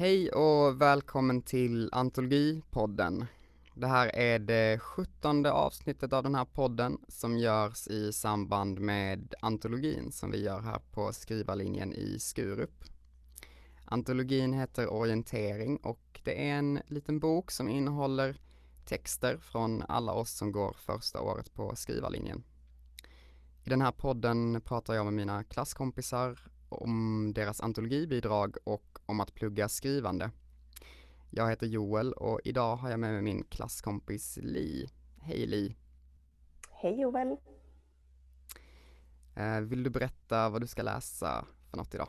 Hej 0.00 0.30
och 0.30 0.80
välkommen 0.80 1.42
till 1.42 1.88
Antologipodden. 1.92 3.26
Det 3.74 3.86
här 3.86 4.16
är 4.16 4.38
det 4.38 4.78
sjuttonde 4.78 5.52
avsnittet 5.52 6.12
av 6.12 6.22
den 6.22 6.34
här 6.34 6.44
podden 6.44 6.98
som 7.08 7.38
görs 7.38 7.88
i 7.88 8.12
samband 8.12 8.80
med 8.80 9.34
antologin 9.40 10.12
som 10.12 10.30
vi 10.30 10.42
gör 10.42 10.60
här 10.60 10.80
på 10.92 11.12
skrivarlinjen 11.12 11.92
i 11.92 12.18
Skurup. 12.18 12.84
Antologin 13.84 14.52
heter 14.52 14.92
Orientering 14.92 15.76
och 15.76 16.20
det 16.24 16.48
är 16.48 16.54
en 16.54 16.80
liten 16.86 17.18
bok 17.18 17.50
som 17.50 17.68
innehåller 17.68 18.40
texter 18.84 19.36
från 19.36 19.82
alla 19.88 20.12
oss 20.12 20.30
som 20.30 20.52
går 20.52 20.76
första 20.78 21.20
året 21.20 21.54
på 21.54 21.76
skrivarlinjen. 21.76 22.42
I 23.64 23.70
den 23.70 23.82
här 23.82 23.92
podden 23.92 24.60
pratar 24.64 24.94
jag 24.94 25.04
med 25.04 25.14
mina 25.14 25.44
klasskompisar 25.44 26.50
om 26.70 27.32
deras 27.34 27.60
antologibidrag 27.60 28.56
och 28.64 28.98
om 29.06 29.20
att 29.20 29.34
plugga 29.34 29.68
skrivande. 29.68 30.30
Jag 31.30 31.50
heter 31.50 31.66
Joel 31.66 32.12
och 32.12 32.40
idag 32.44 32.76
har 32.76 32.90
jag 32.90 33.00
med 33.00 33.12
mig 33.12 33.22
min 33.22 33.44
klasskompis 33.44 34.38
Li. 34.42 34.88
Hej 35.22 35.46
Li! 35.46 35.76
Hej 36.70 37.00
Joel! 37.00 37.36
Eh, 39.36 39.60
vill 39.60 39.82
du 39.82 39.90
berätta 39.90 40.48
vad 40.48 40.60
du 40.60 40.66
ska 40.66 40.82
läsa 40.82 41.44
för 41.70 41.76
något 41.76 41.94
idag? 41.94 42.08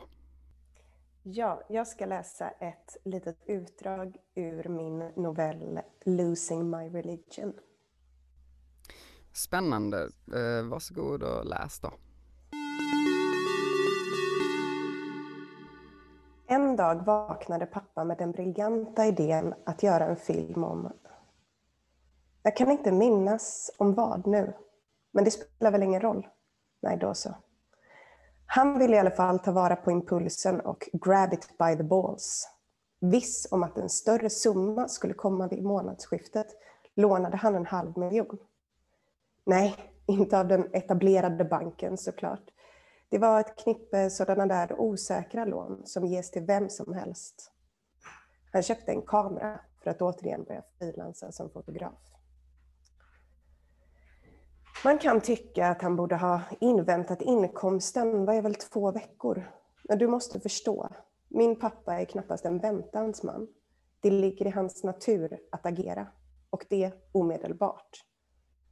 Ja, 1.22 1.62
jag 1.68 1.88
ska 1.88 2.06
läsa 2.06 2.50
ett 2.50 2.96
litet 3.04 3.38
utdrag 3.46 4.16
ur 4.34 4.68
min 4.68 4.98
novell 4.98 5.80
Losing 6.04 6.70
My 6.70 6.88
Religion. 6.88 7.52
Spännande. 9.32 10.10
Eh, 10.34 10.68
varsågod 10.68 11.22
och 11.22 11.46
läs 11.46 11.80
då. 11.80 11.92
En 16.62 16.76
dag 16.76 17.04
vaknade 17.04 17.66
pappa 17.66 18.04
med 18.04 18.18
den 18.18 18.32
briljanta 18.32 19.06
idén 19.06 19.54
att 19.64 19.82
göra 19.82 20.06
en 20.06 20.16
film 20.16 20.64
om... 20.64 20.92
Jag 22.42 22.56
kan 22.56 22.70
inte 22.70 22.92
minnas 22.92 23.70
om 23.78 23.94
vad 23.94 24.26
nu, 24.26 24.54
men 25.12 25.24
det 25.24 25.30
spelar 25.30 25.70
väl 25.70 25.82
ingen 25.82 26.00
roll? 26.00 26.28
Nej, 26.82 26.96
då 26.96 27.14
så. 27.14 27.34
Han 28.46 28.78
ville 28.78 28.96
i 28.96 28.98
alla 28.98 29.10
fall 29.10 29.38
ta 29.38 29.52
vara 29.52 29.76
på 29.76 29.90
impulsen 29.90 30.60
och 30.60 30.88
grab 30.92 31.32
it 31.32 31.58
by 31.58 31.76
the 31.76 31.82
balls. 31.82 32.48
Viss 33.00 33.48
om 33.50 33.62
att 33.62 33.78
en 33.78 33.88
större 33.88 34.30
summa 34.30 34.88
skulle 34.88 35.14
komma 35.14 35.48
vid 35.48 35.64
månadsskiftet 35.64 36.46
lånade 36.94 37.36
han 37.36 37.54
en 37.54 37.66
halv 37.66 37.98
miljon. 37.98 38.38
Nej, 39.46 39.76
inte 40.06 40.38
av 40.38 40.48
den 40.48 40.74
etablerade 40.74 41.44
banken 41.44 41.98
såklart. 41.98 42.51
Det 43.12 43.18
var 43.18 43.40
ett 43.40 43.56
knippe 43.56 44.10
sådana 44.10 44.46
där 44.46 44.80
osäkra 44.80 45.44
lån 45.44 45.82
som 45.86 46.06
ges 46.06 46.30
till 46.30 46.42
vem 46.42 46.68
som 46.68 46.94
helst. 46.94 47.52
Han 48.52 48.62
köpte 48.62 48.92
en 48.92 49.02
kamera 49.02 49.60
för 49.82 49.90
att 49.90 50.02
återigen 50.02 50.44
börja 50.44 50.62
frilansa 50.78 51.32
som 51.32 51.50
fotograf. 51.50 51.98
Man 54.84 54.98
kan 54.98 55.20
tycka 55.20 55.66
att 55.66 55.82
han 55.82 55.96
borde 55.96 56.16
ha 56.16 56.40
inväntat 56.60 57.22
inkomsten, 57.22 58.24
vad 58.24 58.36
är 58.36 58.42
väl 58.42 58.54
två 58.54 58.92
veckor? 58.92 59.50
Men 59.88 59.98
du 59.98 60.06
måste 60.06 60.40
förstå, 60.40 60.88
min 61.28 61.60
pappa 61.60 62.00
är 62.00 62.04
knappast 62.04 62.44
en 62.44 62.58
väntans 62.58 63.22
man. 63.22 63.48
Det 64.00 64.10
ligger 64.10 64.46
i 64.46 64.50
hans 64.50 64.84
natur 64.84 65.38
att 65.50 65.66
agera, 65.66 66.06
och 66.50 66.66
det 66.70 66.92
omedelbart. 67.12 68.04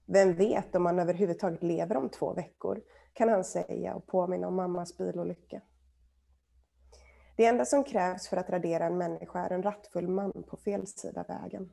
Vem 0.06 0.34
vet 0.34 0.74
om 0.74 0.86
han 0.86 0.98
överhuvudtaget 0.98 1.62
lever 1.62 1.96
om 1.96 2.08
två 2.08 2.32
veckor, 2.32 2.80
kan 3.20 3.28
han 3.28 3.44
säga 3.44 3.94
och 3.94 4.06
påminna 4.06 4.48
om 4.48 4.56
mammas 4.56 4.96
bilolycka. 4.96 5.62
Det 7.36 7.46
enda 7.46 7.64
som 7.64 7.84
krävs 7.84 8.28
för 8.28 8.36
att 8.36 8.50
radera 8.50 8.86
en 8.86 8.98
människa 8.98 9.38
är 9.38 9.50
en 9.50 9.62
rattfull 9.62 10.08
man 10.08 10.32
på 10.32 10.56
fel 10.56 10.86
sida 10.86 11.24
vägen. 11.28 11.72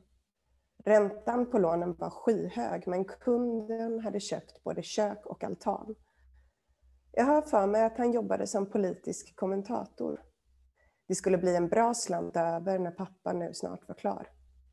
Räntan 0.84 1.50
på 1.50 1.58
lånen 1.58 1.94
var 1.94 2.10
skyhög, 2.10 2.88
men 2.88 3.04
kunden 3.04 4.00
hade 4.00 4.20
köpt 4.20 4.64
både 4.64 4.82
kök 4.82 5.26
och 5.26 5.44
altan. 5.44 5.94
Jag 7.12 7.24
har 7.24 7.42
för 7.42 7.66
mig 7.66 7.84
att 7.84 7.98
han 7.98 8.12
jobbade 8.12 8.46
som 8.46 8.70
politisk 8.70 9.36
kommentator. 9.36 10.22
Det 11.06 11.14
skulle 11.14 11.38
bli 11.38 11.56
en 11.56 11.68
bra 11.68 11.94
slant 11.94 12.36
över 12.36 12.78
när 12.78 12.90
pappa 12.90 13.32
nu 13.32 13.54
snart 13.54 13.88
var 13.88 13.94
klar. 13.94 14.28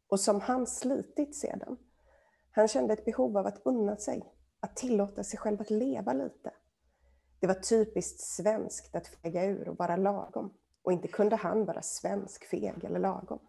Och 0.08 0.20
som 0.20 0.42
han 0.42 0.68
slitit 0.68 1.36
sedan. 1.36 1.78
Han 2.52 2.68
kände 2.68 2.94
ett 2.94 3.06
behov 3.06 3.38
av 3.38 3.46
att 3.46 3.62
unna 3.66 3.98
sig, 3.98 4.34
att 4.60 4.76
tillåta 4.76 5.24
sig 5.24 5.40
själv 5.40 5.62
att 5.62 5.70
leva 5.70 6.14
lite. 6.14 6.52
Det 7.40 7.48
var 7.48 7.54
typiskt 7.54 8.20
svenskt 8.20 8.96
att 8.96 9.08
fega 9.08 9.46
ur 9.46 9.70
och 9.70 9.78
vara 9.78 9.96
lagom. 9.96 10.54
Och 10.84 10.92
inte 10.92 11.08
kunde 11.08 11.36
han 11.36 11.66
vara 11.66 11.82
svensk, 11.82 12.46
feg 12.46 12.84
eller 12.84 13.00
lagom. 13.00 13.40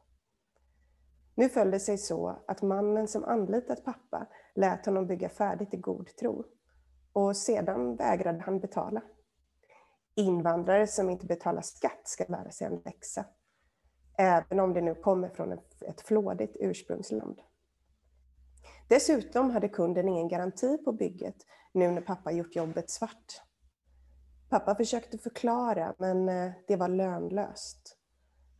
Nu 1.34 1.48
föll 1.48 1.70
det 1.70 1.80
sig 1.80 1.98
så 1.98 2.44
att 2.46 2.62
mannen 2.62 3.08
som 3.08 3.24
anlitat 3.24 3.84
pappa 3.84 4.26
lät 4.54 4.86
honom 4.86 5.06
bygga 5.06 5.28
färdigt 5.28 5.74
i 5.74 5.76
god 5.76 6.16
tro. 6.16 6.44
Och 7.12 7.36
sedan 7.36 7.96
vägrade 7.96 8.40
han 8.40 8.60
betala. 8.60 9.02
Invandrare 10.14 10.86
som 10.86 11.10
inte 11.10 11.26
betalar 11.26 11.62
skatt 11.62 12.00
ska 12.04 12.24
lära 12.28 12.50
sig 12.50 12.66
en 12.66 12.82
läxa. 12.84 13.24
Även 14.18 14.60
om 14.60 14.74
det 14.74 14.80
nu 14.80 14.94
kommer 14.94 15.28
från 15.28 15.52
ett 15.80 16.00
flådigt 16.00 16.56
ursprungsland. 16.60 17.40
Dessutom 18.88 19.50
hade 19.50 19.68
kunden 19.68 20.08
ingen 20.08 20.28
garanti 20.28 20.78
på 20.78 20.92
bygget 20.92 21.36
nu 21.74 21.90
när 21.90 22.00
pappa 22.00 22.32
gjort 22.32 22.56
jobbet 22.56 22.90
svart. 22.90 23.42
Pappa 24.48 24.74
försökte 24.74 25.18
förklara, 25.18 25.94
men 25.98 26.28
eh, 26.28 26.52
det 26.66 26.76
var 26.76 26.88
lönlöst. 26.88 27.96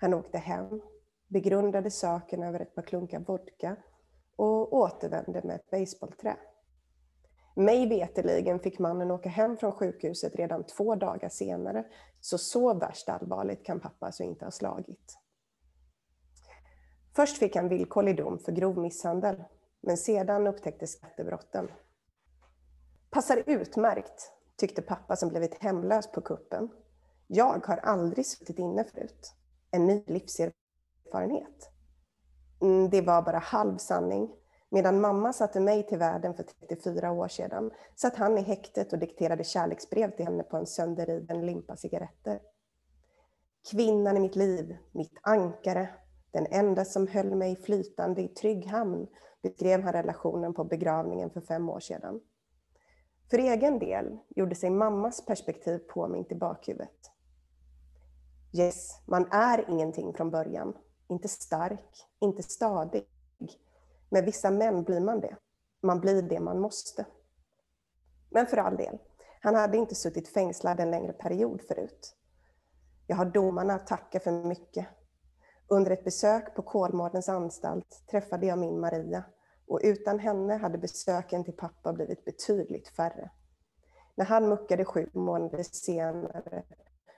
Han 0.01 0.15
åkte 0.15 0.39
hem, 0.39 0.83
begrundade 1.29 1.91
saken 1.91 2.43
över 2.43 2.61
ett 2.61 2.75
par 2.75 2.83
klunkar 2.83 3.21
vodka 3.21 3.77
och 4.37 4.73
återvände 4.73 5.43
med 5.45 5.57
ett 5.57 5.71
baseballträ. 5.71 6.37
Mig 7.57 7.89
veteligen 7.89 8.61
fick 8.61 8.79
mannen 8.79 9.11
åka 9.11 9.29
hem 9.29 9.57
från 9.57 9.73
sjukhuset 9.73 10.37
redan 10.37 10.65
två 10.65 10.95
dagar 10.95 11.29
senare, 11.29 11.85
så 12.21 12.39
så 12.39 12.75
värst 12.75 13.09
allvarligt 13.09 13.67
kan 13.67 13.81
pappa 13.81 14.07
alltså 14.07 14.23
inte 14.23 14.45
ha 14.45 14.51
slagit. 14.51 15.19
Först 17.17 17.39
fick 17.39 17.57
han 17.57 17.69
villkorlig 17.69 18.17
dom 18.17 18.39
för 18.39 18.53
grov 18.53 18.79
misshandel, 18.79 19.45
men 19.81 19.97
sedan 19.97 20.47
upptäcktes 20.47 20.93
skattebrotten. 20.93 21.69
Passar 23.11 23.43
utmärkt, 23.47 24.33
tyckte 24.57 24.83
pappa 24.83 25.17
som 25.17 25.29
blivit 25.29 25.63
hemlös 25.63 26.13
på 26.13 26.21
kuppen. 26.21 26.69
Jag 27.27 27.67
har 27.67 27.77
aldrig 27.77 28.27
suttit 28.27 28.59
inne 28.59 28.85
förut. 28.85 29.35
En 29.71 29.87
ny 29.87 30.05
livserfarenhet. 30.07 31.71
Mm, 32.63 32.91
det 32.91 33.01
var 33.01 33.23
bara 33.23 33.39
halv 33.39 33.77
sanning. 33.77 34.31
Medan 34.69 35.01
mamma 35.01 35.33
satte 35.33 35.61
mig 35.61 35.87
till 35.87 35.99
världen 35.99 36.35
för 36.35 36.43
34 36.43 37.13
år 37.13 37.29
sedan 37.29 37.71
satt 37.97 38.17
han 38.17 38.39
i 38.39 38.43
häktet 38.43 38.93
och 38.93 38.99
dikterade 38.99 39.45
kärleksbrev 39.45 40.17
till 40.17 40.25
henne 40.25 40.43
på 40.43 40.57
en 40.57 40.67
sönderriven 40.67 41.47
limpa 41.47 41.77
cigaretter. 41.77 42.41
Kvinnan 43.71 44.17
i 44.17 44.21
mitt 44.21 44.37
liv, 44.37 44.77
mitt 44.93 45.19
ankare, 45.23 45.89
den 46.31 46.47
enda 46.51 46.85
som 46.85 47.07
höll 47.07 47.35
mig 47.35 47.57
flytande 47.57 48.23
i 48.23 48.29
trygg 48.29 48.67
hamn, 48.67 49.07
beskrev 49.43 49.83
han 49.83 49.93
relationen 49.93 50.55
på 50.55 50.65
begravningen 50.65 51.31
för 51.31 51.41
fem 51.41 51.69
år 51.69 51.81
sedan. 51.81 52.21
För 53.31 53.39
egen 53.39 53.79
del 53.79 54.19
gjorde 54.29 54.55
sig 54.55 54.71
mammas 54.71 55.27
perspektiv 55.27 55.79
påmint 55.79 56.33
i 56.33 56.35
bakhuvudet. 56.35 57.11
Yes, 58.53 59.03
man 59.07 59.33
är 59.33 59.71
ingenting 59.71 60.15
från 60.15 60.31
början. 60.31 60.77
Inte 61.09 61.29
stark, 61.29 62.07
inte 62.21 62.43
stadig. 62.43 63.07
Med 64.11 64.25
vissa 64.25 64.51
män 64.51 64.83
blir 64.83 65.01
man 65.01 65.21
det. 65.21 65.37
Man 65.83 66.01
blir 66.01 66.23
det 66.23 66.41
man 66.41 66.61
måste. 66.61 67.07
Men 68.31 68.47
för 68.47 68.57
all 68.57 68.77
del, 68.77 68.99
han 69.41 69.55
hade 69.55 69.77
inte 69.77 69.95
suttit 69.95 70.29
fängslad 70.29 70.81
en 70.81 70.91
längre 70.91 71.13
period 71.13 71.63
förut. 71.69 72.17
Jag 73.07 73.17
har 73.17 73.25
domarna 73.25 73.75
att 73.75 73.87
tacka 73.87 74.21
för 74.21 74.45
mycket. 74.45 74.87
Under 75.69 75.91
ett 75.91 76.05
besök 76.05 76.55
på 76.55 76.63
Kolmårdens 76.63 77.29
anstalt 77.29 78.03
träffade 78.11 78.47
jag 78.47 78.59
min 78.59 78.81
Maria 78.81 79.25
och 79.67 79.81
utan 79.83 80.19
henne 80.19 80.57
hade 80.57 80.79
besöken 80.79 81.45
till 81.45 81.57
pappa 81.57 81.93
blivit 81.93 82.25
betydligt 82.25 82.89
färre. 82.89 83.31
När 84.15 84.25
han 84.25 84.49
muckade 84.49 84.85
sju 84.85 85.11
månader 85.13 85.63
senare 85.63 86.65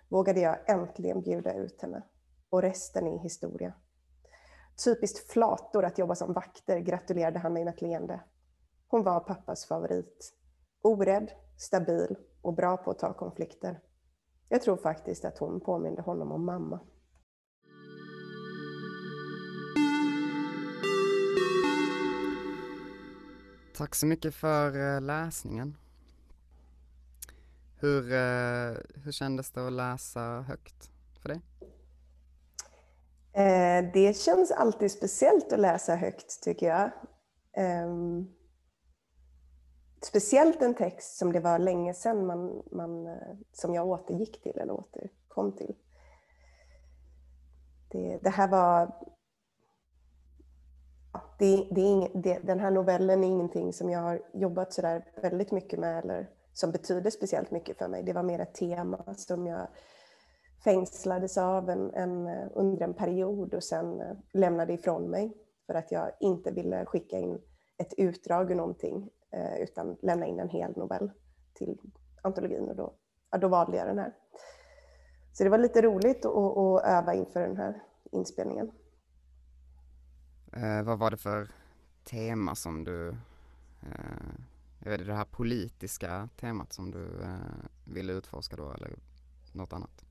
vågade 0.08 0.40
jag 0.40 0.70
äntligen 0.70 1.20
bjuda 1.20 1.54
ut 1.54 1.82
henne. 1.82 2.02
Och 2.50 2.62
resten 2.62 3.06
är 3.06 3.18
historia. 3.18 3.72
Typiskt 4.84 5.30
flator 5.30 5.84
att 5.84 5.98
jobba 5.98 6.14
som 6.14 6.32
vakter, 6.32 6.78
gratulerade 6.78 7.38
han 7.38 7.52
mig 7.52 7.64
med 7.64 7.74
ett 7.74 7.82
leende. 7.82 8.20
Hon 8.88 9.02
var 9.02 9.20
pappas 9.20 9.66
favorit. 9.66 10.34
Orädd, 10.82 11.32
stabil 11.58 12.16
och 12.42 12.54
bra 12.54 12.76
på 12.76 12.90
att 12.90 12.98
ta 12.98 13.12
konflikter. 13.12 13.80
Jag 14.48 14.62
tror 14.62 14.76
faktiskt 14.76 15.24
att 15.24 15.38
hon 15.38 15.60
påminde 15.60 16.02
honom 16.02 16.32
om 16.32 16.44
mamma. 16.44 16.80
Tack 23.78 23.94
så 23.94 24.06
mycket 24.06 24.34
för 24.34 24.94
eh, 24.96 25.00
läsningen. 25.00 25.76
Hur, 27.80 28.12
eh, 28.12 28.76
hur 29.04 29.12
kändes 29.12 29.50
det 29.50 29.66
att 29.66 29.72
läsa 29.72 30.44
högt 30.48 30.90
för 31.22 31.28
dig? 31.28 31.40
Eh, 33.32 33.92
det 33.92 34.16
känns 34.16 34.50
alltid 34.50 34.90
speciellt 34.90 35.52
att 35.52 35.60
läsa 35.60 35.96
högt 35.96 36.42
tycker 36.42 36.66
jag. 36.66 36.90
Ehm, 37.56 38.26
speciellt 40.02 40.62
en 40.62 40.74
text 40.74 41.18
som 41.18 41.32
det 41.32 41.40
var 41.40 41.58
länge 41.58 41.94
sedan 41.94 42.26
man, 42.26 42.62
man, 42.72 43.18
som 43.52 43.74
jag 43.74 43.86
återgick 43.86 44.42
till 44.42 44.58
eller 44.58 44.72
återkom 44.72 45.56
till. 45.56 45.74
Det, 47.90 48.18
det 48.22 48.30
här 48.30 48.48
var... 48.48 48.94
Det, 51.38 51.68
det 51.70 51.80
är 51.80 51.86
ing, 51.86 52.22
det, 52.22 52.38
den 52.38 52.60
här 52.60 52.70
novellen 52.70 53.24
är 53.24 53.28
ingenting 53.28 53.72
som 53.72 53.90
jag 53.90 54.00
har 54.00 54.22
jobbat 54.32 54.72
så 54.72 54.82
där 54.82 55.04
väldigt 55.22 55.52
mycket 55.52 55.78
med 55.78 56.04
eller 56.04 56.30
som 56.52 56.70
betyder 56.70 57.10
speciellt 57.10 57.50
mycket 57.50 57.78
för 57.78 57.88
mig. 57.88 58.02
Det 58.02 58.12
var 58.12 58.22
mer 58.22 58.40
ett 58.40 58.54
tema 58.54 59.14
som 59.16 59.46
jag 59.46 59.68
fängslades 60.64 61.38
av 61.38 61.70
en, 61.70 61.94
en, 61.94 62.28
under 62.54 62.82
en 62.82 62.94
period 62.94 63.54
och 63.54 63.64
sen 63.64 64.00
eh, 64.00 64.16
lämnade 64.32 64.72
ifrån 64.72 65.10
mig 65.10 65.36
för 65.66 65.74
att 65.74 65.92
jag 65.92 66.10
inte 66.20 66.50
ville 66.50 66.84
skicka 66.86 67.18
in 67.18 67.38
ett 67.76 67.94
utdrag 67.96 68.50
ur 68.50 68.54
någonting 68.54 69.10
eh, 69.30 69.60
utan 69.60 69.96
lämna 70.02 70.26
in 70.26 70.40
en 70.40 70.48
hel 70.48 70.76
novell 70.76 71.10
till 71.54 71.78
antologin 72.22 72.68
och 72.68 72.76
då, 72.76 72.92
ja, 73.30 73.38
då 73.38 73.48
valde 73.48 73.76
jag 73.76 73.86
den 73.86 73.98
här. 73.98 74.14
Så 75.32 75.44
det 75.44 75.50
var 75.50 75.58
lite 75.58 75.82
roligt 75.82 76.24
att, 76.24 76.56
att 76.56 76.84
öva 76.84 77.14
inför 77.14 77.40
den 77.40 77.56
här 77.56 77.82
inspelningen. 78.12 78.70
Eh, 80.52 80.82
vad 80.82 80.98
var 80.98 81.10
det 81.10 81.16
för 81.16 81.48
tema 82.04 82.54
som 82.54 82.84
du, 82.84 83.08
eh, 83.82 84.34
är 84.80 84.98
det 84.98 85.04
det 85.04 85.14
här 85.14 85.24
politiska 85.24 86.28
temat 86.40 86.72
som 86.72 86.90
du 86.90 87.22
eh, 87.22 87.64
ville 87.84 88.12
utforska 88.12 88.56
då 88.56 88.72
eller 88.72 88.98
något 89.52 89.72
annat? 89.72 90.04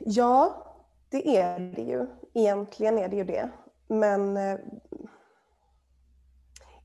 Ja, 0.00 0.66
det 1.08 1.36
är 1.36 1.60
det 1.60 1.82
ju. 1.82 2.06
Egentligen 2.34 2.98
är 2.98 3.08
det 3.08 3.16
ju 3.16 3.24
det. 3.24 3.50
Men 3.86 4.36
eh, 4.36 4.58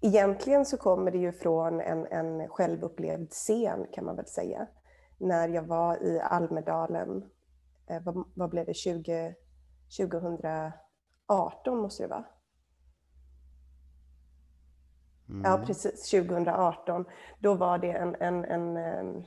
egentligen 0.02 0.66
så 0.66 0.78
kommer 0.78 1.12
det 1.12 1.18
ju 1.18 1.32
från 1.32 1.82
en, 1.82 2.06
en 2.06 2.48
självupplevd 2.48 3.32
scen 3.32 3.88
kan 3.94 4.06
man 4.06 4.16
väl 4.16 4.28
säga. 4.28 4.68
När 5.18 5.48
jag 5.50 5.64
var 5.64 6.04
i 6.04 6.20
Almedalen, 6.20 7.24
eh, 7.88 8.04
vad, 8.04 8.24
vad 8.34 8.50
blev 8.50 8.66
det, 8.66 8.74
20, 8.74 9.36
2018 9.98 11.78
måste 11.78 12.04
det 12.04 12.08
vara. 12.08 12.26
Mm. 15.30 15.42
Ja, 15.44 15.64
precis, 15.66 16.12
2018. 16.12 17.06
Då 17.40 17.54
var 17.54 17.78
det 17.78 17.92
en, 17.92 18.16
en, 18.20 18.46
en, 18.46 18.78
en 18.78 19.26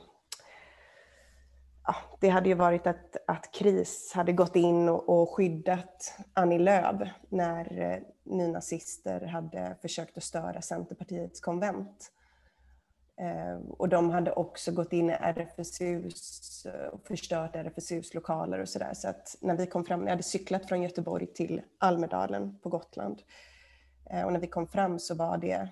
ja, 1.85 1.95
det 2.19 2.29
hade 2.29 2.49
ju 2.49 2.55
varit 2.55 2.87
att, 2.87 3.15
att 3.27 3.51
KRIS 3.53 4.11
hade 4.15 4.33
gått 4.33 4.55
in 4.55 4.89
och, 4.89 5.21
och 5.21 5.35
skyddat 5.35 6.17
Annie 6.33 6.59
Lööf 6.59 7.09
när 7.29 7.81
eh, 7.81 7.99
nynazister 8.23 9.21
hade 9.21 9.75
försökt 9.81 10.17
att 10.17 10.23
störa 10.23 10.61
Centerpartiets 10.61 11.39
konvent. 11.39 12.11
Eh, 13.19 13.57
och 13.69 13.89
de 13.89 14.09
hade 14.09 14.31
också 14.31 14.71
gått 14.71 14.93
in 14.93 15.09
i 15.09 15.13
RFSUs 15.13 16.65
eh, 16.65 16.87
och 16.87 17.07
förstört 17.07 17.55
RFSUs 17.55 18.13
lokaler 18.13 18.59
och 18.59 18.69
sådär. 18.69 18.93
Så 18.93 19.09
att 19.09 19.35
när 19.41 19.57
vi 19.57 19.67
kom 19.67 19.85
fram, 19.85 20.01
jag 20.01 20.09
hade 20.09 20.23
cyklat 20.23 20.65
från 20.65 20.81
Göteborg 20.81 21.27
till 21.27 21.61
Almedalen 21.77 22.59
på 22.59 22.69
Gotland. 22.69 23.21
Eh, 24.09 24.23
och 24.23 24.33
när 24.33 24.39
vi 24.39 24.47
kom 24.47 24.67
fram 24.67 24.99
så 24.99 25.15
var 25.15 25.37
det 25.37 25.69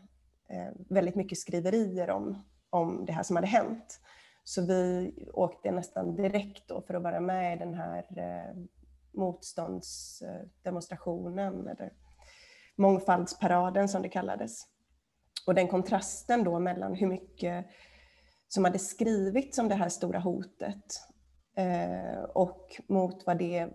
väldigt 0.89 1.15
mycket 1.15 1.37
skriverier 1.37 2.09
om, 2.09 2.43
om 2.69 3.05
det 3.05 3.11
här 3.11 3.23
som 3.23 3.35
hade 3.35 3.47
hänt. 3.47 3.99
Så 4.43 4.61
vi 4.61 5.13
åkte 5.33 5.71
nästan 5.71 6.15
direkt 6.15 6.67
då 6.67 6.81
för 6.81 6.93
att 6.93 7.03
vara 7.03 7.19
med 7.19 7.55
i 7.55 7.59
den 7.59 7.73
här 7.73 8.05
motståndsdemonstrationen 9.11 11.67
eller 11.67 11.93
mångfaldsparaden 12.75 13.89
som 13.89 14.01
det 14.01 14.09
kallades. 14.09 14.67
Och 15.47 15.55
den 15.55 15.67
kontrasten 15.67 16.43
då 16.43 16.59
mellan 16.59 16.95
hur 16.95 17.07
mycket 17.07 17.65
som 18.47 18.63
hade 18.63 18.79
skrivits 18.79 19.57
om 19.57 19.69
det 19.69 19.75
här 19.75 19.89
stora 19.89 20.19
hotet 20.19 21.01
eh, 21.57 22.23
och 22.23 22.81
mot 22.87 23.25
vad, 23.25 23.37
det, 23.37 23.67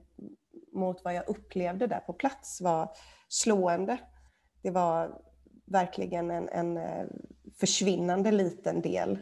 mot 0.72 1.04
vad 1.04 1.14
jag 1.14 1.28
upplevde 1.28 1.86
där 1.86 2.00
på 2.00 2.12
plats 2.12 2.60
var 2.60 2.90
slående. 3.28 3.98
Det 4.62 4.70
var 4.70 5.20
verkligen 5.66 6.30
en, 6.30 6.48
en 6.48 6.76
eh, 6.76 7.06
försvinnande 7.60 8.30
liten 8.30 8.80
del 8.80 9.18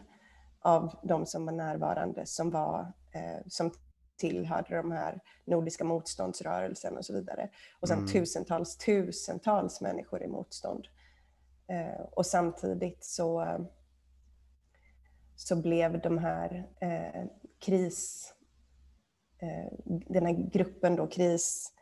av 0.60 0.98
de 1.02 1.26
som 1.26 1.46
var 1.46 1.52
närvarande 1.52 2.26
som, 2.26 2.50
var, 2.50 2.92
eh, 3.14 3.46
som 3.46 3.72
tillhörde 4.18 4.76
de 4.76 4.92
här 4.92 5.20
nordiska 5.46 5.84
motståndsrörelsen 5.84 6.96
och 6.96 7.04
så 7.04 7.12
vidare. 7.12 7.50
Och 7.80 7.88
sen 7.88 7.98
mm. 7.98 8.10
tusentals, 8.10 8.76
tusentals 8.76 9.80
människor 9.80 10.22
i 10.22 10.28
motstånd. 10.28 10.86
Eh, 11.70 12.00
och 12.10 12.26
samtidigt 12.26 13.04
så, 13.04 13.56
så 15.36 15.56
blev 15.56 16.00
de 16.00 16.18
här 16.18 16.68
eh, 16.80 17.24
kris, 17.60 18.34
eh, 19.38 19.78
den 19.84 20.26
här 20.26 20.50
gruppen 20.52 20.96
då, 20.96 21.06
KRIS, 21.06 21.72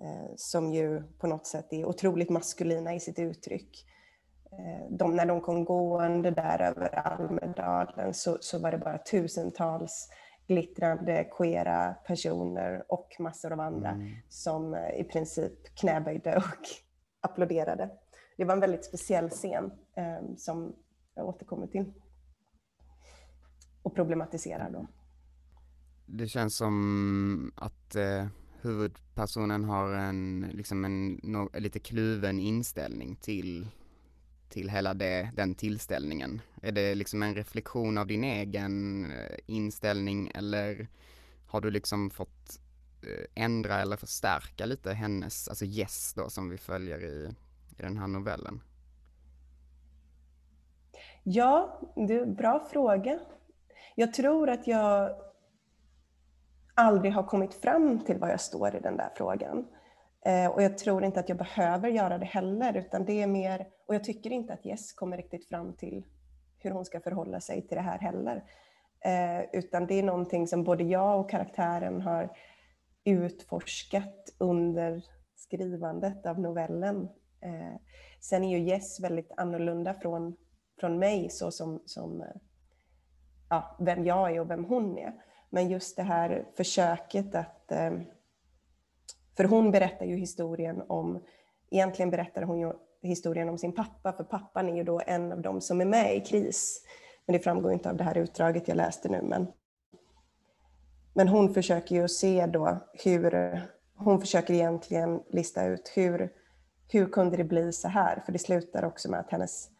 eh, 0.00 0.34
som 0.36 0.72
ju 0.72 1.02
på 1.18 1.26
något 1.26 1.46
sätt 1.46 1.72
är 1.72 1.84
otroligt 1.84 2.30
maskulina 2.30 2.94
i 2.94 3.00
sitt 3.00 3.18
uttryck, 3.18 3.84
Eh, 4.52 4.86
de, 4.90 5.16
när 5.16 5.26
de 5.26 5.40
kom 5.40 5.64
gående 5.64 6.30
där 6.30 6.62
över 6.62 6.98
Almedalen 6.98 8.14
så, 8.14 8.38
så 8.40 8.58
var 8.58 8.70
det 8.70 8.78
bara 8.78 8.98
tusentals 8.98 10.08
glittrande 10.46 11.28
queera 11.38 11.94
personer 12.06 12.84
och 12.88 13.16
massor 13.18 13.52
av 13.52 13.60
andra 13.60 13.90
mm. 13.90 14.08
som 14.28 14.74
eh, 14.74 15.00
i 15.00 15.04
princip 15.04 15.74
knäböjde 15.74 16.36
och 16.36 16.68
applåderade. 17.20 17.90
Det 18.38 18.44
var 18.44 18.54
en 18.54 18.60
väldigt 18.60 18.84
speciell 18.84 19.30
scen 19.30 19.70
eh, 19.96 20.36
som 20.36 20.76
jag 21.14 21.26
återkommer 21.26 21.66
till 21.66 21.92
och 23.82 23.94
problematiserar 23.94 24.70
då. 24.70 24.86
Det 26.06 26.28
känns 26.28 26.56
som 26.56 27.52
att 27.56 27.94
eh, 27.94 28.26
huvudpersonen 28.60 29.64
har 29.64 29.92
en, 29.92 30.46
liksom 30.52 30.84
en 30.84 31.20
no, 31.22 31.50
lite 31.58 31.78
kluven 31.78 32.38
inställning 32.38 33.16
till 33.16 33.68
till 34.48 34.68
hela 34.68 34.94
det, 34.94 35.30
den 35.36 35.54
tillställningen? 35.54 36.40
Är 36.62 36.72
det 36.72 36.94
liksom 36.94 37.22
en 37.22 37.34
reflektion 37.34 37.98
av 37.98 38.06
din 38.06 38.24
egen 38.24 39.04
eh, 39.10 39.38
inställning 39.46 40.30
eller 40.34 40.88
har 41.46 41.60
du 41.60 41.70
liksom 41.70 42.10
fått 42.10 42.60
eh, 43.02 43.42
ändra 43.44 43.80
eller 43.80 43.96
förstärka 43.96 44.66
lite 44.66 44.92
hennes, 44.92 45.48
alltså 45.48 45.64
Yes 45.64 46.14
då 46.14 46.30
som 46.30 46.50
vi 46.50 46.58
följer 46.58 47.04
i, 47.04 47.34
i 47.78 47.82
den 47.82 47.96
här 47.96 48.06
novellen? 48.06 48.60
Ja, 51.22 51.80
det 51.96 52.26
bra 52.26 52.60
fråga. 52.72 53.18
Jag 53.94 54.14
tror 54.14 54.50
att 54.50 54.66
jag 54.66 55.10
aldrig 56.74 57.12
har 57.12 57.22
kommit 57.22 57.54
fram 57.54 58.04
till 58.04 58.18
vad 58.18 58.30
jag 58.30 58.40
står 58.40 58.76
i 58.76 58.80
den 58.80 58.96
där 58.96 59.10
frågan. 59.16 59.66
Eh, 60.26 60.46
och 60.46 60.62
jag 60.62 60.78
tror 60.78 61.04
inte 61.04 61.20
att 61.20 61.28
jag 61.28 61.38
behöver 61.38 61.88
göra 61.88 62.18
det 62.18 62.26
heller, 62.26 62.76
utan 62.76 63.04
det 63.04 63.22
är 63.22 63.26
mer, 63.26 63.66
och 63.86 63.94
jag 63.94 64.04
tycker 64.04 64.30
inte 64.30 64.52
att 64.52 64.64
Jess 64.64 64.92
kommer 64.92 65.16
riktigt 65.16 65.48
fram 65.48 65.72
till 65.72 66.04
hur 66.58 66.70
hon 66.70 66.84
ska 66.84 67.00
förhålla 67.00 67.40
sig 67.40 67.68
till 67.68 67.76
det 67.76 67.82
här 67.82 67.98
heller. 67.98 68.44
Eh, 69.04 69.44
utan 69.52 69.86
det 69.86 69.94
är 69.94 70.02
någonting 70.02 70.46
som 70.46 70.64
både 70.64 70.84
jag 70.84 71.20
och 71.20 71.30
karaktären 71.30 72.00
har 72.00 72.36
utforskat 73.04 74.34
under 74.38 75.04
skrivandet 75.36 76.26
av 76.26 76.40
novellen. 76.40 77.08
Eh, 77.40 77.76
sen 78.20 78.44
är 78.44 78.58
ju 78.58 78.64
Jess 78.64 79.00
väldigt 79.00 79.32
annorlunda 79.36 79.94
från, 79.94 80.36
från 80.80 80.98
mig, 80.98 81.30
så 81.30 81.50
som, 81.50 81.82
som 81.86 82.20
eh, 82.20 82.26
ja, 83.48 83.76
vem 83.80 84.04
jag 84.04 84.34
är 84.34 84.40
och 84.40 84.50
vem 84.50 84.64
hon 84.64 84.98
är. 84.98 85.12
Men 85.50 85.68
just 85.68 85.96
det 85.96 86.02
här 86.02 86.46
försöket 86.56 87.34
att 87.34 87.72
eh, 87.72 87.92
för 89.36 89.44
hon 89.44 89.70
berättar 89.70 90.06
ju 90.06 90.16
historien 90.16 90.82
om, 90.88 91.24
egentligen 91.70 92.10
berättar 92.10 92.42
hon 92.42 92.60
ju 92.60 92.72
historien 93.02 93.48
om 93.48 93.58
sin 93.58 93.74
pappa, 93.74 94.12
för 94.12 94.24
pappan 94.24 94.68
är 94.68 94.76
ju 94.76 94.84
då 94.84 95.00
en 95.06 95.32
av 95.32 95.42
dem 95.42 95.60
som 95.60 95.80
är 95.80 95.84
med 95.84 96.16
i 96.16 96.20
KRIS. 96.20 96.82
Men 97.26 97.32
det 97.32 97.38
framgår 97.38 97.72
inte 97.72 97.90
av 97.90 97.96
det 97.96 98.04
här 98.04 98.18
utdraget 98.18 98.68
jag 98.68 98.76
läste 98.76 99.08
nu. 99.08 99.22
Men, 99.22 99.46
men 101.14 101.28
hon 101.28 101.54
försöker 101.54 101.94
ju 101.94 102.08
se 102.08 102.46
då 102.46 102.78
hur, 103.04 103.60
hon 103.94 104.20
försöker 104.20 104.54
egentligen 104.54 105.22
lista 105.30 105.64
ut 105.64 105.92
hur, 105.94 106.32
hur 106.88 107.06
kunde 107.06 107.36
det 107.36 107.44
bli 107.44 107.72
så 107.72 107.88
här? 107.88 108.22
För 108.24 108.32
det 108.32 108.38
slutar 108.38 108.84
också 108.84 109.10
med 109.10 109.20
att 109.20 109.30
hennes, 109.30 109.70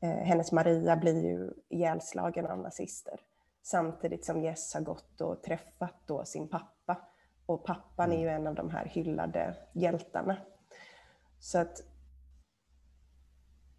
eh, 0.00 0.10
hennes 0.10 0.52
Maria 0.52 0.96
blir 0.96 1.24
ju 1.24 1.50
ihjälslagen 1.68 2.46
av 2.46 2.58
nazister. 2.58 3.20
Samtidigt 3.62 4.24
som 4.24 4.42
Jess 4.42 4.74
har 4.74 4.80
gått 4.80 5.20
och 5.20 5.42
träffat 5.42 5.94
då 6.06 6.24
sin 6.24 6.48
pappa 6.48 6.96
och 7.46 7.64
pappan 7.64 8.12
är 8.12 8.20
ju 8.20 8.28
en 8.28 8.46
av 8.46 8.54
de 8.54 8.70
här 8.70 8.84
hyllade 8.84 9.54
hjältarna. 9.72 10.36
Så 11.40 11.58
att 11.58 11.82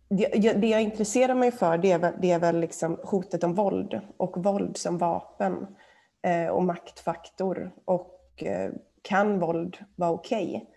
det, 0.10 0.54
det 0.54 0.68
jag 0.68 0.82
intresserar 0.82 1.36
mig 1.36 1.52
för 1.52 1.78
det 1.78 1.92
är 1.92 2.00
väl, 2.00 2.14
det 2.22 2.32
är 2.32 2.40
väl 2.40 2.60
liksom 2.60 3.00
hotet 3.04 3.44
om 3.44 3.54
våld 3.54 4.02
och 4.18 4.44
våld 4.44 4.78
som 4.78 4.98
vapen 4.98 5.76
eh, 6.22 6.48
och 6.48 6.64
maktfaktor 6.64 7.72
och 7.86 8.14
och 8.34 8.44
eh, 8.44 8.72
kan 9.02 9.40
våld 9.40 9.78
vara 9.96 10.12
okej? 10.12 10.48
Okay? 10.48 10.73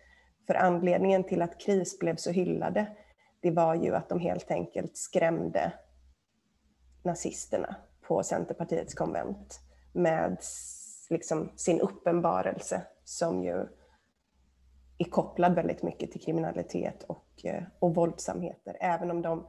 För 0.46 0.54
anledningen 0.54 1.24
till 1.24 1.42
att 1.42 1.60
KRIS 1.60 1.98
blev 1.98 2.16
så 2.16 2.30
hyllade, 2.30 2.96
det 3.40 3.50
var 3.50 3.74
ju 3.74 3.94
att 3.94 4.08
de 4.08 4.20
helt 4.20 4.50
enkelt 4.50 4.96
skrämde 4.96 5.72
nazisterna 7.02 7.76
på 8.00 8.22
Centerpartiets 8.22 8.94
konvent 8.94 9.60
med 9.92 10.38
liksom 11.10 11.52
sin 11.56 11.80
uppenbarelse 11.80 12.86
som 13.04 13.44
ju 13.44 13.66
är 14.98 15.10
kopplad 15.10 15.54
väldigt 15.54 15.82
mycket 15.82 16.12
till 16.12 16.20
kriminalitet 16.20 17.02
och, 17.02 17.44
eh, 17.44 17.62
och 17.78 17.94
våldsamheter. 17.94 18.76
Även 18.80 19.10
om 19.10 19.22
de 19.22 19.48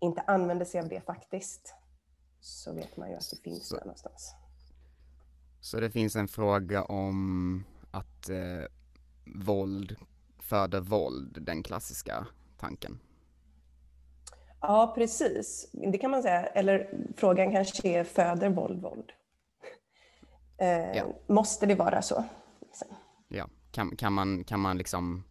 inte 0.00 0.20
använder 0.20 0.64
sig 0.64 0.80
av 0.80 0.88
det 0.88 1.00
faktiskt 1.00 1.74
så 2.40 2.74
vet 2.74 2.96
man 2.96 3.10
ju 3.10 3.14
att 3.16 3.30
det 3.30 3.42
finns 3.42 3.68
så, 3.68 3.76
där 3.76 3.84
någonstans. 3.84 4.34
Så 5.60 5.80
det 5.80 5.90
finns 5.90 6.16
en 6.16 6.28
fråga 6.28 6.84
om 6.84 7.64
att 7.90 8.28
eh, 8.28 8.64
våld 9.44 9.96
föder 10.38 10.80
våld, 10.80 11.38
den 11.40 11.62
klassiska 11.62 12.26
tanken? 12.58 12.98
Ja, 14.60 14.92
precis. 14.96 15.70
Det 15.72 15.98
kan 15.98 16.10
man 16.10 16.22
säga. 16.22 16.46
Eller 16.46 16.90
frågan 17.16 17.52
kanske 17.52 17.88
är, 17.88 18.04
föder 18.04 18.48
våld 18.48 18.82
våld? 18.82 19.12
Eh, 20.58 20.96
ja. 20.96 21.04
Måste 21.26 21.66
det 21.66 21.74
vara 21.74 22.02
så? 22.02 22.24
Ja, 23.28 23.48
kan, 23.70 23.96
kan, 23.96 24.12
man, 24.12 24.44
kan 24.44 24.60
man 24.60 24.78
liksom 24.78 25.24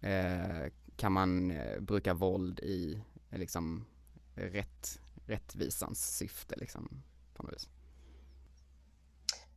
eh, 0.00 0.70
kan 0.96 1.12
man 1.12 1.50
eh, 1.50 1.80
bruka 1.80 2.14
våld 2.14 2.60
i 2.60 3.02
liksom 3.30 3.84
rätt, 4.34 5.00
rättvisans 5.26 6.16
syfte 6.16 6.56
liksom 6.56 7.02
på 7.34 7.42
något 7.42 7.52
vis? 7.52 7.68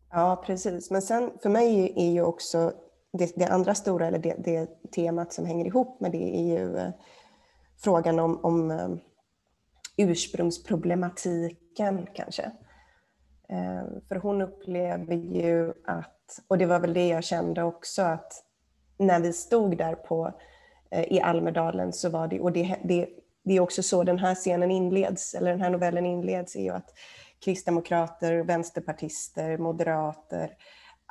Ja, 0.10 0.44
precis. 0.46 0.92
Men 0.92 1.02
sen 1.02 1.32
för 1.42 1.50
mig 1.50 1.94
är 1.96 2.12
ju 2.12 2.22
också 2.22 2.74
det, 3.12 3.34
det 3.36 3.46
andra 3.46 3.76
stora, 3.76 4.08
eller 4.08 4.20
det, 4.20 4.36
det, 4.38 4.92
temat 4.92 5.34
som 5.34 5.46
hänger 5.46 5.66
ihop 5.66 6.02
med 6.02 6.12
det 6.12 6.38
är 6.38 6.60
ju 6.60 6.78
eh, 6.78 6.90
frågan 7.78 8.20
om, 8.20 8.46
om 8.46 8.72
eh, 8.72 8.90
ursprungsproblematiken 9.98 12.08
kanske. 12.14 12.44
Eh, 13.50 13.84
för 14.08 14.16
hon 14.16 14.42
upplever 14.42 15.16
ju 15.16 15.74
att, 15.86 16.40
och 16.48 16.58
det 16.58 16.66
var 16.66 16.80
väl 16.80 16.94
det 16.94 17.08
jag 17.08 17.24
kände 17.24 17.64
också, 17.64 18.02
att 18.02 18.44
när 18.98 19.20
vi 19.20 19.34
stod 19.34 19.78
där 19.78 19.96
på, 19.96 20.34
i 21.08 21.22
Almedalen 21.22 21.94
så 21.94 22.10
var 22.10 22.28
det, 22.28 22.40
och 22.40 22.52
det, 22.52 22.76
det, 22.84 23.10
det 23.44 23.54
är 23.54 23.60
också 23.60 23.84
så 23.84 24.04
den 24.04 24.20
här 24.20 24.36
scenen 24.36 24.72
inleds, 24.72 25.34
eller 25.34 25.52
den 25.52 25.62
här 25.62 25.70
novellen 25.70 26.06
inleds, 26.06 26.56
är 26.56 26.62
ju 26.62 26.70
att 26.70 26.94
kristdemokrater, 27.46 28.44
vänsterpartister, 28.44 29.58
moderater, 29.58 30.58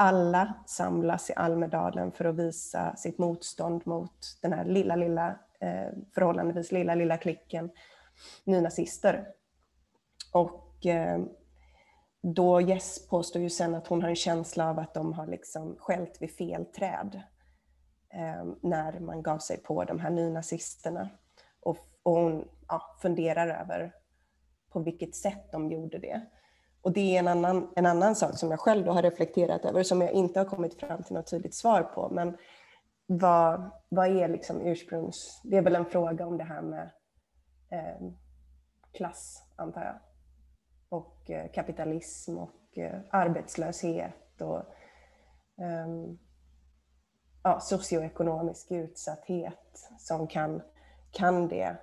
alla 0.01 0.55
samlas 0.67 1.31
i 1.31 1.33
Almedalen 1.37 2.13
för 2.13 2.25
att 2.25 2.37
visa 2.37 2.97
sitt 2.97 3.19
motstånd 3.19 3.87
mot 3.87 4.39
den 4.43 4.53
här 4.53 4.65
lilla, 4.65 4.97
lilla, 4.97 5.29
eh, 5.61 5.89
förhållandevis 6.15 6.73
lilla, 6.73 6.95
lilla 6.95 7.17
klicken 7.17 7.71
nynazister. 8.45 9.29
Och 10.33 10.87
eh, 10.87 11.19
då 12.23 12.61
Jess 12.61 13.09
påstår 13.09 13.43
ju 13.43 13.51
sen 13.51 13.75
att 13.75 13.87
hon 13.87 14.03
har 14.03 14.09
en 14.09 14.17
känsla 14.17 14.71
av 14.71 14.79
att 14.79 14.95
de 14.95 15.13
har 15.13 15.27
liksom 15.27 15.77
skällt 15.79 16.23
vid 16.23 16.31
fel 16.31 16.65
träd 16.65 17.23
eh, 18.15 18.45
när 18.63 19.01
man 19.01 19.23
gav 19.23 19.39
sig 19.39 19.63
på 19.63 19.85
de 19.85 20.01
här 20.01 20.11
nynazisterna. 20.11 21.09
Och, 21.61 21.79
och 22.03 22.13
hon 22.13 22.49
ja, 22.69 22.97
funderar 23.03 23.49
över 23.63 23.95
på 24.71 24.81
vilket 24.81 25.15
sätt 25.15 25.53
de 25.53 25.71
gjorde 25.71 25.99
det. 25.99 26.27
Och 26.83 26.93
det 26.93 27.17
är 27.17 27.19
en 27.19 27.29
annan, 27.29 27.73
en 27.77 27.87
annan 27.87 28.17
sak 28.17 28.39
som 28.39 28.51
jag 28.51 28.61
själv 28.61 28.85
då 28.85 28.93
har 28.93 29.03
reflekterat 29.03 29.65
över, 29.65 29.83
som 29.83 30.01
jag 30.01 30.13
inte 30.13 30.41
har 30.41 30.45
kommit 30.45 30.81
fram 30.81 31.03
till 31.03 31.15
något 31.15 31.31
tydligt 31.31 31.55
svar 31.55 31.83
på. 31.83 32.09
Men 32.09 32.37
vad, 33.07 33.71
vad 33.89 34.17
är 34.17 34.29
liksom 34.29 34.61
ursprungs... 34.61 35.41
Det 35.45 35.57
är 35.57 35.63
väl 35.63 35.77
en 35.77 35.85
fråga 35.85 36.27
om 36.27 36.39
det 36.39 36.45
här 36.45 36.63
med 36.63 36.91
eh, 37.71 38.09
klass, 38.93 39.43
antar 39.57 39.85
jag. 39.85 39.99
Och 40.89 41.31
eh, 41.31 41.51
kapitalism 41.51 42.39
och 42.39 42.79
eh, 42.79 43.01
arbetslöshet 43.11 44.41
och 44.41 44.59
eh, 45.65 45.89
ja, 47.43 47.61
socioekonomisk 47.61 48.71
utsatthet 48.71 49.91
som 49.99 50.27
kan, 50.27 50.63
kan 51.11 51.49
det 51.49 51.77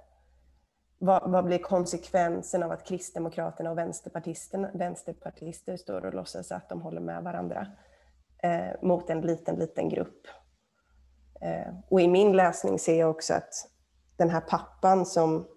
vad, 0.98 1.32
vad, 1.32 1.46
blir 1.46 1.58
konsekvensen 1.58 2.64
av 2.64 2.72
att 2.72 2.88
Kristdemokraterna 2.88 3.72
och 3.72 3.78
vänsterpartister 4.74 5.78
står 5.78 6.06
och 6.06 6.14
låtsas 6.14 6.52
att 6.52 6.70
de 6.70 6.82
håller 6.82 7.02
med 7.02 7.24
varandra 7.24 7.68
eh, 8.44 8.82
mot 8.82 9.10
en 9.10 9.22
liten, 9.22 9.56
liten 9.56 9.90
grupp? 9.90 10.28
Eh, 11.42 11.74
och 11.90 12.02
i 12.02 12.08
min 12.08 12.36
läsning 12.36 12.80
ser 12.80 13.00
jag 13.00 13.10
också 13.10 13.34
att 13.34 13.54
den 14.18 14.30
här 14.30 14.42
pappan 14.42 15.06
som, 15.06 15.48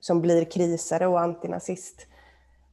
som 0.00 0.20
blir 0.20 0.44
krisare 0.44 1.06
och 1.06 1.20
antinazist, 1.20 2.06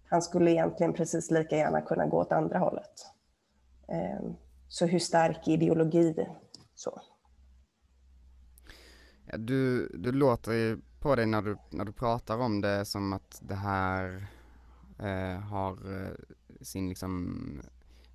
han 0.10 0.22
skulle 0.22 0.52
egentligen 0.52 0.94
precis 0.94 1.32
lika 1.32 1.58
gärna 1.58 1.82
kunna 1.82 2.08
gå 2.08 2.18
åt 2.18 2.32
andra 2.32 2.60
hållet. 2.60 2.94
Eh, 3.88 4.32
så 4.68 4.86
hur 4.86 5.00
stark 5.00 5.48
ideologi 5.48 6.28
så? 6.76 7.02
Ja, 9.26 9.38
du, 9.38 9.88
du 9.88 10.12
låter 10.12 10.52
ju 10.52 10.82
på 11.00 11.16
dig 11.16 11.26
när 11.26 11.42
du, 11.42 11.58
när 11.70 11.86
du 11.86 11.92
pratar 11.92 12.38
om 12.38 12.62
det 12.62 12.86
som 12.86 13.14
att 13.14 13.42
det 13.42 13.56
här 13.56 14.28
eh, 15.00 15.40
har 15.40 15.72
eh, 15.72 16.14
sin 16.62 16.90
liksom 16.90 17.62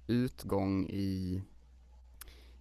utgång 0.06 0.86
i 0.86 1.42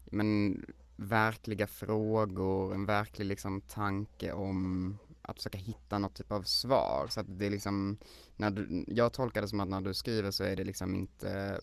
men 0.06 0.66
verkliga 0.96 1.68
frågor, 1.68 2.74
en 2.74 2.86
verklig 2.86 3.26
liksom 3.26 3.62
tanke 3.62 4.32
om 4.32 4.98
att 5.22 5.36
försöka 5.38 5.58
hitta 5.58 6.00
något 6.00 6.16
typ 6.16 6.32
av 6.32 6.44
svar. 6.44 7.08
Så 7.10 7.20
att 7.20 7.40
det 7.40 7.46
är 7.46 7.50
liksom, 7.50 7.98
när 8.36 8.52
du, 8.52 8.86
jag 8.88 9.14
tolkar 9.14 9.42
det 9.42 9.48
som 9.48 9.60
att 9.60 9.70
när 9.70 9.82
du 9.82 9.94
skriver 9.94 10.32
så 10.32 10.44
är 10.44 10.56
det 10.56 10.64
liksom 10.64 10.96
inte 10.96 11.62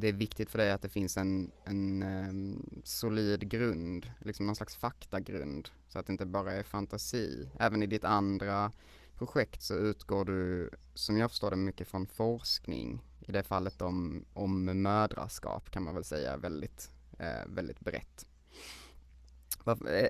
det 0.00 0.08
är 0.08 0.12
viktigt 0.12 0.50
för 0.50 0.58
dig 0.58 0.70
att 0.70 0.82
det 0.82 0.88
finns 0.88 1.16
en, 1.16 1.50
en 1.64 2.02
um, 2.02 2.80
solid 2.84 3.48
grund, 3.48 4.10
liksom 4.20 4.46
någon 4.46 4.56
slags 4.56 4.76
faktagrund, 4.76 5.68
så 5.88 5.98
att 5.98 6.06
det 6.06 6.12
inte 6.12 6.26
bara 6.26 6.52
är 6.52 6.62
fantasi. 6.62 7.50
Även 7.58 7.82
i 7.82 7.86
ditt 7.86 8.04
andra 8.04 8.72
projekt 9.18 9.62
så 9.62 9.74
utgår 9.74 10.24
du, 10.24 10.70
som 10.94 11.16
jag 11.16 11.30
förstår 11.30 11.50
det, 11.50 11.56
mycket 11.56 11.88
från 11.88 12.06
forskning. 12.06 13.02
I 13.20 13.32
det 13.32 13.42
fallet 13.42 13.82
om, 13.82 14.24
om 14.32 14.64
mödraskap 14.82 15.70
kan 15.70 15.82
man 15.82 15.94
väl 15.94 16.04
säga 16.04 16.36
väldigt, 16.36 16.90
eh, 17.18 17.46
väldigt 17.46 17.80
brett. 17.80 18.26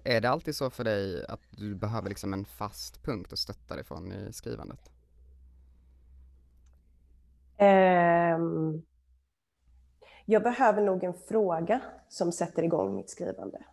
Är 0.05 0.21
det 0.21 0.31
alltid 0.31 0.57
så 0.57 0.71
för 0.71 0.85
dig 0.85 1.27
att 1.27 1.41
du 1.51 1.75
behöver 1.75 2.09
liksom 2.09 2.33
en 2.33 2.45
fast 2.45 3.03
punkt 3.03 3.33
att 3.33 3.39
stötta 3.39 3.75
dig 3.75 3.85
från 3.85 4.13
i 4.13 4.33
skrivandet? 4.33 4.91
Um 7.59 8.83
jag 10.27 10.43
behöver 10.43 10.83
nog 10.83 11.05
en 11.05 11.15
fråga 11.15 11.81
som 12.09 12.33
sätter 12.33 12.63
igång 12.63 12.97
mitt 12.97 13.11
skrivande, 13.11 13.65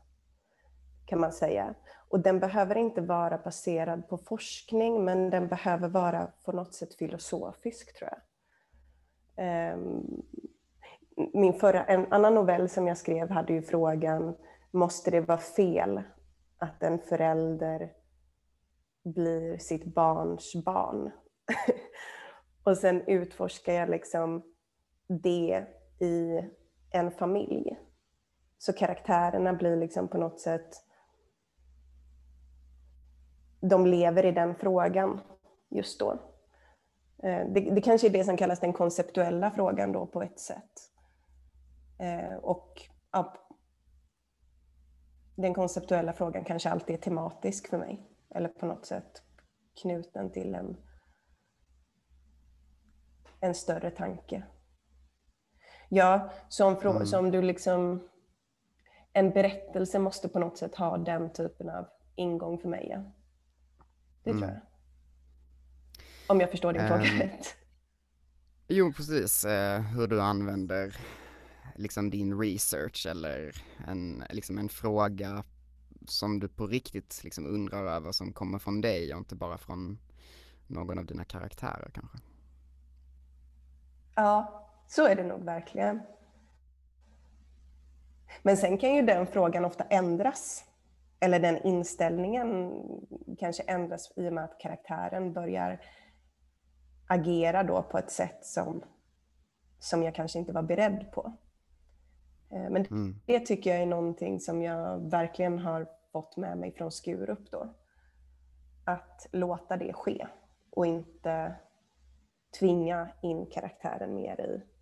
kan 1.06 1.20
man 1.20 1.32
säga. 1.32 1.76
Och 2.10 2.20
den 2.20 2.40
behöver 2.40 2.76
inte 2.78 3.02
vara 3.02 3.38
baserad 3.38 4.08
på 4.10 4.18
forskning, 4.18 5.06
men 5.06 5.30
den 5.30 5.48
behöver 5.48 5.88
vara 5.88 6.32
på 6.46 6.52
något 6.52 6.74
sätt 6.74 6.96
filosofisk, 6.96 7.98
tror 7.98 8.10
jag. 8.12 8.20
Ehm, 9.46 10.24
min 11.34 11.54
förra, 11.54 11.86
en 11.86 12.14
annan 12.14 12.36
novell 12.36 12.70
som 12.70 12.88
jag 12.88 12.98
skrev 12.98 13.30
hade 13.30 13.54
ju 13.54 13.62
frågan, 13.62 14.36
måste 14.72 15.12
det 15.12 15.22
vara 15.22 15.38
fel 15.38 16.02
att 16.58 16.84
en 16.84 17.00
förälder 17.00 17.92
blir 19.04 19.58
sitt 19.58 19.86
barns 19.86 20.54
barn? 20.66 21.12
och 22.64 22.78
sen 22.78 23.02
utforskar 23.08 23.74
jag 23.74 23.90
liksom 23.90 24.44
det 25.08 25.68
i 26.04 26.50
en 26.92 27.12
familj. 27.12 27.78
Så 28.58 28.74
karaktärerna 28.74 29.54
blir 29.54 29.76
liksom 29.76 30.08
på 30.08 30.18
något 30.18 30.40
sätt, 30.40 30.70
de 33.62 33.86
lever 33.86 34.26
i 34.26 34.32
den 34.32 34.56
frågan 34.56 35.22
just 35.70 36.00
då. 36.00 36.12
Eh, 37.24 37.48
det, 37.54 37.76
det 37.76 37.82
kanske 37.82 38.08
är 38.08 38.12
det 38.12 38.24
som 38.24 38.38
kallas 38.38 38.60
den 38.60 38.74
konceptuella 38.74 39.52
frågan 39.52 39.92
då 39.92 40.08
på 40.08 40.22
ett 40.22 40.40
sätt. 40.40 40.92
Eh, 42.00 42.38
och 42.38 42.82
ja, 43.12 43.34
den 45.36 45.54
konceptuella 45.54 46.14
frågan 46.14 46.44
kanske 46.44 46.70
alltid 46.70 46.96
är 46.96 47.02
tematisk 47.02 47.70
för 47.70 47.78
mig, 47.78 48.10
eller 48.36 48.50
på 48.50 48.66
något 48.66 48.86
sätt 48.86 49.24
knuten 49.82 50.32
till 50.32 50.56
en, 50.56 50.78
en 53.40 53.56
större 53.56 53.92
tanke. 53.92 54.44
Ja, 55.90 56.32
som, 56.50 56.78
mm. 56.78 57.06
som 57.06 57.32
du 57.32 57.42
liksom... 57.42 58.08
En 59.16 59.30
berättelse 59.30 60.00
måste 60.00 60.30
på 60.30 60.40
något 60.40 60.58
sätt 60.58 60.76
ha 60.76 60.98
den 60.98 61.34
typen 61.34 61.70
av 61.70 61.86
ingång 62.16 62.60
för 62.60 62.70
mig. 62.70 62.88
Ja. 62.90 63.04
Det 64.24 64.30
mm. 64.30 64.42
tror 64.42 64.52
jag. 64.52 64.62
Om 66.28 66.42
jag 66.42 66.52
förstår 66.52 66.74
din 66.74 66.82
um, 66.82 66.88
fråga 66.88 67.04
rätt. 67.04 67.56
Jo, 68.68 68.94
precis. 68.94 69.46
Eh, 69.46 69.82
hur 69.82 70.08
du 70.08 70.22
använder 70.22 70.98
liksom 71.76 72.10
din 72.10 72.40
research 72.40 73.08
eller 73.10 73.52
en, 73.88 74.24
liksom 74.30 74.58
en 74.58 74.70
fråga 74.70 75.44
som 76.08 76.40
du 76.40 76.48
på 76.48 76.68
riktigt 76.68 77.22
liksom 77.24 77.46
undrar 77.46 77.86
över 77.86 78.12
som 78.12 78.34
kommer 78.34 78.60
från 78.60 78.82
dig 78.82 79.14
och 79.14 79.20
inte 79.20 79.36
bara 79.36 79.58
från 79.58 80.00
någon 80.68 81.00
av 81.00 81.06
dina 81.06 81.26
karaktärer 81.26 81.92
kanske? 81.94 82.18
Ja, 84.16 84.63
så 84.88 85.08
är 85.08 85.16
det 85.16 85.24
nog 85.24 85.44
verkligen. 85.44 86.02
Men 88.42 88.58
sen 88.58 88.78
kan 88.78 88.96
ju 88.96 89.02
den 89.02 89.28
frågan 89.28 89.66
ofta 89.66 89.84
ändras. 89.84 90.66
Eller 91.20 91.40
den 91.40 91.58
inställningen 91.58 92.74
kanske 93.40 93.64
ändras 93.64 94.14
i 94.16 94.30
och 94.30 94.34
med 94.34 94.44
att 94.44 94.60
karaktären 94.60 95.34
börjar 95.34 95.82
agera 97.08 97.64
då 97.64 97.84
på 97.84 97.98
ett 97.98 98.12
sätt 98.12 98.46
som, 98.46 98.84
som 99.80 100.04
jag 100.04 100.16
kanske 100.16 100.40
inte 100.40 100.54
var 100.54 100.64
beredd 100.64 101.12
på. 101.12 101.34
Eh, 102.52 102.70
men 102.70 102.86
mm. 102.86 103.16
det 103.26 103.40
tycker 103.40 103.70
jag 103.70 103.82
är 103.82 103.86
någonting 103.86 104.40
som 104.40 104.62
jag 104.62 105.10
verkligen 105.12 105.60
har 105.60 105.88
fått 106.12 106.38
med 106.38 106.58
mig 106.58 106.74
från 106.74 106.92
Skurup 106.92 107.52
då. 107.52 107.76
Att 108.86 109.28
låta 109.32 109.78
det 109.78 109.94
ske 109.94 110.28
och 110.72 110.86
inte 110.86 111.56
tvinga 112.60 113.10
in 113.22 113.46
karaktären 113.46 114.16
mer 114.16 114.42
i 114.42 114.73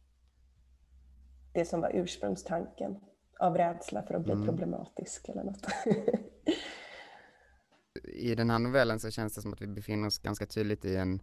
det 1.54 1.66
som 1.66 1.82
var 1.82 1.92
ursprungstanken 1.94 3.00
av 3.40 3.58
rädsla 3.58 4.04
för 4.04 4.14
att 4.14 4.24
bli 4.24 4.34
mm. 4.34 4.46
problematisk 4.46 5.30
eller 5.30 5.44
något. 5.44 5.66
I 8.04 8.36
den 8.36 8.50
här 8.50 8.60
novellen 8.60 9.00
så 9.00 9.12
känns 9.12 9.36
det 9.36 9.42
som 9.42 9.54
att 9.54 9.62
vi 9.62 9.68
befinner 9.68 10.08
oss 10.08 10.20
ganska 10.20 10.46
tydligt 10.46 10.86
i 10.86 10.96
en, 10.96 11.22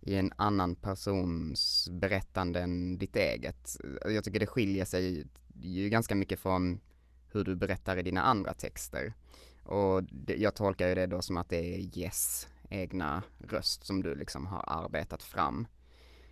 i 0.00 0.14
en 0.14 0.32
annan 0.36 0.74
persons 0.74 1.88
berättande 1.90 2.60
än 2.60 2.98
ditt 2.98 3.16
eget. 3.16 3.76
Jag 4.04 4.24
tycker 4.24 4.40
det 4.40 4.46
skiljer 4.46 4.84
sig 4.84 5.26
ju 5.54 5.88
ganska 5.88 6.14
mycket 6.14 6.38
från 6.38 6.80
hur 7.32 7.44
du 7.44 7.56
berättar 7.56 7.96
i 7.96 8.02
dina 8.02 8.22
andra 8.22 8.54
texter. 8.54 9.14
Och 9.64 10.02
det, 10.04 10.36
jag 10.36 10.54
tolkar 10.54 10.88
ju 10.88 10.94
det 10.94 11.06
då 11.06 11.22
som 11.22 11.36
att 11.36 11.48
det 11.48 11.74
är 11.74 11.98
Yes 11.98 12.48
egna 12.72 13.22
röst 13.38 13.86
som 13.86 14.02
du 14.02 14.14
liksom 14.14 14.46
har 14.46 14.64
arbetat 14.66 15.22
fram. 15.22 15.66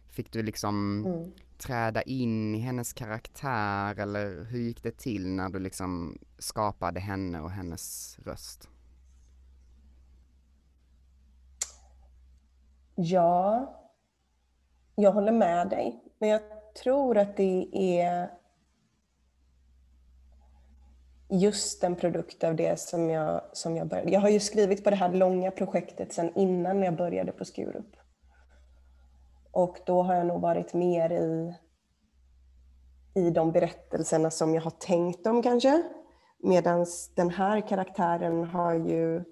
Fick 0.08 0.32
du 0.32 0.42
liksom 0.42 1.04
mm 1.06 1.32
träda 1.60 2.02
in 2.02 2.54
i 2.54 2.58
hennes 2.58 2.92
karaktär 2.92 4.00
eller 4.00 4.44
hur 4.44 4.58
gick 4.58 4.82
det 4.82 4.98
till 4.98 5.28
när 5.28 5.48
du 5.48 5.58
liksom 5.58 6.18
skapade 6.38 7.00
henne 7.00 7.40
och 7.40 7.50
hennes 7.50 8.16
röst? 8.18 8.68
Ja, 12.94 13.76
jag 14.94 15.12
håller 15.12 15.32
med 15.32 15.68
dig. 15.68 16.04
Men 16.18 16.28
jag 16.28 16.40
tror 16.82 17.18
att 17.18 17.36
det 17.36 17.68
är 17.72 18.30
just 21.30 21.84
en 21.84 21.96
produkt 21.96 22.44
av 22.44 22.56
det 22.56 22.80
som 22.80 23.10
jag, 23.10 23.42
som 23.52 23.76
jag 23.76 23.88
började. 23.88 24.10
Jag 24.10 24.20
har 24.20 24.28
ju 24.28 24.40
skrivit 24.40 24.84
på 24.84 24.90
det 24.90 24.96
här 24.96 25.12
långa 25.12 25.50
projektet 25.50 26.12
sedan 26.12 26.32
innan 26.36 26.82
jag 26.82 26.96
började 26.96 27.32
på 27.32 27.44
Skurup. 27.44 27.99
Och 29.52 29.78
då 29.86 30.02
har 30.02 30.14
jag 30.14 30.26
nog 30.26 30.40
varit 30.40 30.74
mer 30.74 31.12
i, 31.12 31.54
i 33.14 33.30
de 33.30 33.52
berättelserna 33.52 34.30
som 34.30 34.54
jag 34.54 34.62
har 34.62 34.70
tänkt 34.70 35.26
om 35.26 35.42
kanske. 35.42 35.82
Medan 36.38 36.86
den 37.16 37.30
här 37.30 37.68
karaktären 37.68 38.44
har 38.44 38.74
ju 38.74 39.24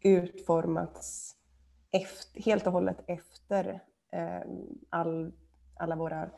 utformats 0.00 1.34
efter, 1.90 2.42
helt 2.42 2.66
och 2.66 2.72
hållet 2.72 3.04
efter 3.06 3.80
eh, 4.12 4.40
all, 4.90 5.32
alla 5.76 5.96
våra 5.96 6.30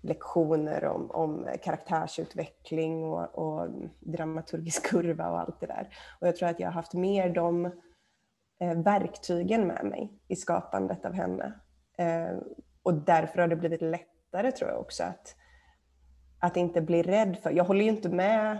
lektioner 0.00 0.84
om, 0.84 1.10
om 1.10 1.48
karaktärsutveckling 1.62 3.04
och, 3.04 3.38
och, 3.38 3.68
dramaturgisk 4.00 4.86
kurva 4.86 5.30
och 5.30 5.40
allt 5.40 5.60
det 5.60 5.66
där. 5.66 5.88
Och 6.20 6.28
jag 6.28 6.36
tror 6.36 6.48
att 6.48 6.60
jag 6.60 6.66
har 6.66 6.72
haft 6.72 6.94
mer 6.94 7.30
de 7.30 7.64
eh, 8.60 8.78
verktygen 8.84 9.66
med 9.66 9.84
mig 9.84 10.20
i 10.28 10.36
skapandet 10.36 11.04
av 11.04 11.12
henne. 11.12 11.52
Eh, 11.98 12.38
och 12.86 12.94
därför 12.94 13.38
har 13.38 13.48
det 13.48 13.56
blivit 13.56 13.82
lättare 13.82 14.52
tror 14.52 14.70
jag 14.70 14.80
också 14.80 15.04
att, 15.04 15.36
att 16.38 16.56
inte 16.56 16.80
bli 16.80 17.02
rädd 17.02 17.36
för, 17.42 17.50
jag 17.50 17.64
håller 17.64 17.84
ju 17.84 17.90
inte 17.90 18.08
med 18.08 18.58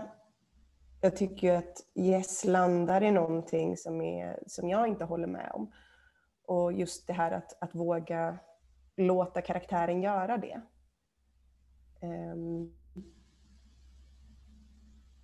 jag 1.01 1.15
tycker 1.15 1.53
att 1.53 1.85
Yes 1.95 2.45
landar 2.45 3.03
i 3.03 3.11
någonting 3.11 3.77
som, 3.77 4.01
är, 4.01 4.43
som 4.47 4.69
jag 4.69 4.87
inte 4.87 5.05
håller 5.05 5.27
med 5.27 5.51
om. 5.53 5.71
Och 6.45 6.73
just 6.73 7.07
det 7.07 7.13
här 7.13 7.31
att, 7.31 7.57
att 7.63 7.75
våga 7.75 8.37
låta 8.97 9.41
karaktären 9.41 10.01
göra 10.01 10.37
det. 10.37 10.61
Um, 12.01 12.73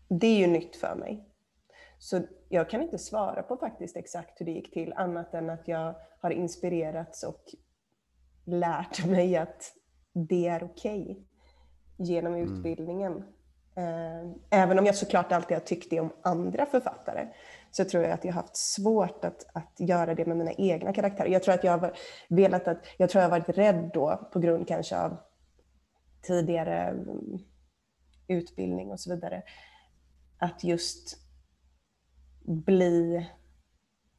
det 0.07 0.27
är 0.27 0.37
ju 0.37 0.47
nytt 0.47 0.75
för 0.75 0.95
mig. 0.95 1.29
Så 1.97 2.21
jag 2.49 2.69
kan 2.69 2.81
inte 2.81 2.97
svara 2.97 3.43
på 3.43 3.57
faktiskt 3.57 3.97
exakt 3.97 4.41
hur 4.41 4.45
det 4.45 4.51
gick 4.51 4.73
till 4.73 4.93
annat 4.93 5.33
än 5.33 5.49
att 5.49 5.67
jag 5.67 5.95
har 6.19 6.31
inspirerats 6.31 7.23
och 7.23 7.43
lärt 8.45 9.05
mig 9.05 9.37
att 9.37 9.73
det 10.13 10.47
är 10.47 10.63
okej 10.63 11.01
okay 11.01 11.23
genom 11.97 12.33
mm. 12.33 12.53
utbildningen. 12.53 13.23
Mm. 13.75 14.33
Även 14.49 14.79
om 14.79 14.85
jag 14.85 14.95
såklart 14.95 15.31
alltid 15.31 15.57
har 15.57 15.61
tyckt 15.61 15.89
det 15.89 15.99
om 15.99 16.13
andra 16.21 16.65
författare 16.65 17.27
så 17.71 17.85
tror 17.85 18.03
jag 18.03 18.11
att 18.11 18.25
jag 18.25 18.33
har 18.33 18.41
haft 18.41 18.57
svårt 18.57 19.25
att, 19.25 19.45
att 19.53 19.79
göra 19.79 20.15
det 20.15 20.25
med 20.25 20.37
mina 20.37 20.51
egna 20.51 20.93
karaktärer. 20.93 21.29
Jag 21.29 21.43
tror 21.43 21.53
att 21.53 21.63
jag 21.63 21.77
har 21.77 21.93
velat 22.29 22.67
att, 22.67 22.85
jag 22.97 23.09
tror 23.09 23.21
jag 23.21 23.29
varit 23.29 23.49
rädd 23.49 23.89
då 23.93 24.29
på 24.33 24.39
grund 24.39 24.67
kanske 24.67 24.97
av 24.97 25.17
tidigare 26.21 26.79
mm, 26.79 27.39
utbildning 28.27 28.91
och 28.91 28.99
så 28.99 29.15
vidare. 29.15 29.43
Att 30.37 30.63
just 30.63 31.17
bli, 32.45 33.27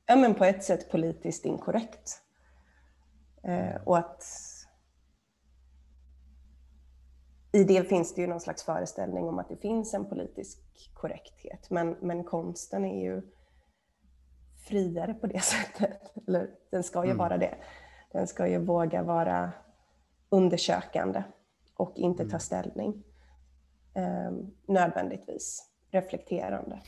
ja 0.06 0.16
men 0.16 0.34
på 0.34 0.44
ett 0.44 0.64
sätt 0.64 0.90
politiskt 0.90 1.44
inkorrekt. 1.44 2.23
Eh, 3.44 3.76
och 3.84 3.98
att 3.98 4.24
i 7.52 7.64
det 7.64 7.88
finns 7.88 8.14
det 8.14 8.20
ju 8.20 8.26
någon 8.26 8.40
slags 8.40 8.62
föreställning 8.62 9.28
om 9.28 9.38
att 9.38 9.48
det 9.48 9.56
finns 9.56 9.94
en 9.94 10.04
politisk 10.04 10.58
korrekthet. 10.94 11.70
Men, 11.70 11.96
men 12.00 12.24
konsten 12.24 12.84
är 12.84 13.04
ju 13.04 13.22
friare 14.68 15.14
på 15.14 15.26
det 15.26 15.40
sättet. 15.44 16.12
Eller 16.28 16.50
den 16.70 16.82
ska 16.82 17.04
ju 17.04 17.10
mm. 17.10 17.18
vara 17.18 17.38
det. 17.38 17.54
Den 18.12 18.26
ska 18.26 18.48
ju 18.48 18.58
våga 18.58 19.02
vara 19.02 19.52
undersökande 20.28 21.22
och 21.74 21.92
inte 21.96 22.22
ta 22.22 22.28
mm. 22.28 22.40
ställning. 22.40 23.04
Eh, 23.94 24.32
nödvändigtvis 24.68 25.70
reflekterande. 25.90 26.82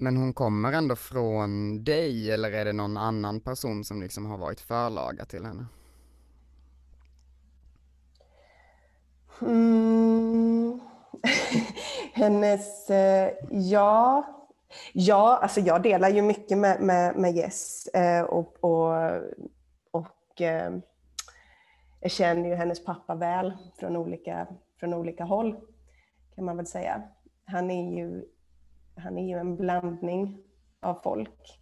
Men 0.00 0.16
hon 0.16 0.32
kommer 0.32 0.72
ändå 0.72 0.96
från 0.96 1.84
dig 1.84 2.30
eller 2.30 2.52
är 2.52 2.64
det 2.64 2.72
någon 2.72 2.96
annan 2.96 3.40
person 3.40 3.84
som 3.84 4.02
liksom 4.02 4.26
har 4.26 4.38
varit 4.38 4.60
förlaga 4.60 5.24
till 5.24 5.44
henne? 5.44 5.66
Mm. 9.40 10.80
Hennes, 12.12 12.90
eh, 12.90 13.32
ja, 13.50 14.24
ja, 14.92 15.38
alltså 15.42 15.60
jag 15.60 15.82
delar 15.82 16.08
ju 16.08 16.22
mycket 16.22 16.58
med, 16.58 16.80
med, 16.80 17.16
med 17.16 17.32
Jess 17.32 17.86
eh, 17.86 18.22
och, 18.22 18.64
och, 18.64 18.92
och 19.90 20.40
eh, 20.40 20.72
jag 22.00 22.10
känner 22.10 22.48
ju 22.48 22.54
hennes 22.54 22.84
pappa 22.84 23.14
väl 23.14 23.56
från 23.78 23.96
olika, 23.96 24.46
från 24.80 24.94
olika 24.94 25.24
håll 25.24 25.56
kan 26.34 26.44
man 26.44 26.56
väl 26.56 26.66
säga. 26.66 27.02
Han 27.44 27.70
är 27.70 27.96
ju 27.98 28.24
han 28.98 29.18
är 29.18 29.28
ju 29.28 29.38
en 29.38 29.56
blandning 29.56 30.42
av 30.80 31.00
folk. 31.02 31.60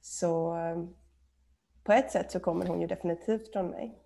Så 0.00 0.56
eh, 0.58 0.84
på 1.84 1.92
ett 1.92 2.10
sätt 2.10 2.32
så 2.32 2.40
kommer 2.40 2.66
hon 2.66 2.80
ju 2.80 2.86
definitivt 2.86 3.52
från 3.52 3.70
mig. 3.70 3.98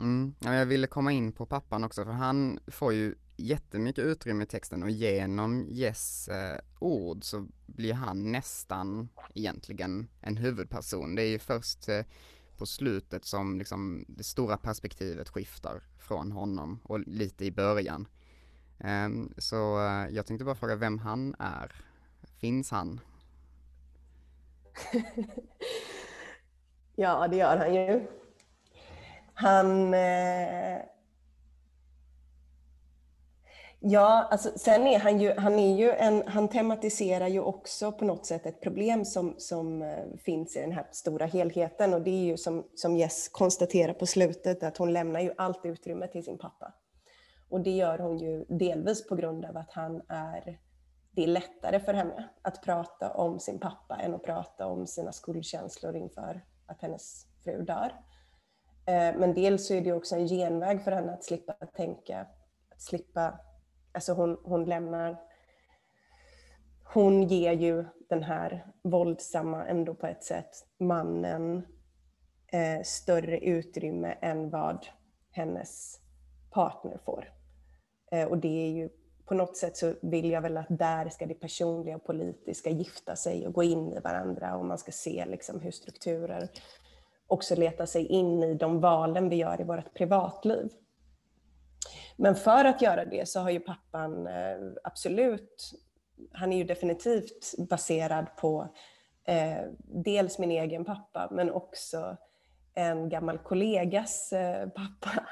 Mm. 0.00 0.34
Jag 0.40 0.66
ville 0.66 0.86
komma 0.86 1.12
in 1.12 1.32
på 1.32 1.46
pappan 1.46 1.84
också 1.84 2.04
för 2.04 2.12
han 2.12 2.58
får 2.66 2.92
ju 2.92 3.14
jättemycket 3.36 4.04
utrymme 4.04 4.44
i 4.44 4.46
texten 4.46 4.82
och 4.82 4.90
genom 4.90 5.66
Jess 5.68 6.28
eh, 6.28 6.60
ord 6.78 7.24
så 7.24 7.46
blir 7.66 7.94
han 7.94 8.32
nästan 8.32 9.08
egentligen 9.34 10.08
en 10.20 10.36
huvudperson. 10.36 11.14
Det 11.14 11.22
är 11.22 11.28
ju 11.28 11.38
först 11.38 11.88
eh, 11.88 12.04
på 12.56 12.66
slutet 12.66 13.24
som 13.24 13.58
liksom 13.58 14.04
det 14.08 14.24
stora 14.24 14.56
perspektivet 14.56 15.28
skiftar 15.28 15.82
från 15.98 16.32
honom 16.32 16.80
och 16.82 17.00
lite 17.00 17.44
i 17.44 17.50
början. 17.50 18.08
Um, 18.84 19.34
så 19.38 19.78
uh, 19.78 20.14
jag 20.14 20.26
tänkte 20.26 20.44
bara 20.44 20.54
fråga 20.54 20.76
vem 20.76 20.98
han 20.98 21.34
är. 21.38 21.72
Finns 22.40 22.70
han? 22.70 23.00
ja, 26.96 27.28
det 27.28 27.36
gör 27.36 27.56
han 27.56 27.74
ju. 27.74 28.06
Han... 29.34 29.94
Eh... 29.94 30.78
Ja, 33.80 34.28
alltså, 34.30 34.50
sen 34.56 34.86
är 34.86 34.98
han 34.98 35.20
ju, 35.20 35.34
han 35.34 35.58
är 35.58 35.76
ju 35.76 35.90
en, 35.90 36.22
han 36.26 36.48
tematiserar 36.48 37.28
ju 37.28 37.40
också 37.40 37.92
på 37.92 38.04
något 38.04 38.26
sätt 38.26 38.46
ett 38.46 38.60
problem 38.60 39.04
som, 39.04 39.34
som 39.38 39.82
eh, 39.82 40.04
finns 40.24 40.56
i 40.56 40.60
den 40.60 40.72
här 40.72 40.86
stora 40.92 41.26
helheten 41.26 41.94
och 41.94 42.02
det 42.02 42.10
är 42.10 42.24
ju 42.24 42.36
som, 42.36 42.64
som 42.74 42.96
Jess 42.96 43.28
konstaterar 43.28 43.92
på 43.92 44.06
slutet 44.06 44.62
att 44.62 44.76
hon 44.76 44.92
lämnar 44.92 45.20
ju 45.20 45.32
allt 45.36 45.60
utrymme 45.64 46.08
till 46.08 46.24
sin 46.24 46.38
pappa. 46.38 46.72
Och 47.48 47.60
det 47.60 47.76
gör 47.76 47.98
hon 47.98 48.18
ju 48.18 48.44
delvis 48.48 49.06
på 49.06 49.14
grund 49.14 49.44
av 49.44 49.56
att 49.56 49.72
han 49.72 50.02
är 50.08 50.58
det 51.18 51.24
är 51.24 51.26
lättare 51.26 51.80
för 51.80 51.94
henne 51.94 52.28
att 52.42 52.62
prata 52.62 53.12
om 53.12 53.38
sin 53.38 53.58
pappa 53.58 53.96
än 53.96 54.14
att 54.14 54.22
prata 54.22 54.66
om 54.66 54.86
sina 54.86 55.12
skuldkänslor 55.12 55.96
inför 55.96 56.44
att 56.66 56.82
hennes 56.82 57.26
fru 57.44 57.62
dör. 57.62 57.92
Eh, 58.86 59.18
men 59.18 59.34
dels 59.34 59.66
så 59.66 59.74
är 59.74 59.80
det 59.80 59.92
också 59.92 60.16
en 60.16 60.28
genväg 60.28 60.82
för 60.82 60.92
henne 60.92 61.12
att 61.12 61.24
slippa 61.24 61.52
tänka, 61.52 62.26
att 62.70 62.82
slippa, 62.82 63.40
alltså 63.92 64.12
hon, 64.12 64.38
hon 64.44 64.64
lämnar, 64.64 65.20
hon 66.94 67.22
ger 67.22 67.52
ju 67.52 67.84
den 68.08 68.22
här 68.22 68.72
våldsamma 68.82 69.66
ändå 69.66 69.94
på 69.94 70.06
ett 70.06 70.24
sätt 70.24 70.50
mannen 70.78 71.66
eh, 72.52 72.82
större 72.84 73.38
utrymme 73.38 74.18
än 74.20 74.50
vad 74.50 74.86
hennes 75.30 76.00
partner 76.50 76.98
får. 77.04 77.37
Eh, 78.10 78.28
och 78.28 78.38
det 78.38 78.66
är 78.66 78.70
ju 78.70 78.88
på 79.24 79.34
något 79.34 79.56
sätt 79.56 79.76
så 79.76 79.94
vill 80.02 80.30
jag 80.30 80.40
väl 80.40 80.56
att 80.56 80.66
där 80.68 81.08
ska 81.08 81.26
det 81.26 81.34
personliga 81.34 81.96
och 81.96 82.04
politiska 82.04 82.70
gifta 82.70 83.16
sig 83.16 83.46
och 83.46 83.52
gå 83.52 83.62
in 83.62 83.92
i 83.92 84.00
varandra 84.00 84.56
och 84.56 84.64
man 84.64 84.78
ska 84.78 84.92
se 84.92 85.24
liksom 85.26 85.60
hur 85.60 85.70
strukturer 85.70 86.48
också 87.26 87.54
leta 87.54 87.86
sig 87.86 88.06
in 88.06 88.42
i 88.42 88.54
de 88.54 88.80
valen 88.80 89.28
vi 89.28 89.36
gör 89.36 89.60
i 89.60 89.64
vårt 89.64 89.94
privatliv. 89.94 90.68
Men 92.16 92.34
för 92.34 92.64
att 92.64 92.82
göra 92.82 93.04
det 93.04 93.28
så 93.28 93.40
har 93.40 93.50
ju 93.50 93.60
pappan 93.60 94.26
eh, 94.26 94.58
absolut, 94.84 95.72
han 96.32 96.52
är 96.52 96.56
ju 96.56 96.64
definitivt 96.64 97.54
baserad 97.58 98.26
på 98.36 98.68
eh, 99.24 99.62
dels 100.04 100.38
min 100.38 100.50
egen 100.50 100.84
pappa 100.84 101.28
men 101.30 101.50
också 101.50 102.16
en 102.74 103.08
gammal 103.08 103.38
kollegas 103.38 104.32
eh, 104.32 104.68
pappa 104.68 105.26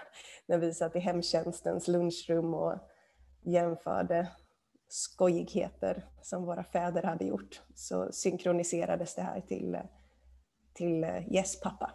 när 0.46 0.58
vi 0.58 0.74
satt 0.74 0.96
i 0.96 0.98
hemtjänstens 0.98 1.88
lunchrum 1.88 2.54
och 2.54 2.78
jämförde 3.42 4.28
skojigheter 4.88 6.04
som 6.22 6.44
våra 6.44 6.64
fäder 6.64 7.02
hade 7.02 7.24
gjort 7.24 7.62
så 7.74 8.12
synkroniserades 8.12 9.14
det 9.14 9.22
här 9.22 9.40
till, 9.40 9.78
till 10.74 11.04
eh, 11.04 11.34
Yes 11.34 11.60
pappa. 11.60 11.90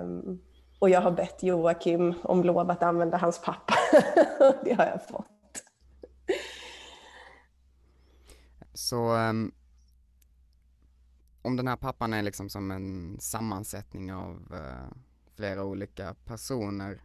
Um, 0.00 0.42
och 0.78 0.90
jag 0.90 1.00
har 1.00 1.10
bett 1.10 1.42
Joakim 1.42 2.14
om 2.22 2.44
lov 2.44 2.70
att 2.70 2.82
använda 2.82 3.16
hans 3.16 3.42
pappa. 3.42 3.74
det 4.64 4.72
har 4.72 4.86
jag 4.86 5.08
fått. 5.08 5.26
Så 8.74 9.16
um, 9.16 9.52
om 11.42 11.56
den 11.56 11.68
här 11.68 11.76
pappan 11.76 12.12
är 12.12 12.22
liksom 12.22 12.48
som 12.48 12.70
en 12.70 13.20
sammansättning 13.20 14.12
av 14.12 14.52
uh, 14.52 14.92
flera 15.40 15.64
olika 15.64 16.14
personer 16.24 17.00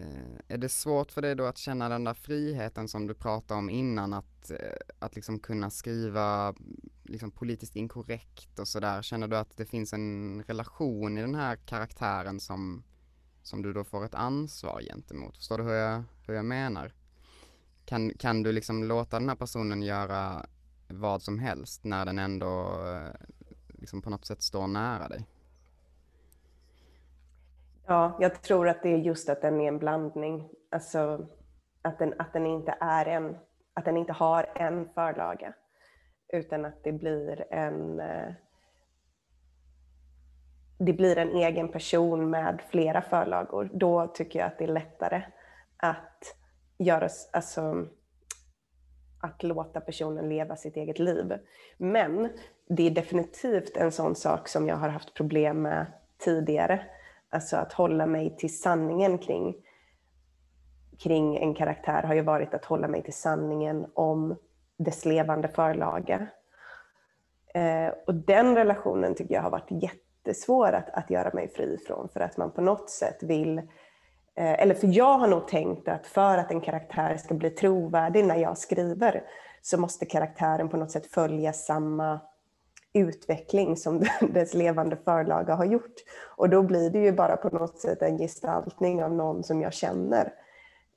Eh, 0.00 0.38
är 0.48 0.58
det 0.58 0.68
svårt 0.68 1.12
för 1.12 1.22
dig 1.22 1.34
då 1.34 1.44
att 1.44 1.58
känna 1.58 1.88
den 1.88 2.04
där 2.04 2.14
friheten 2.14 2.88
som 2.88 3.06
du 3.06 3.14
pratade 3.14 3.58
om 3.58 3.70
innan 3.70 4.12
att, 4.12 4.50
eh, 4.50 4.58
att 4.98 5.14
liksom 5.14 5.38
kunna 5.38 5.70
skriva 5.70 6.54
liksom 7.02 7.30
politiskt 7.30 7.76
inkorrekt 7.76 8.58
och 8.58 8.68
sådär? 8.68 9.02
Känner 9.02 9.28
du 9.28 9.36
att 9.36 9.56
det 9.56 9.66
finns 9.66 9.92
en 9.92 10.42
relation 10.46 11.18
i 11.18 11.20
den 11.20 11.34
här 11.34 11.56
karaktären 11.56 12.40
som, 12.40 12.84
som 13.42 13.62
du 13.62 13.72
då 13.72 13.84
får 13.84 14.04
ett 14.04 14.14
ansvar 14.14 14.80
gentemot? 14.80 15.36
Förstår 15.36 15.58
du 15.58 15.64
hur 15.64 15.72
jag, 15.72 16.02
hur 16.26 16.34
jag 16.34 16.44
menar? 16.44 16.92
Kan, 17.84 18.10
kan 18.18 18.42
du 18.42 18.52
liksom 18.52 18.84
låta 18.84 19.18
den 19.18 19.28
här 19.28 19.36
personen 19.36 19.82
göra 19.82 20.46
vad 20.88 21.22
som 21.22 21.38
helst 21.38 21.84
när 21.84 22.04
den 22.04 22.18
ändå 22.18 22.84
eh, 22.86 23.26
liksom 23.68 24.02
på 24.02 24.10
något 24.10 24.24
sätt 24.24 24.42
står 24.42 24.66
nära 24.66 25.08
dig? 25.08 25.26
Ja, 27.86 28.16
jag 28.20 28.42
tror 28.42 28.68
att 28.68 28.82
det 28.82 28.88
är 28.88 28.98
just 28.98 29.28
att 29.28 29.42
den 29.42 29.60
är 29.60 29.68
en 29.68 29.78
blandning. 29.78 30.48
Alltså 30.70 31.26
att 31.82 31.98
den, 31.98 32.14
att 32.18 32.32
den 32.32 32.46
inte 32.46 32.74
är 32.80 33.06
en, 33.06 33.36
att 33.74 33.84
den 33.84 33.96
inte 33.96 34.12
har 34.12 34.46
en 34.54 34.88
förlaga. 34.94 35.54
Utan 36.32 36.64
att 36.64 36.84
det 36.84 36.92
blir 36.92 37.52
en 37.52 38.00
eh, 38.00 38.32
det 40.78 40.92
blir 40.92 41.18
en 41.18 41.36
egen 41.36 41.68
person 41.68 42.30
med 42.30 42.62
flera 42.70 43.02
förlagor. 43.02 43.70
Då 43.72 44.06
tycker 44.06 44.38
jag 44.38 44.46
att 44.46 44.58
det 44.58 44.64
är 44.64 44.68
lättare 44.68 45.22
att 45.76 46.36
göra, 46.78 47.08
alltså, 47.32 47.86
att 49.22 49.42
låta 49.42 49.80
personen 49.80 50.28
leva 50.28 50.56
sitt 50.56 50.76
eget 50.76 50.98
liv. 50.98 51.38
Men 51.76 52.28
det 52.68 52.86
är 52.86 52.90
definitivt 52.90 53.76
en 53.76 53.92
sån 53.92 54.14
sak 54.14 54.48
som 54.48 54.68
jag 54.68 54.76
har 54.76 54.88
haft 54.88 55.14
problem 55.14 55.62
med 55.62 55.86
tidigare 56.18 56.86
Alltså 57.34 57.56
att 57.56 57.72
hålla 57.72 58.06
mig 58.06 58.36
till 58.36 58.58
sanningen 58.58 59.18
kring, 59.18 59.54
kring 60.98 61.36
en 61.36 61.54
karaktär 61.54 62.02
har 62.02 62.14
ju 62.14 62.22
varit 62.22 62.54
att 62.54 62.64
hålla 62.64 62.88
mig 62.88 63.02
till 63.02 63.14
sanningen 63.14 63.86
om 63.94 64.36
dess 64.76 65.04
levande 65.04 65.48
förlaga. 65.48 66.26
Eh, 67.54 67.88
och 68.06 68.14
den 68.14 68.56
relationen 68.56 69.14
tycker 69.14 69.34
jag 69.34 69.42
har 69.42 69.50
varit 69.50 69.82
jättesvår 69.82 70.72
att, 70.72 70.90
att 70.90 71.10
göra 71.10 71.30
mig 71.34 71.48
fri 71.48 71.78
från 71.86 72.08
för 72.08 72.20
att 72.20 72.36
man 72.36 72.50
på 72.50 72.60
något 72.60 72.90
sätt 72.90 73.22
vill 73.22 73.58
eh, 73.58 74.62
eller 74.62 74.74
för 74.74 74.86
jag 74.86 75.18
har 75.18 75.28
nog 75.28 75.48
tänkt 75.48 75.88
att 75.88 76.06
för 76.06 76.38
att 76.38 76.50
en 76.50 76.60
karaktär 76.60 77.16
ska 77.16 77.34
bli 77.34 77.50
trovärdig 77.50 78.24
när 78.24 78.36
jag 78.36 78.58
skriver 78.58 79.22
så 79.62 79.80
måste 79.80 80.06
karaktären 80.06 80.68
på 80.68 80.76
något 80.76 80.90
sätt 80.90 81.06
följa 81.06 81.52
samma 81.52 82.20
utveckling 82.94 83.76
som 83.76 84.04
dess 84.20 84.54
levande 84.54 84.96
förlaga 84.96 85.54
har 85.54 85.64
gjort. 85.64 85.94
Och 86.36 86.50
då 86.50 86.62
blir 86.62 86.90
det 86.90 86.98
ju 86.98 87.12
bara 87.12 87.36
på 87.36 87.48
något 87.48 87.78
sätt 87.78 88.02
en 88.02 88.18
gestaltning 88.18 89.04
av 89.04 89.12
någon 89.12 89.44
som 89.44 89.60
jag 89.60 89.72
känner. 89.72 90.32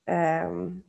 Ehm, 0.05 0.83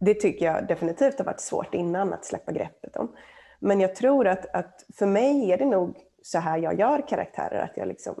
det 0.00 0.14
tycker 0.14 0.46
jag 0.46 0.68
definitivt 0.68 1.18
har 1.18 1.24
varit 1.24 1.40
svårt 1.40 1.74
innan 1.74 2.12
att 2.12 2.24
släppa 2.24 2.52
greppet 2.52 2.96
om. 2.96 3.16
Men 3.60 3.80
jag 3.80 3.94
tror 3.94 4.26
att, 4.26 4.54
att 4.54 4.84
för 4.94 5.06
mig 5.06 5.52
är 5.52 5.58
det 5.58 5.66
nog 5.66 5.96
så 6.22 6.38
här 6.38 6.58
jag 6.58 6.78
gör 6.78 7.08
karaktärer, 7.08 7.62
att 7.62 7.76
jag 7.76 7.88
liksom, 7.88 8.14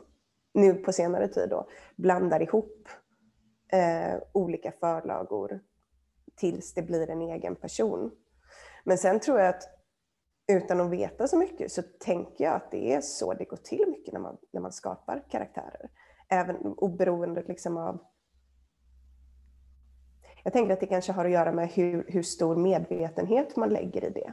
nu 0.54 0.74
på 0.74 0.92
senare 0.92 1.28
tid 1.28 1.48
då, 1.50 1.68
blandar 1.96 2.42
ihop 2.42 2.88
eh, 3.72 4.14
olika 4.32 4.72
förlagor 4.80 5.60
tills 6.36 6.74
det 6.74 6.82
blir 6.82 7.10
en 7.10 7.22
egen 7.22 7.56
person. 7.56 8.10
Men 8.84 8.98
sen 8.98 9.20
tror 9.20 9.38
jag 9.38 9.48
att 9.48 9.62
utan 10.46 10.80
att 10.80 10.90
veta 10.90 11.28
så 11.28 11.36
mycket 11.36 11.72
så 11.72 11.82
tänker 11.82 12.44
jag 12.44 12.54
att 12.54 12.70
det 12.70 12.92
är 12.92 13.00
så 13.00 13.34
det 13.34 13.44
går 13.44 13.56
till 13.56 13.84
mycket 13.88 14.12
när 14.12 14.20
man, 14.20 14.36
när 14.52 14.60
man 14.60 14.72
skapar 14.72 15.24
karaktärer. 15.30 15.90
Även 16.28 16.56
oberoende 16.56 17.42
liksom 17.48 17.76
av... 17.76 17.98
Jag 20.44 20.52
tänker 20.52 20.72
att 20.72 20.80
det 20.80 20.86
kanske 20.86 21.12
har 21.12 21.24
att 21.24 21.30
göra 21.30 21.52
med 21.52 21.68
hur, 21.68 22.04
hur 22.08 22.22
stor 22.22 22.56
medvetenhet 22.56 23.56
man 23.56 23.68
lägger 23.68 24.04
i 24.04 24.10
det. 24.10 24.32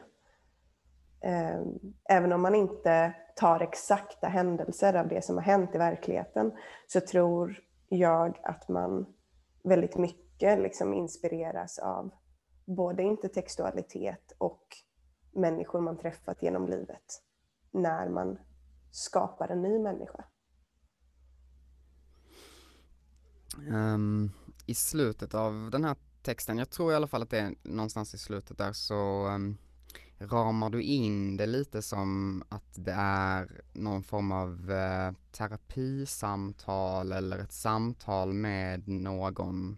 Ehm, 1.28 1.80
även 2.10 2.34
om 2.34 2.42
man 2.42 2.56
inte 2.56 3.14
tar 3.36 3.60
exakta 3.60 4.28
händelser 4.28 4.94
av 4.94 5.08
det 5.08 5.26
som 5.26 5.36
har 5.36 5.44
hänt 5.44 5.76
i 5.76 5.78
verkligheten 5.78 6.52
så 6.88 7.02
tror 7.02 7.60
jag 7.90 8.40
att 8.44 8.70
man 8.70 9.06
väldigt 9.64 9.98
mycket 9.98 10.60
liksom 10.60 10.94
inspireras 10.94 11.80
av 11.80 12.12
både 12.66 13.04
intertextualitet 13.04 14.32
och 14.38 14.64
människor 15.32 15.82
man 15.82 15.98
träffat 15.98 16.44
genom 16.44 16.68
livet 16.68 17.22
när 17.72 18.10
man 18.10 18.40
skapar 18.92 19.48
en 19.48 19.62
ny 19.62 19.80
människa? 19.80 20.24
Um, 23.70 24.32
I 24.66 24.76
slutet 24.76 25.34
av 25.34 25.70
den 25.72 25.86
här 25.86 25.96
texten, 26.22 26.58
jag 26.58 26.70
tror 26.70 26.92
i 26.92 26.96
alla 26.96 27.08
fall 27.08 27.22
att 27.22 27.30
det 27.30 27.40
är 27.40 27.56
någonstans 27.64 28.14
i 28.14 28.18
slutet 28.18 28.58
där 28.58 28.74
så 28.74 29.28
um, 29.28 29.58
ramar 30.18 30.70
du 30.70 30.82
in 30.82 31.38
det 31.38 31.46
lite 31.46 31.82
som 31.82 32.44
att 32.50 32.76
det 32.76 32.96
är 32.98 33.62
någon 33.74 34.04
form 34.04 34.32
av 34.32 34.72
uh, 34.72 35.12
terapisamtal 35.32 37.12
eller 37.12 37.40
ett 37.40 37.52
samtal 37.52 38.34
med 38.34 38.88
någon 38.88 39.78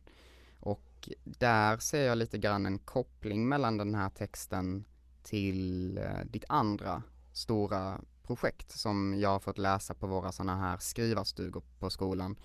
och 0.59 1.09
där 1.23 1.77
ser 1.77 2.05
jag 2.05 2.17
lite 2.17 2.37
grann 2.37 2.65
en 2.65 2.79
koppling 2.79 3.47
mellan 3.49 3.77
den 3.77 3.95
här 3.95 4.09
texten 4.09 4.85
till 5.23 5.97
eh, 5.97 6.25
ditt 6.25 6.45
andra 6.49 7.03
stora 7.33 8.01
projekt 8.23 8.71
som 8.71 9.19
jag 9.19 9.29
har 9.29 9.39
fått 9.39 9.57
läsa 9.57 9.93
på 9.93 10.07
våra 10.07 10.31
sådana 10.31 10.55
här 10.55 10.77
skrivarstugor 10.77 11.63
på 11.79 11.89
skolan 11.89 12.35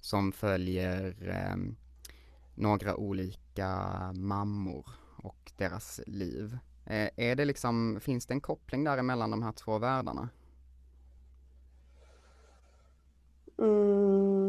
som 0.00 0.32
följer 0.32 1.28
eh, 1.28 1.56
några 2.54 2.96
olika 2.96 3.72
mammor 4.12 4.86
och 5.16 5.52
deras 5.56 6.00
liv. 6.06 6.58
Eh, 6.86 7.10
är 7.16 7.36
det 7.36 7.44
liksom, 7.44 7.98
finns 8.00 8.26
det 8.26 8.34
en 8.34 8.40
koppling 8.40 8.84
däremellan 8.84 9.30
de 9.30 9.42
här 9.42 9.52
två 9.52 9.78
världarna? 9.78 10.28
Mm. 13.58 14.39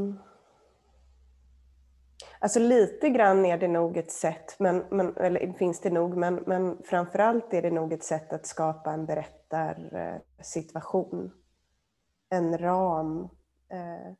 Alltså 2.43 2.59
lite 2.59 3.09
grann 3.09 3.45
är 3.45 3.57
det 3.57 3.67
nog 3.67 3.97
ett 3.97 4.11
sätt, 4.11 4.55
men, 4.59 4.85
men, 4.91 5.17
eller 5.17 5.53
finns 5.53 5.81
det 5.81 5.89
nog, 5.89 6.17
men, 6.17 6.35
men 6.35 6.83
framförallt 6.83 7.53
är 7.53 7.61
det 7.61 7.71
nog 7.71 7.93
ett 7.93 8.03
sätt 8.03 8.33
att 8.33 8.45
skapa 8.45 8.91
en 8.91 9.05
berättarsituation. 9.05 11.31
En 12.29 12.57
ram. 12.57 13.29
Eh, 13.71 14.11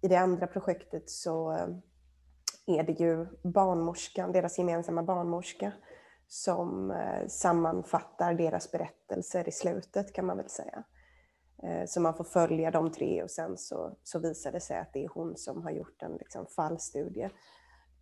I 0.00 0.08
det 0.08 0.16
andra 0.16 0.46
projektet 0.46 1.10
så, 1.10 1.50
är 2.66 2.82
det 2.82 3.00
ju 3.00 3.26
barnmorskan, 3.42 4.32
deras 4.32 4.58
gemensamma 4.58 5.02
barnmorska, 5.02 5.72
som 6.26 6.90
eh, 6.90 7.26
sammanfattar 7.28 8.34
deras 8.34 8.72
berättelser 8.72 9.48
i 9.48 9.52
slutet 9.52 10.12
kan 10.12 10.26
man 10.26 10.36
väl 10.36 10.48
säga. 10.48 10.84
Eh, 11.62 11.84
så 11.86 12.00
man 12.00 12.14
får 12.14 12.24
följa 12.24 12.70
de 12.70 12.92
tre 12.92 13.22
och 13.22 13.30
sen 13.30 13.58
så, 13.58 13.96
så 14.02 14.18
visar 14.18 14.52
det 14.52 14.60
sig 14.60 14.78
att 14.78 14.92
det 14.92 15.04
är 15.04 15.08
hon 15.08 15.36
som 15.36 15.62
har 15.62 15.70
gjort 15.70 16.02
en 16.02 16.12
liksom, 16.12 16.46
fallstudie 16.46 17.30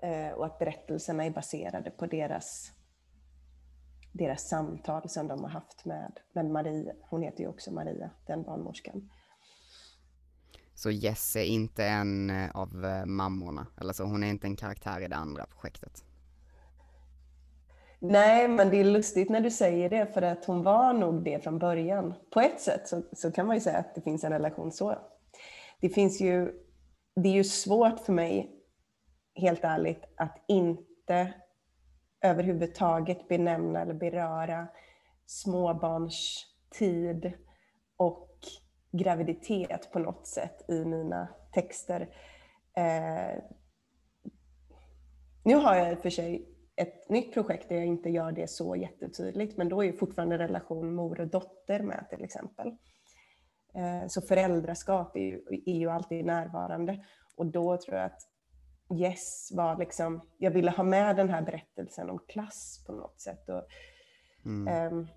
eh, 0.03 0.33
och 0.33 0.47
att 0.47 0.59
berättelserna 0.59 1.25
är 1.25 1.31
baserade 1.31 1.91
på 1.91 2.07
deras, 2.07 2.73
deras 4.13 4.49
samtal 4.49 5.09
som 5.09 5.29
de 5.29 5.41
har 5.43 5.51
haft 5.51 5.85
med, 5.85 6.21
med 6.33 6.47
Maria. 6.47 6.93
Hon 7.01 7.23
heter 7.23 7.41
ju 7.41 7.49
också 7.49 7.73
Maria, 7.73 8.11
den 8.27 8.43
barnmorskan. 8.43 9.11
Så 10.75 10.91
Jess 10.91 11.37
är 11.37 11.45
inte 11.45 11.85
en 11.85 12.31
eh, 12.31 12.51
av 12.51 12.85
eh, 12.85 13.07
mammorna, 13.07 13.67
eller 13.81 13.93
så 13.93 14.05
hon 14.05 14.23
är 14.23 14.29
inte 14.29 14.47
en 14.47 14.57
karaktär 14.57 15.01
i 15.01 15.09
det 15.09 15.17
andra 15.17 15.47
projektet? 15.47 16.05
Nej, 18.03 18.49
men 18.49 18.71
det 18.71 18.81
är 18.81 18.85
lustigt 18.85 19.31
när 19.31 19.41
du 19.41 19.51
säger 19.51 19.91
det 19.91 20.07
för 20.07 20.23
att 20.23 20.45
hon 20.45 20.63
var 20.63 20.93
nog 20.93 21.25
det 21.25 21.45
från 21.45 21.59
början. 21.59 22.15
På 22.31 22.41
ett 22.41 22.61
sätt 22.61 22.89
så, 22.89 23.03
så 23.13 23.33
kan 23.33 23.47
man 23.47 23.57
ju 23.57 23.61
säga 23.61 23.79
att 23.79 23.95
det 23.95 24.01
finns 24.01 24.25
en 24.25 24.33
relation 24.33 24.73
så. 24.73 24.99
Det 25.81 25.89
finns 25.89 26.21
ju, 26.21 26.53
det 27.15 27.29
är 27.29 27.33
ju 27.33 27.45
svårt 27.45 28.01
för 28.01 28.13
mig, 28.13 28.51
helt 29.35 29.65
ärligt, 29.65 30.05
att 30.17 30.45
inte 30.49 31.35
överhuvudtaget 32.21 33.29
benämna 33.29 33.81
eller 33.81 33.95
beröra 33.95 34.69
småbarnstid 35.27 37.33
och 37.97 38.39
graviditet 38.93 39.93
på 39.93 39.99
något 39.99 40.27
sätt 40.27 40.71
i 40.71 40.85
mina 40.85 41.29
texter. 41.53 42.01
Eh, 42.77 43.43
nu 45.45 45.55
har 45.55 45.77
jag 45.77 45.93
i 45.93 45.95
och 45.95 46.03
för 46.03 46.11
sig 46.11 46.50
ett 46.81 47.09
nytt 47.09 47.35
projekt 47.35 47.69
där 47.69 47.77
jag 47.77 47.87
inte 47.87 48.11
gör 48.11 48.33
det 48.33 48.51
så 48.51 48.77
jättetydligt, 48.77 49.57
men 49.57 49.69
då 49.69 49.83
är 49.83 49.87
ju 49.87 49.97
fortfarande 49.97 50.39
relation 50.39 50.95
mor 50.95 51.21
och 51.21 51.29
dotter 51.29 51.83
med 51.83 52.07
till 52.11 52.25
exempel. 52.25 52.69
Eh, 53.75 54.09
så 54.09 54.21
föräldraskap 54.21 55.17
är 55.17 55.21
ju, 55.21 55.43
är 55.67 55.79
ju 55.79 55.91
alltid 55.91 56.25
närvarande 56.25 57.05
och 57.37 57.47
då 57.47 57.77
tror 57.77 57.97
jag 57.97 58.07
att 58.07 58.21
Yes 58.95 59.53
var 59.53 59.79
liksom, 59.79 60.21
jag 60.39 60.51
ville 60.51 60.71
ha 60.71 60.85
med 60.85 61.17
den 61.17 61.29
här 61.29 61.43
berättelsen 61.43 62.11
om 62.11 62.19
klass 62.29 62.85
på 62.87 62.93
något 62.93 63.21
sätt. 63.21 63.49
Och, 63.49 63.63
mm. 64.45 64.93
um, 64.93 65.09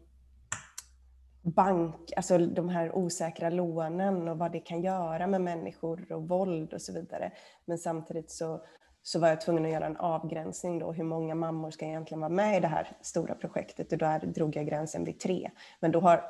bank, 1.44 2.14
alltså 2.16 2.38
de 2.38 2.70
här 2.70 2.96
osäkra 2.96 3.50
lånen 3.50 4.28
och 4.28 4.38
vad 4.38 4.52
det 4.52 4.60
kan 4.60 4.82
göra 4.82 5.28
med 5.28 5.42
människor 5.42 6.12
och 6.12 6.28
våld 6.28 6.74
och 6.74 6.82
så 6.82 6.94
vidare. 6.94 7.32
Men 7.66 7.78
samtidigt 7.78 8.32
så, 8.32 8.66
så 9.04 9.20
var 9.20 9.28
jag 9.28 9.42
tvungen 9.42 9.66
att 9.66 9.72
göra 9.72 9.86
en 9.86 9.98
avgränsning 9.98 10.80
då, 10.80 10.92
hur 10.92 11.04
många 11.04 11.36
mammor 11.36 11.72
ska 11.72 11.86
egentligen 11.86 12.20
vara 12.20 12.30
med 12.30 12.58
i 12.58 12.60
det 12.60 12.68
här 12.68 12.98
stora 13.02 13.36
projektet 13.36 13.92
och 13.92 13.98
där 13.98 14.20
drog 14.20 14.56
jag 14.56 14.66
gränsen 14.66 15.06
vid 15.06 15.20
tre. 15.20 15.52
Men 15.80 15.92
då 15.92 16.00
har 16.00 16.24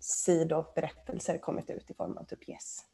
sidoberättelser 0.00 1.38
kommit 1.38 1.70
ut 1.70 1.90
i 1.90 1.94
form 1.94 2.16
av 2.16 2.24
typ 2.24 2.48
yes. 2.48 2.84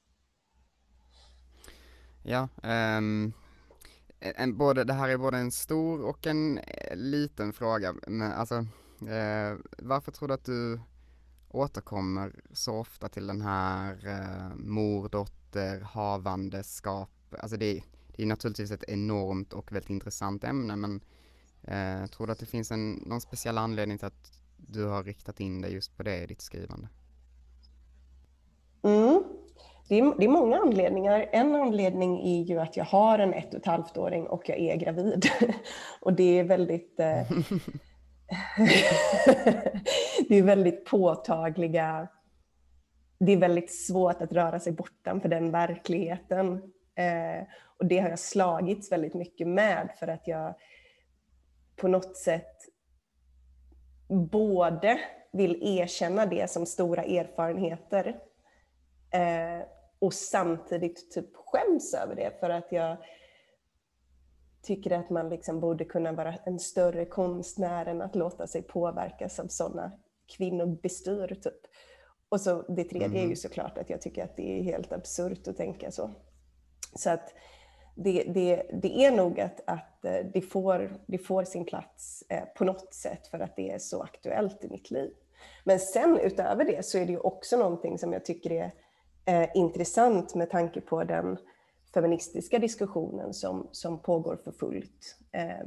Ja, 2.22 2.48
um, 2.62 3.32
en, 4.20 4.56
både, 4.56 4.84
det 4.84 4.92
här 4.92 5.08
är 5.08 5.16
både 5.16 5.38
en 5.38 5.50
stor 5.50 6.04
och 6.04 6.26
en 6.26 6.58
eh, 6.58 6.96
liten 6.96 7.52
fråga, 7.52 7.94
men 8.06 8.32
alltså 8.32 8.54
uh, 8.54 9.58
varför 9.78 10.12
tror 10.12 10.28
du 10.28 10.34
att 10.34 10.44
du 10.44 10.80
återkommer 11.48 12.32
så 12.52 12.78
ofta 12.78 13.08
till 13.08 13.26
den 13.26 13.40
här 13.40 14.06
eh, 14.06 14.46
uh, 14.46 14.56
mor, 14.56 15.08
dotter, 15.08 15.80
havandeskap, 15.80 17.10
alltså 17.38 17.56
det 17.56 17.82
det 18.20 18.24
är 18.24 18.28
naturligtvis 18.28 18.70
ett 18.70 18.84
enormt 18.88 19.52
och 19.52 19.72
väldigt 19.72 19.90
intressant 19.90 20.44
ämne 20.44 20.76
men 20.76 21.00
eh, 21.62 22.06
tror 22.06 22.26
du 22.26 22.32
att 22.32 22.38
det 22.38 22.46
finns 22.46 22.70
en, 22.70 22.92
någon 22.92 23.20
speciell 23.20 23.58
anledning 23.58 23.98
till 23.98 24.06
att 24.06 24.32
du 24.56 24.86
har 24.86 25.02
riktat 25.04 25.40
in 25.40 25.60
dig 25.60 25.72
just 25.72 25.96
på 25.96 26.02
det 26.02 26.22
i 26.22 26.26
ditt 26.26 26.40
skrivande? 26.40 26.88
Mm. 28.82 29.22
Det 29.88 29.98
är, 29.98 30.14
det 30.18 30.24
är, 30.24 30.28
många 30.28 30.56
anledningar. 30.56 31.28
En 31.32 31.54
anledning 31.54 32.20
är 32.20 32.42
ju 32.42 32.60
att 32.60 32.76
jag 32.76 32.84
har 32.84 33.18
en 33.18 33.32
ett 33.32 33.54
och 33.54 33.60
ett 33.60 33.66
halvt 33.66 33.96
åring 33.96 34.26
och 34.26 34.48
jag 34.48 34.58
är 34.58 34.76
gravid. 34.76 35.26
och 36.00 36.12
det 36.12 36.38
är 36.38 36.44
väldigt 36.44 37.00
eh, 37.00 37.30
det 40.28 40.38
är 40.38 40.42
väldigt 40.42 40.84
påtagliga 40.84 42.08
det 43.18 43.32
är 43.32 43.36
väldigt 43.36 43.72
svårt 43.86 44.22
att 44.22 44.32
röra 44.32 44.60
sig 44.60 44.72
bortanför 44.72 45.28
den 45.28 45.50
verkligheten. 45.50 46.62
Eh, 46.94 47.46
och 47.80 47.86
det 47.86 47.98
har 47.98 48.08
jag 48.08 48.18
slagits 48.18 48.92
väldigt 48.92 49.14
mycket 49.14 49.48
med 49.48 49.94
för 49.98 50.08
att 50.08 50.28
jag 50.28 50.54
på 51.76 51.88
något 51.88 52.16
sätt 52.16 52.56
både 54.30 55.00
vill 55.32 55.78
erkänna 55.78 56.26
det 56.26 56.50
som 56.50 56.66
stora 56.66 57.02
erfarenheter 57.02 58.20
eh, 59.12 59.66
och 59.98 60.14
samtidigt 60.14 61.10
typ 61.10 61.36
skäms 61.36 61.94
över 61.94 62.14
det 62.14 62.40
för 62.40 62.50
att 62.50 62.72
jag 62.72 62.96
tycker 64.62 64.90
att 64.90 65.10
man 65.10 65.28
liksom 65.28 65.60
borde 65.60 65.84
kunna 65.84 66.12
vara 66.12 66.34
en 66.34 66.58
större 66.58 67.04
konstnär 67.04 67.86
än 67.86 68.02
att 68.02 68.14
låta 68.14 68.46
sig 68.46 68.62
påverkas 68.62 69.38
av 69.40 69.46
sådana 69.46 69.92
kvinnobestyr. 70.36 71.38
Typ. 71.42 71.60
Och 72.28 72.40
så 72.40 72.62
det 72.62 72.84
tredje 72.84 73.06
mm. 73.06 73.16
är 73.16 73.20
ju 73.20 73.24
mm. 73.24 73.36
såklart 73.36 73.78
att 73.78 73.90
jag 73.90 74.00
tycker 74.00 74.24
att 74.24 74.36
det 74.36 74.58
är 74.58 74.62
helt 74.62 74.92
absurt 74.92 75.48
att 75.48 75.56
tänka 75.56 75.90
så. 75.90 76.10
Så 76.96 77.10
att 77.10 77.34
det, 77.94 78.22
det, 78.22 78.62
det 78.82 79.04
är 79.04 79.10
nog 79.10 79.40
att, 79.40 79.60
att 79.66 80.04
eh, 80.04 80.26
det, 80.32 80.40
får, 80.40 81.00
det 81.06 81.18
får 81.18 81.44
sin 81.44 81.64
plats 81.64 82.24
eh, 82.28 82.44
på 82.56 82.64
något 82.64 82.94
sätt 82.94 83.26
för 83.26 83.38
att 83.38 83.56
det 83.56 83.70
är 83.70 83.78
så 83.78 84.02
aktuellt 84.02 84.64
i 84.64 84.68
mitt 84.68 84.90
liv. 84.90 85.10
Men 85.64 85.80
sen 85.80 86.18
utöver 86.18 86.64
det 86.64 86.86
så 86.86 86.98
är 86.98 87.06
det 87.06 87.12
ju 87.12 87.18
också 87.18 87.56
någonting 87.56 87.98
som 87.98 88.12
jag 88.12 88.24
tycker 88.24 88.50
är 88.50 88.72
eh, 89.24 89.48
intressant 89.54 90.34
med 90.34 90.50
tanke 90.50 90.80
på 90.80 91.04
den 91.04 91.38
feministiska 91.94 92.58
diskussionen 92.58 93.34
som, 93.34 93.68
som 93.72 94.02
pågår 94.02 94.36
för 94.44 94.52
fullt. 94.52 95.18
Eh, 95.32 95.66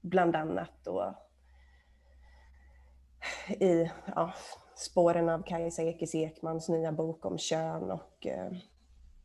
bland 0.00 0.36
annat 0.36 0.72
då 0.84 1.14
i 3.48 3.90
ja, 4.06 4.34
spåren 4.76 5.28
av 5.28 5.42
Kajsa 5.42 5.82
Ekis 5.82 6.14
Ekmans 6.14 6.68
nya 6.68 6.92
bok 6.92 7.26
om 7.26 7.38
kön 7.38 7.90
och 7.90 8.26
eh, 8.26 8.52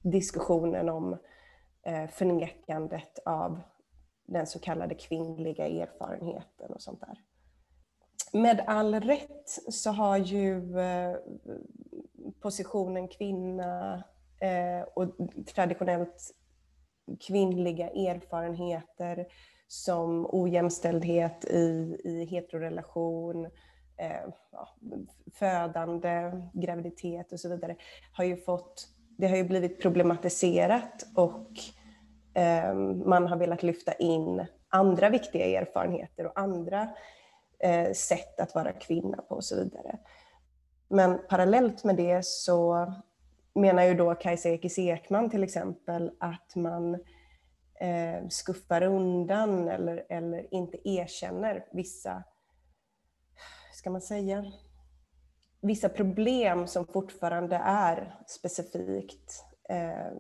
diskussionen 0.02 0.90
om 0.90 1.14
eh, 1.14 1.20
Eh, 1.86 2.10
förnekandet 2.10 3.20
av 3.26 3.62
den 4.26 4.48
så 4.48 4.60
kallade 4.60 4.96
kvinnliga 4.96 5.68
erfarenheten 5.68 6.74
och 6.74 6.82
sånt 6.82 7.02
där. 7.02 7.18
Med 8.34 8.64
all 8.68 8.96
rätt 8.96 9.50
så 9.70 9.92
har 9.92 10.18
ju 10.18 10.80
eh, 10.80 11.16
positionen 12.42 13.08
kvinna 13.08 14.04
eh, 14.42 14.88
och 14.96 15.16
traditionellt 15.56 16.32
kvinnliga 17.28 17.90
erfarenheter 17.90 19.28
som 19.68 20.28
ojämställdhet 20.30 21.46
i, 21.46 21.98
i 22.04 22.26
heterorelation, 22.26 23.46
eh, 23.98 24.30
ja, 24.52 24.70
födande, 25.34 26.32
graviditet 26.54 27.32
och 27.32 27.40
så 27.40 27.50
vidare 27.50 27.76
har 28.14 28.24
ju 28.24 28.38
fått 28.38 28.88
det 29.18 29.28
har 29.28 29.38
ju 29.38 29.44
blivit 29.44 29.82
problematiserat 29.82 31.06
och 31.16 31.50
eh, 32.34 32.74
man 33.06 33.28
har 33.28 33.38
velat 33.38 33.64
lyfta 33.64 33.94
in 33.94 34.46
andra 34.70 35.10
viktiga 35.10 35.62
erfarenheter 35.62 36.26
och 36.26 36.40
andra 36.40 36.90
eh, 37.60 37.92
sätt 37.92 38.40
att 38.40 38.56
vara 38.56 38.72
kvinna 38.72 39.18
på 39.18 39.36
och 39.36 39.44
så 39.44 39.56
vidare. 39.56 40.00
Men 40.88 41.20
parallellt 41.30 41.84
med 41.84 41.96
det 41.96 42.26
så 42.26 42.88
menar 43.56 43.84
ju 43.84 43.94
då 43.94 44.16
Kajsa 44.16 44.50
Ekis 44.50 44.80
Ekman 44.80 45.30
till 45.30 45.44
exempel 45.44 46.12
att 46.20 46.56
man 46.56 46.94
eh, 47.80 48.28
skuffar 48.30 48.82
undan 48.82 49.68
eller, 49.68 50.06
eller 50.10 50.54
inte 50.54 50.90
erkänner 50.90 51.66
vissa, 51.72 52.24
ska 53.74 53.90
man 53.90 54.02
säga, 54.02 54.46
vissa 55.64 55.90
problem 55.90 56.68
som 56.68 56.86
fortfarande 56.86 57.56
är 57.66 58.16
specifikt 58.28 59.44
eh, 59.70 60.14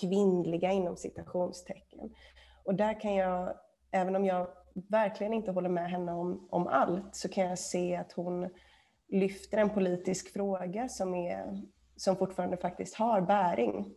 kvinnliga 0.00 0.72
inom 0.72 0.96
citationstecken. 0.96 2.14
Och 2.64 2.74
där 2.74 3.00
kan 3.00 3.14
jag, 3.14 3.54
även 3.90 4.16
om 4.16 4.24
jag 4.24 4.48
verkligen 4.90 5.32
inte 5.32 5.50
håller 5.50 5.68
med 5.68 5.90
henne 5.90 6.12
om, 6.12 6.48
om 6.50 6.66
allt, 6.66 7.16
så 7.16 7.28
kan 7.28 7.44
jag 7.44 7.58
se 7.58 7.96
att 7.96 8.12
hon 8.12 8.50
lyfter 9.08 9.58
en 9.58 9.70
politisk 9.70 10.32
fråga 10.32 10.88
som, 10.88 11.14
är, 11.14 11.62
som 11.96 12.16
fortfarande 12.16 12.56
faktiskt 12.56 12.94
har 12.94 13.20
bäring. 13.20 13.94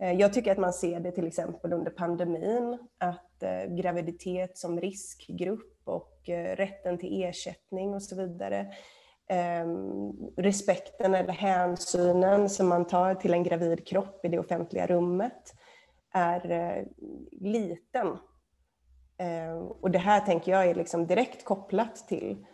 Eh, 0.00 0.12
jag 0.12 0.32
tycker 0.32 0.52
att 0.52 0.58
man 0.58 0.72
ser 0.72 1.00
det 1.00 1.12
till 1.12 1.26
exempel 1.26 1.72
under 1.72 1.90
pandemin, 1.90 2.78
att 2.98 3.42
eh, 3.42 3.64
graviditet 3.64 4.58
som 4.58 4.80
riskgrupp 4.80 5.80
och 5.84 6.28
eh, 6.28 6.56
rätten 6.56 6.98
till 6.98 7.22
ersättning 7.22 7.94
och 7.94 8.02
så 8.02 8.16
vidare 8.16 8.72
eh, 9.28 9.66
respekten 10.36 11.14
eller 11.14 11.32
hänsynen 11.32 12.48
som 12.48 12.68
man 12.68 12.86
tar 12.86 13.14
till 13.14 13.34
en 13.34 13.42
gravid 13.42 13.86
kropp 13.86 14.24
i 14.24 14.28
det 14.28 14.38
offentliga 14.38 14.86
rummet 14.86 15.54
är 16.14 16.50
eh, 16.50 16.84
liten. 17.32 18.06
Eh, 19.18 19.56
och 19.56 19.90
det 19.90 19.98
här 19.98 20.20
tänker 20.20 20.52
jag 20.52 20.66
är 20.66 20.74
liksom 20.74 21.06
direkt 21.06 21.44
kopplat 21.44 21.96
till 22.08 22.46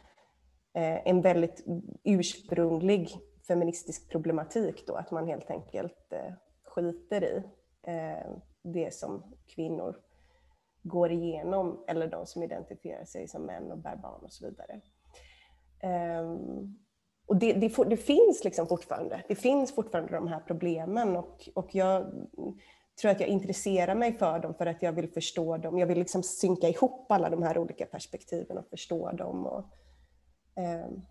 eh, 0.74 1.08
en 1.08 1.20
väldigt 1.20 1.64
ursprunglig 2.04 3.10
feministisk 3.46 4.10
problematik 4.10 4.86
då, 4.86 4.94
att 4.94 5.10
man 5.10 5.26
helt 5.26 5.50
enkelt 5.50 6.12
eh, 6.12 6.32
skiter 6.64 7.24
i 7.24 7.42
eh, 7.82 8.30
det 8.62 8.94
som 8.94 9.36
kvinnor 9.46 9.96
går 10.82 11.12
igenom 11.12 11.84
eller 11.88 12.06
de 12.06 12.26
som 12.26 12.42
identifierar 12.42 13.04
sig 13.04 13.28
som 13.28 13.42
män 13.42 13.72
och 13.72 13.78
bär 13.78 13.96
barn 13.96 14.24
och 14.24 14.32
så 14.32 14.48
vidare. 14.48 14.80
Um, 15.82 16.76
och 17.26 17.36
det, 17.36 17.52
det, 17.52 17.84
det, 17.88 17.96
finns 17.96 18.44
liksom 18.44 18.66
fortfarande, 18.66 19.24
det 19.28 19.34
finns 19.34 19.74
fortfarande 19.74 20.12
de 20.12 20.28
här 20.28 20.40
problemen 20.46 21.16
och, 21.16 21.48
och 21.54 21.74
jag 21.74 22.12
tror 23.00 23.10
att 23.10 23.20
jag 23.20 23.28
intresserar 23.28 23.94
mig 23.94 24.18
för 24.18 24.38
dem 24.38 24.54
för 24.54 24.66
att 24.66 24.82
jag 24.82 24.92
vill 24.92 25.10
förstå 25.10 25.56
dem. 25.56 25.78
Jag 25.78 25.86
vill 25.86 25.98
liksom 25.98 26.22
synka 26.22 26.68
ihop 26.68 27.12
alla 27.12 27.30
de 27.30 27.42
här 27.42 27.58
olika 27.58 27.86
perspektiven 27.86 28.58
och 28.58 28.68
förstå 28.70 29.10
dem. 29.12 29.46
Och, 29.46 29.64
um, 30.56 31.02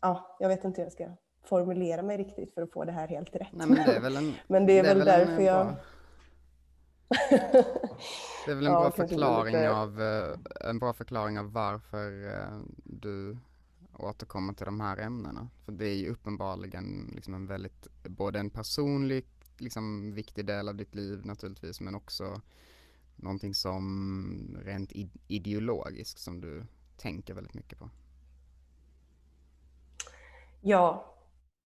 ja, 0.00 0.36
jag 0.40 0.48
vet 0.48 0.64
inte 0.64 0.80
hur 0.80 0.86
jag 0.86 0.92
ska 0.92 1.08
formulera 1.44 2.02
mig 2.02 2.16
riktigt 2.16 2.54
för 2.54 2.62
att 2.62 2.72
få 2.72 2.84
det 2.84 2.92
här 2.92 3.08
helt 3.08 3.36
rätt. 3.36 3.52
Nej, 3.52 3.66
men 3.66 3.76
det 3.76 3.96
är 3.96 4.00
väl, 4.00 4.16
en, 4.16 4.34
men 4.46 4.66
det 4.66 4.78
är, 4.78 4.82
det 4.82 4.88
är 4.90 4.94
väl, 4.94 5.06
därför 5.06 5.42
jag... 5.42 5.66
Bra 5.66 5.76
det 8.46 8.50
är 8.50 8.54
väl 8.54 8.66
en 8.66 8.72
ja, 8.72 8.80
bra 8.80 8.90
förklaring 8.90 9.54
lite... 9.54 9.70
av, 9.70 10.02
eh, 10.02 10.68
en 10.70 10.78
bra 10.78 10.92
förklaring 10.92 11.38
av 11.38 11.52
varför 11.52 12.28
eh, 12.28 12.60
du 12.84 13.36
återkomma 14.04 14.54
till 14.54 14.66
de 14.66 14.80
här 14.80 14.96
ämnena. 14.96 15.48
För 15.64 15.72
det 15.72 15.86
är 15.86 15.94
ju 15.94 16.08
uppenbarligen 16.08 17.10
liksom 17.14 17.34
en 17.34 17.46
väldigt, 17.46 17.86
både 18.02 18.38
en 18.38 18.50
personlig, 18.50 19.26
liksom 19.58 20.12
viktig 20.12 20.46
del 20.46 20.68
av 20.68 20.74
ditt 20.74 20.94
liv 20.94 21.26
naturligtvis, 21.26 21.80
men 21.80 21.94
också 21.94 22.40
någonting 23.16 23.54
som 23.54 24.58
rent 24.64 24.92
ideologiskt 25.28 26.18
som 26.18 26.40
du 26.40 26.66
tänker 26.96 27.34
väldigt 27.34 27.54
mycket 27.54 27.78
på. 27.78 27.90
Ja, 30.60 31.16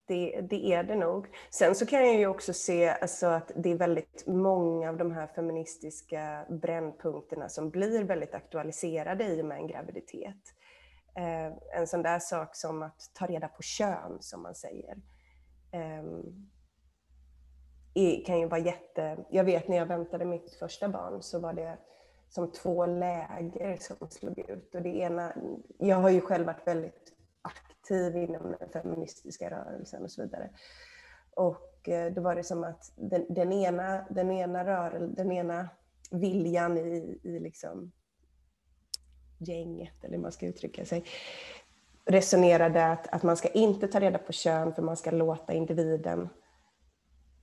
det, 0.09 0.41
det, 0.51 0.73
är 0.73 0.85
det 0.85 0.97
nog. 0.97 1.27
Sen 1.51 1.75
så 1.75 1.87
kan 1.87 2.07
jag 2.07 2.19
ju 2.19 2.27
också 2.27 2.53
se 2.53 2.89
alltså, 2.89 3.27
att 3.27 3.53
det 3.57 3.71
är 3.71 3.77
väldigt 3.77 4.27
många 4.27 4.89
av 4.89 4.97
de 4.97 5.13
här 5.13 5.27
feministiska 5.27 6.47
brännpunkterna 6.51 7.49
som 7.49 7.71
blir 7.71 8.05
väldigt 8.05 8.35
aktualiserade 8.35 9.25
i 9.25 9.43
och 9.43 9.47
med 9.47 9.59
en 9.59 9.67
graviditet. 9.67 10.55
Eh, 11.19 11.53
en 11.73 11.87
sån 11.87 12.03
där 12.03 12.19
sak 12.19 12.57
som 12.57 12.83
att 12.83 13.11
ta 13.15 13.27
reda 13.27 13.49
på 13.49 13.63
kön, 13.63 14.17
som 14.21 14.43
man 14.43 14.55
säger. 14.55 14.97
Eh, 15.73 16.03
kan 18.27 18.41
ju 18.41 18.49
vara 18.49 18.61
jätte... 18.61 19.25
Jag 19.31 19.45
vet 19.45 19.69
när 19.69 19.77
jag 19.77 19.87
väntade 19.87 20.25
mitt 20.25 20.55
första 20.55 20.89
barn 20.89 21.23
så 21.23 21.39
var 21.39 21.53
det 21.53 21.79
som 22.29 22.53
två 22.53 22.87
läger 22.87 23.77
som 23.81 24.09
slog 24.11 24.39
ut. 24.39 24.75
Och 24.75 24.83
det 24.83 24.97
ena, 24.97 25.33
jag 25.79 25.97
har 25.97 26.11
ju 26.11 26.21
själv 26.21 26.47
varit 26.47 26.67
väldigt 26.67 27.13
aktiv 27.43 28.17
inom 28.17 28.57
den 28.61 28.69
feministiska 28.69 29.51
rörelsen 29.51 30.03
och 30.03 30.11
så 30.11 30.23
vidare. 30.23 30.51
Och 31.31 31.89
eh, 31.89 32.13
då 32.13 32.23
var 32.23 32.35
det 32.35 32.45
som 32.45 32.65
att 32.65 32.93
den, 32.97 33.35
den 33.35 33.53
ena, 33.53 34.07
den 34.11 34.31
ena, 34.31 34.65
rörel, 34.65 35.15
den 35.15 35.33
ena 35.33 35.69
viljan 36.11 36.79
i, 36.79 37.21
i 37.23 37.39
liksom 37.41 37.93
gänget, 39.39 40.05
eller 40.05 40.15
hur 40.15 40.23
man 40.23 40.33
ska 40.33 40.47
uttrycka 40.47 40.85
sig, 40.85 41.05
resonerade 42.07 42.87
att, 42.87 43.09
att 43.09 43.23
man 43.23 43.37
ska 43.37 43.49
inte 43.49 43.89
ta 43.89 44.01
reda 44.01 44.19
på 44.19 44.33
kön 44.33 44.75
för 44.75 44.83
man 44.83 44.97
ska 44.97 45.11
låta 45.11 45.53
individen 45.53 46.29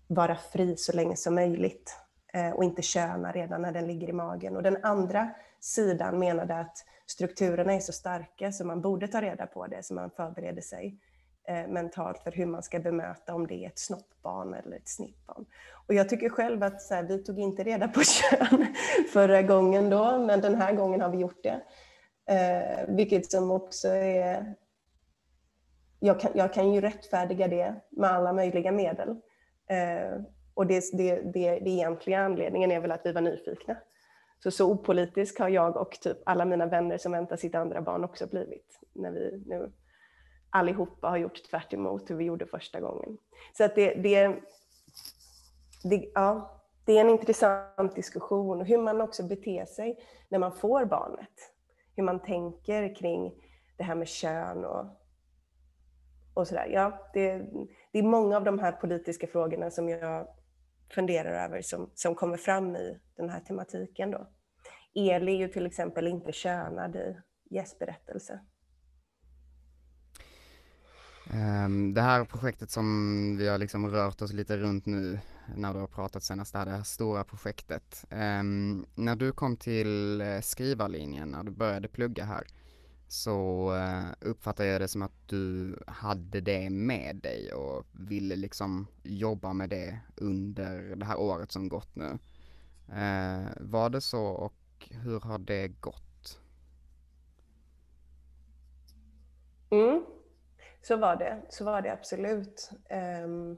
vara 0.08 0.36
fri 0.36 0.78
så 0.78 0.94
länge 0.94 1.16
som 1.16 1.36
möjligt 1.36 1.96
eh, 2.34 2.50
och 2.50 2.64
inte 2.64 2.82
köna 2.82 3.32
redan 3.32 3.62
när 3.62 3.72
den 3.72 3.88
ligger 3.88 4.10
i 4.10 4.14
magen. 4.14 4.56
Och 4.56 4.64
den 4.64 4.78
andra 4.84 5.30
sidan 5.60 6.20
menade 6.20 6.60
att 6.60 6.78
strukturerna 7.08 7.74
är 7.74 7.80
så 7.80 7.92
starka 7.92 8.52
så 8.52 8.66
man 8.66 8.82
borde 8.82 9.08
ta 9.08 9.22
reda 9.22 9.48
på 9.48 9.68
det 9.68 9.84
så 9.84 9.94
man 9.94 10.10
förbereder 10.10 10.62
sig 10.62 11.00
eh, 11.48 11.68
mentalt 11.68 12.20
för 12.24 12.32
hur 12.32 12.46
man 12.46 12.64
ska 12.64 12.80
bemöta 12.80 13.34
om 13.34 13.48
det 13.48 13.66
är 13.66 13.68
ett 13.68 13.80
snoppbarn 13.80 14.54
eller 14.54 14.78
ett 14.78 14.90
snippbarn. 14.90 15.46
Och 15.88 15.94
jag 15.94 16.10
tycker 16.10 16.30
själv 16.30 16.64
att 16.64 16.82
så 16.82 16.94
här, 16.94 17.04
vi 17.04 17.24
tog 17.24 17.40
inte 17.40 17.64
reda 17.64 17.88
på 17.88 18.02
kön 18.04 18.66
förra 19.14 19.42
gången 19.42 19.90
då, 19.90 20.18
men 20.18 20.42
den 20.42 20.56
här 20.56 20.74
gången 20.74 21.02
har 21.02 21.10
vi 21.10 21.18
gjort 21.18 21.44
det. 21.44 21.62
Eh, 22.28 22.86
vilket 22.88 23.32
som 23.32 23.52
också 23.52 23.88
är... 23.88 24.56
Jag 26.00 26.20
kan, 26.20 26.32
jag 26.36 26.54
kan 26.54 26.74
ju 26.74 26.82
rättfärdiga 26.82 27.48
det 27.48 27.76
med 27.90 28.12
alla 28.12 28.34
möjliga 28.34 28.72
medel. 28.72 29.10
Eh, 29.70 30.22
och 30.54 30.68
det, 30.68 30.84
det, 30.94 31.16
det, 31.16 31.60
det 31.60 31.70
egentliga 31.70 32.20
anledningen 32.20 32.72
är 32.72 32.80
väl 32.80 32.92
att 32.92 33.06
vi 33.06 33.12
var 33.12 33.22
nyfikna. 33.22 33.78
Så, 34.44 34.52
så 34.52 34.72
opolitisk 34.72 35.40
har 35.40 35.50
jag 35.50 35.78
och 35.78 35.92
typ 35.92 36.18
alla 36.26 36.46
mina 36.46 36.66
vänner 36.66 36.98
som 36.98 37.12
väntar 37.12 37.38
sitt 37.38 37.56
andra 37.56 37.82
barn 37.82 38.04
också 38.04 38.28
blivit. 38.28 38.80
När 38.94 39.12
vi 39.12 39.44
nu 39.46 39.72
allihopa 40.50 41.10
har 41.10 41.18
gjort 41.18 41.44
tvärt 41.50 41.74
hur 41.74 42.16
vi 42.16 42.26
gjorde 42.26 42.46
första 42.46 42.80
gången. 42.80 43.18
Så 43.58 43.64
att 43.64 43.76
det, 43.76 43.94
det, 43.94 44.36
det, 45.84 46.12
ja, 46.14 46.62
det 46.86 46.98
är 46.98 47.02
en 47.02 47.10
intressant 47.10 47.96
diskussion. 47.96 48.62
Hur 48.62 48.78
man 48.78 49.02
också 49.02 49.24
beter 49.24 49.66
sig 49.66 50.00
när 50.30 50.40
man 50.40 50.52
får 50.52 50.86
barnet. 50.86 51.55
Hur 51.96 52.04
man 52.04 52.22
tänker 52.22 52.96
kring 52.96 53.34
det 53.78 53.84
här 53.84 53.96
med 53.96 54.08
kön 54.08 54.66
och, 54.66 54.86
och 56.34 56.48
sådär. 56.48 56.68
Ja, 56.72 57.10
det, 57.14 57.38
det 57.92 58.00
är 58.00 58.04
många 58.04 58.38
av 58.38 58.44
de 58.44 58.60
här 58.60 58.72
politiska 58.72 59.28
frågorna 59.28 59.72
som 59.72 59.90
jag 59.90 60.28
funderar 60.96 61.46
över 61.46 61.62
som, 61.62 61.92
som 61.94 62.16
kommer 62.16 62.38
fram 62.38 62.76
i 62.76 63.00
den 63.18 63.30
här 63.30 63.40
tematiken. 63.40 64.12
Då. 64.12 64.28
Eli 64.96 65.36
är 65.36 65.40
ju 65.40 65.48
till 65.48 65.66
exempel 65.66 66.08
inte 66.08 66.32
könad 66.32 66.96
i 66.96 67.18
gästberättelse. 67.50 68.40
Ehm, 71.34 71.94
det 71.94 72.02
här 72.02 72.26
projektet 72.26 72.70
som 72.70 73.38
vi 73.38 73.48
har 73.48 73.58
liksom 73.58 73.92
rört 73.92 74.22
oss 74.22 74.34
lite 74.34 74.58
runt 74.58 74.86
nu 74.86 75.20
när 75.56 75.74
du 75.74 75.80
har 75.80 75.88
pratat 75.88 76.24
senast, 76.24 76.54
det 76.54 76.60
här 76.60 76.84
stora 76.84 77.24
projektet. 77.24 78.06
Um, 78.12 78.86
när 78.96 79.16
du 79.16 79.32
kom 79.32 79.58
till 79.58 80.22
eh, 80.22 80.40
skrivarlinjen, 80.42 81.30
när 81.30 81.44
du 81.44 81.52
började 81.52 81.88
plugga 81.88 82.24
här, 82.24 82.48
så 83.08 83.70
uh, 83.74 84.30
uppfattade 84.30 84.70
jag 84.70 84.82
det 84.82 84.88
som 84.88 85.02
att 85.02 85.28
du 85.28 85.76
hade 85.88 86.42
det 86.42 86.70
med 86.70 87.16
dig 87.16 87.54
och 87.54 87.86
ville 87.92 88.36
liksom 88.36 88.88
jobba 89.04 89.54
med 89.54 89.70
det 89.70 90.00
under 90.16 90.96
det 90.96 91.06
här 91.06 91.20
året 91.20 91.52
som 91.52 91.70
gått 91.70 91.96
nu. 91.96 92.20
Uh, 92.90 93.50
var 93.60 93.90
det 93.90 94.02
så 94.02 94.26
och 94.26 94.54
hur 94.92 95.20
har 95.20 95.38
det 95.38 95.68
gått? 95.68 96.40
Mm. 99.70 100.06
Så 100.82 100.98
var 100.98 101.16
det, 101.16 101.42
så 101.50 101.66
var 101.66 101.82
det 101.82 101.94
absolut. 101.94 102.70
Um, 103.24 103.58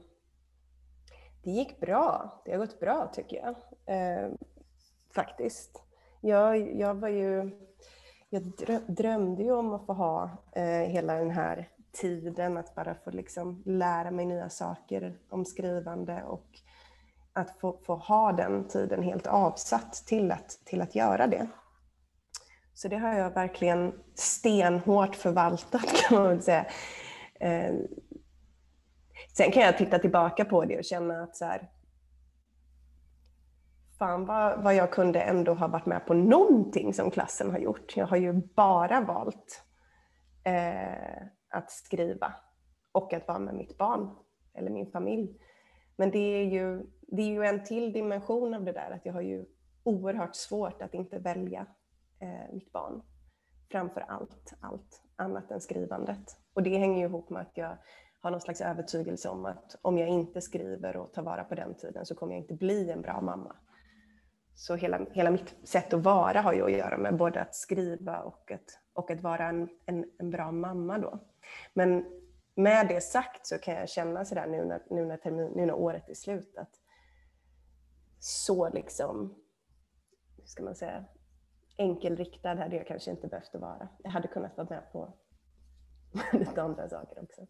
det 1.48 1.52
gick 1.52 1.80
bra. 1.80 2.40
Det 2.44 2.52
har 2.52 2.58
gått 2.58 2.80
bra 2.80 3.10
tycker 3.12 3.36
jag. 3.36 3.54
Eh, 3.96 4.30
faktiskt. 5.14 5.82
Jag, 6.20 6.76
jag 6.76 6.94
var 6.94 7.08
ju... 7.08 7.50
Jag 8.30 8.42
drömde 8.86 9.42
ju 9.42 9.52
om 9.52 9.72
att 9.72 9.86
få 9.86 9.92
ha 9.92 10.30
eh, 10.52 10.64
hela 10.64 11.14
den 11.14 11.30
här 11.30 11.68
tiden, 11.92 12.56
att 12.56 12.74
bara 12.74 12.94
få 12.94 13.10
liksom 13.10 13.62
lära 13.66 14.10
mig 14.10 14.26
nya 14.26 14.48
saker 14.48 15.18
om 15.30 15.44
skrivande 15.44 16.22
och 16.22 16.46
att 17.32 17.60
få, 17.60 17.78
få 17.86 17.94
ha 17.94 18.32
den 18.32 18.68
tiden 18.68 19.02
helt 19.02 19.26
avsatt 19.26 19.92
till 19.92 20.32
att, 20.32 20.48
till 20.64 20.80
att 20.80 20.94
göra 20.94 21.26
det. 21.26 21.48
Så 22.74 22.88
det 22.88 22.96
har 22.96 23.14
jag 23.14 23.30
verkligen 23.30 23.92
stenhårt 24.14 25.14
förvaltat 25.16 25.94
kan 26.08 26.18
man 26.18 26.28
väl 26.28 26.42
säga. 26.42 26.66
Eh, 27.40 27.74
sen 29.38 29.52
kan 29.52 29.62
jag 29.62 29.78
titta 29.78 29.98
tillbaka 29.98 30.44
på 30.44 30.64
det 30.64 30.78
och 30.78 30.84
känna 30.84 31.22
att 31.22 31.36
så 31.36 31.44
här, 31.44 31.70
fan 33.98 34.26
vad, 34.26 34.62
vad 34.62 34.74
jag 34.74 34.92
kunde 34.92 35.20
ändå 35.20 35.54
ha 35.54 35.68
varit 35.68 35.86
med 35.86 36.06
på 36.06 36.14
någonting 36.14 36.94
som 36.94 37.10
klassen 37.10 37.50
har 37.50 37.58
gjort. 37.58 37.96
Jag 37.96 38.06
har 38.06 38.16
ju 38.16 38.32
bara 38.32 39.00
valt 39.00 39.62
eh, 40.44 41.22
att 41.50 41.70
skriva 41.70 42.34
och 42.92 43.12
att 43.12 43.28
vara 43.28 43.38
med 43.38 43.54
mitt 43.54 43.78
barn 43.78 44.10
eller 44.54 44.70
min 44.70 44.90
familj. 44.90 45.40
Men 45.96 46.10
det 46.10 46.18
är, 46.18 46.44
ju, 46.44 46.86
det 47.00 47.22
är 47.22 47.26
ju 47.26 47.44
en 47.44 47.64
till 47.64 47.92
dimension 47.92 48.54
av 48.54 48.64
det 48.64 48.72
där 48.72 48.90
att 48.90 49.06
jag 49.06 49.12
har 49.12 49.20
ju 49.20 49.44
oerhört 49.82 50.36
svårt 50.36 50.82
att 50.82 50.94
inte 50.94 51.18
välja 51.18 51.66
eh, 52.20 52.54
mitt 52.54 52.72
barn 52.72 53.02
framför 53.70 54.00
allt, 54.00 54.54
allt 54.60 55.02
annat 55.16 55.50
än 55.50 55.60
skrivandet. 55.60 56.36
Och 56.54 56.62
det 56.62 56.78
hänger 56.78 56.98
ju 56.98 57.04
ihop 57.04 57.30
med 57.30 57.42
att 57.42 57.52
jag 57.54 57.78
har 58.20 58.30
någon 58.30 58.40
slags 58.40 58.60
övertygelse 58.60 59.28
om 59.28 59.44
att 59.44 59.76
om 59.82 59.98
jag 59.98 60.08
inte 60.08 60.40
skriver 60.40 60.96
och 60.96 61.12
tar 61.12 61.22
vara 61.22 61.44
på 61.44 61.54
den 61.54 61.74
tiden 61.74 62.06
så 62.06 62.14
kommer 62.14 62.32
jag 62.32 62.42
inte 62.42 62.54
bli 62.54 62.90
en 62.90 63.02
bra 63.02 63.20
mamma. 63.20 63.56
Så 64.54 64.74
hela, 64.74 65.06
hela 65.12 65.30
mitt 65.30 65.54
sätt 65.64 65.92
att 65.92 66.02
vara 66.02 66.40
har 66.40 66.52
ju 66.52 66.64
att 66.64 66.72
göra 66.72 66.98
med 66.98 67.16
både 67.16 67.40
att 67.40 67.54
skriva 67.54 68.20
och 68.20 68.50
att, 68.50 68.80
och 68.92 69.10
att 69.10 69.20
vara 69.20 69.48
en, 69.48 69.68
en, 69.86 70.10
en 70.18 70.30
bra 70.30 70.52
mamma 70.52 70.98
då. 70.98 71.18
Men 71.74 72.04
med 72.54 72.88
det 72.88 73.00
sagt 73.00 73.46
så 73.46 73.58
kan 73.58 73.74
jag 73.74 73.88
känna 73.88 74.24
sådär 74.24 74.46
nu 74.46 74.64
när, 74.64 74.82
nu 74.90 75.04
när, 75.04 75.16
termin, 75.16 75.52
nu 75.56 75.66
när 75.66 75.74
året 75.74 76.08
är 76.08 76.14
slut 76.14 76.56
att 76.56 76.80
så 78.20 78.68
liksom, 78.68 79.34
hur 80.36 80.44
ska 80.46 80.62
man 80.62 80.74
säga, 80.74 81.04
enkelriktad 81.76 82.54
hade 82.54 82.76
jag 82.76 82.86
kanske 82.86 83.10
inte 83.10 83.28
behövt 83.28 83.54
vara. 83.54 83.88
Jag 84.02 84.10
hade 84.10 84.28
kunnat 84.28 84.56
vara 84.56 84.68
med 84.70 84.92
på 84.92 85.14
lite 86.38 86.62
andra 86.62 86.88
saker 86.88 87.22
också. 87.22 87.46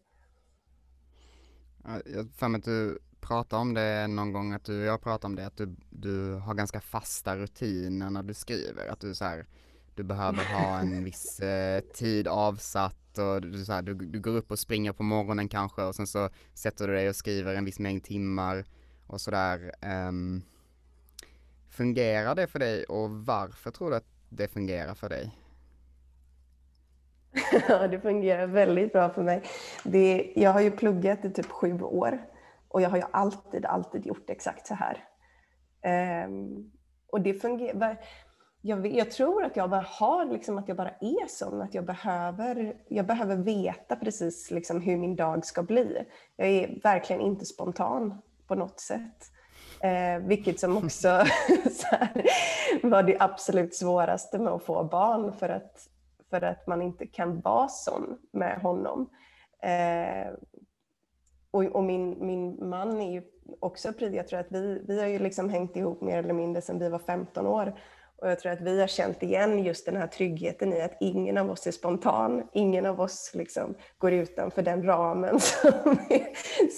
Jag 1.85 2.29
för 2.35 2.47
mig 2.47 2.59
att 2.59 2.65
du 2.65 2.99
pratade 3.21 3.61
om 3.61 3.73
det 3.73 4.07
någon 4.07 4.33
gång, 4.33 4.53
att 4.53 4.63
du, 4.63 4.73
jag 4.73 5.01
pratade 5.01 5.25
om 5.25 5.35
det, 5.35 5.45
att 5.45 5.57
du, 5.57 5.75
du 5.89 6.33
har 6.33 6.53
ganska 6.53 6.81
fasta 6.81 7.35
rutiner 7.37 8.09
när 8.09 8.23
du 8.23 8.33
skriver, 8.33 8.87
att 8.87 8.99
du 8.99 9.15
så 9.15 9.25
här, 9.25 9.45
du 9.95 10.03
behöver 10.03 10.43
ha 10.43 10.79
en 10.79 11.03
viss 11.09 11.39
eh, 11.39 11.81
tid 11.81 12.27
avsatt 12.27 13.17
och 13.17 13.41
du, 13.41 13.65
så 13.65 13.73
här, 13.73 13.81
du, 13.81 13.93
du 13.93 14.19
går 14.19 14.31
upp 14.31 14.51
och 14.51 14.59
springer 14.59 14.93
på 14.93 15.03
morgonen 15.03 15.47
kanske 15.47 15.83
och 15.83 15.95
sen 15.95 16.07
så 16.07 16.29
sätter 16.53 16.87
du 16.87 16.93
dig 16.93 17.09
och 17.09 17.15
skriver 17.15 17.55
en 17.55 17.65
viss 17.65 17.79
mängd 17.79 18.03
timmar 18.03 18.65
och 19.07 19.21
sådär. 19.21 19.71
Um, 19.81 20.41
fungerar 21.69 22.35
det 22.35 22.47
för 22.47 22.59
dig 22.59 22.83
och 22.83 23.09
varför 23.11 23.71
tror 23.71 23.89
du 23.89 23.95
att 23.95 24.07
det 24.29 24.47
fungerar 24.47 24.95
för 24.95 25.09
dig? 25.09 25.35
Ja, 27.67 27.87
det 27.87 27.99
fungerar 27.99 28.47
väldigt 28.47 28.93
bra 28.93 29.09
för 29.09 29.23
mig. 29.23 29.41
Det, 29.83 30.33
jag 30.35 30.51
har 30.51 30.61
ju 30.61 30.71
pluggat 30.71 31.25
i 31.25 31.29
typ 31.29 31.49
sju 31.49 31.81
år 31.81 32.19
och 32.67 32.81
jag 32.81 32.89
har 32.89 32.97
ju 32.97 33.03
alltid, 33.11 33.65
alltid 33.65 34.05
gjort 34.05 34.29
exakt 34.29 34.67
så 34.67 34.75
här. 34.75 35.03
Um, 36.25 36.71
och 37.11 37.21
det 37.21 37.33
fungerar. 37.33 37.97
Jag, 38.61 38.87
jag, 38.87 39.11
tror 39.11 39.43
att 39.43 39.55
jag 39.55 39.69
bara 39.69 39.85
har, 39.87 40.25
liksom, 40.25 40.57
att 40.57 40.67
jag 40.67 40.77
bara 40.77 40.89
är 40.89 41.27
sån, 41.27 41.61
att 41.61 41.73
jag 41.73 41.85
behöver, 41.85 42.75
jag 42.87 43.05
behöver 43.05 43.35
veta 43.35 43.95
precis 43.95 44.51
liksom, 44.51 44.81
hur 44.81 44.97
min 44.97 45.15
dag 45.15 45.45
ska 45.45 45.63
bli. 45.63 46.05
Jag 46.35 46.47
är 46.47 46.79
verkligen 46.83 47.21
inte 47.21 47.45
spontan 47.45 48.21
på 48.47 48.55
något 48.55 48.79
sätt. 48.79 49.31
Eh, 49.81 50.19
vilket 50.27 50.59
som 50.59 50.77
också 50.77 51.07
här, 51.91 52.25
var 52.83 53.03
det 53.03 53.17
absolut 53.19 53.75
svåraste 53.75 54.39
med 54.39 54.53
att 54.53 54.63
få 54.63 54.83
barn 54.83 55.33
för 55.33 55.49
att, 55.49 55.87
för 56.29 56.41
att 56.41 56.67
man 56.67 56.81
inte 56.81 57.07
kan 57.07 57.41
vara 57.41 57.67
sån 57.67 58.17
med 58.31 58.61
honom. 58.61 59.09
Eh, 59.63 60.33
och, 61.51 61.63
och 61.63 61.83
min, 61.83 62.25
min 62.25 62.69
man 62.69 63.01
är 63.01 63.11
ju 63.11 63.23
också 63.59 63.93
jag 63.99 64.27
tror 64.27 64.39
att 64.39 64.51
vi, 64.51 64.83
vi 64.87 64.99
har 64.99 65.07
ju 65.07 65.19
liksom 65.19 65.49
hängt 65.49 65.75
ihop 65.75 66.01
mer 66.01 66.17
eller 66.17 66.33
mindre 66.33 66.61
sedan 66.61 66.79
vi 66.79 66.89
var 66.89 66.99
15 66.99 67.47
år. 67.47 67.79
Och 68.21 68.29
jag 68.29 68.39
tror 68.39 68.51
att 68.51 68.61
vi 68.61 68.79
har 68.79 68.87
känt 68.87 69.23
igen 69.23 69.63
just 69.63 69.85
den 69.85 69.95
här 69.95 70.07
tryggheten 70.07 70.73
i 70.73 70.81
att 70.81 70.97
ingen 70.99 71.37
av 71.37 71.51
oss 71.51 71.67
är 71.67 71.71
spontan. 71.71 72.49
Ingen 72.53 72.85
av 72.85 73.01
oss 73.01 73.31
liksom 73.33 73.75
går 73.97 74.13
utanför 74.13 74.61
den 74.61 74.83
ramen 74.83 75.39
som 75.39 75.91
är, 76.09 76.27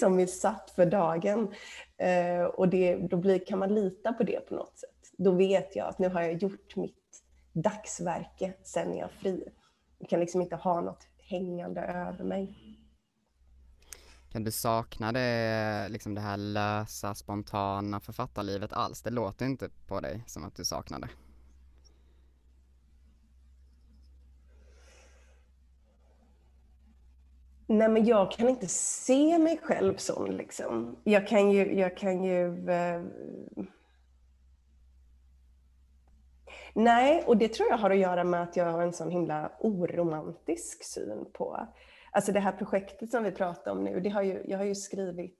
som 0.00 0.20
är 0.20 0.26
satt 0.26 0.70
för 0.70 0.86
dagen. 0.86 1.54
Eh, 1.98 2.44
och 2.44 2.68
det, 2.68 2.96
då 2.96 3.16
blir, 3.16 3.38
kan 3.38 3.58
man 3.58 3.74
lita 3.74 4.12
på 4.12 4.22
det 4.22 4.48
på 4.48 4.54
något 4.54 4.78
sätt. 4.78 4.90
Då 5.18 5.30
vet 5.30 5.76
jag 5.76 5.88
att 5.88 5.98
nu 5.98 6.08
har 6.08 6.22
jag 6.22 6.42
gjort 6.42 6.76
mitt 6.76 7.01
dagsverke, 7.52 8.54
sen 8.62 8.92
är 8.92 8.98
jag 8.98 9.10
fri. 9.10 9.48
Jag 9.98 10.08
kan 10.08 10.20
liksom 10.20 10.40
inte 10.40 10.56
ha 10.56 10.80
något 10.80 11.06
hängande 11.18 11.80
över 11.80 12.24
mig. 12.24 12.58
Kan 14.32 14.44
du 14.44 14.50
sakna 14.50 15.12
det, 15.12 15.88
liksom 15.88 16.14
det 16.14 16.20
här 16.20 16.36
lösa, 16.36 17.14
spontana 17.14 18.00
författarlivet 18.00 18.72
alls? 18.72 19.02
Det 19.02 19.10
låter 19.10 19.46
inte 19.46 19.68
på 19.86 20.00
dig 20.00 20.24
som 20.26 20.44
att 20.44 20.54
du 20.54 20.64
saknar 20.64 20.98
det. 20.98 21.08
Nej, 27.66 27.88
men 27.88 28.04
jag 28.04 28.32
kan 28.32 28.48
inte 28.48 28.66
se 28.68 29.38
mig 29.38 29.60
själv 29.62 29.96
sån. 29.96 30.36
Liksom. 30.36 30.96
Jag 31.04 31.28
kan 31.28 31.50
ju... 31.50 31.78
Jag 31.78 31.96
kan 31.96 32.24
ju 32.24 32.70
eh... 32.70 33.02
Nej, 36.74 37.24
och 37.26 37.36
det 37.36 37.48
tror 37.48 37.68
jag 37.68 37.78
har 37.78 37.90
att 37.90 37.98
göra 37.98 38.24
med 38.24 38.42
att 38.42 38.56
jag 38.56 38.72
har 38.72 38.82
en 38.82 38.92
sån 38.92 39.10
himla 39.10 39.52
oromantisk 39.60 40.84
syn 40.84 41.26
på... 41.32 41.68
Alltså 42.12 42.32
det 42.32 42.40
här 42.40 42.52
projektet 42.52 43.10
som 43.10 43.24
vi 43.24 43.32
pratar 43.32 43.70
om 43.70 43.84
nu, 43.84 44.00
det 44.00 44.08
har 44.08 44.22
ju, 44.22 44.42
jag 44.46 44.58
har 44.58 44.64
ju 44.64 44.74
skrivit... 44.74 45.38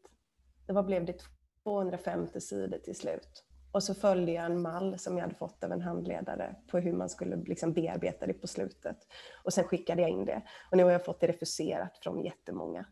Vad 0.67 0.87
blev 0.87 1.05
det? 1.05 1.17
250 1.65 2.41
sidor 2.41 2.79
till 2.79 2.97
slut. 2.97 3.45
Och 3.73 3.83
så 3.83 3.95
följde 3.95 4.33
jag 4.33 4.45
en 4.45 4.63
mall 4.63 4.99
som 4.99 5.17
jag 5.17 5.23
hade 5.23 5.35
fått 5.35 5.65
av 5.65 5.73
en 5.73 5.81
handledare 5.81 6.57
på 6.71 6.79
hur 6.79 6.93
man 6.93 7.09
skulle 7.09 7.37
liksom 7.37 7.73
bearbeta 7.73 8.27
det 8.27 8.33
på 8.33 8.47
slutet. 8.47 8.97
Och 9.45 9.53
sen 9.53 9.65
skickade 9.65 10.03
jag 10.03 10.11
in 10.11 10.25
det. 10.25 10.43
Och 10.71 10.77
nu 10.77 10.85
har 10.85 10.91
jag 10.91 11.05
fått 11.05 11.21
det 11.21 11.27
refuserat 11.27 11.99
från 12.03 12.25
jättemånga 12.25 12.87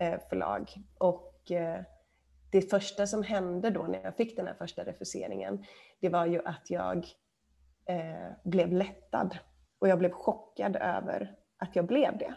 eh, 0.00 0.20
förlag. 0.28 0.70
Och 0.98 1.50
eh, 1.50 1.80
det 2.50 2.70
första 2.70 3.06
som 3.06 3.22
hände 3.22 3.70
då 3.70 3.82
när 3.82 4.02
jag 4.02 4.16
fick 4.16 4.36
den 4.36 4.46
här 4.46 4.54
första 4.54 4.84
refuseringen, 4.84 5.64
det 6.00 6.08
var 6.08 6.26
ju 6.26 6.40
att 6.44 6.70
jag 6.70 7.06
eh, 7.86 8.32
blev 8.44 8.72
lättad. 8.72 9.38
Och 9.78 9.88
jag 9.88 9.98
blev 9.98 10.10
chockad 10.10 10.76
över 10.76 11.36
att 11.58 11.76
jag 11.76 11.86
blev 11.86 12.18
det. 12.18 12.34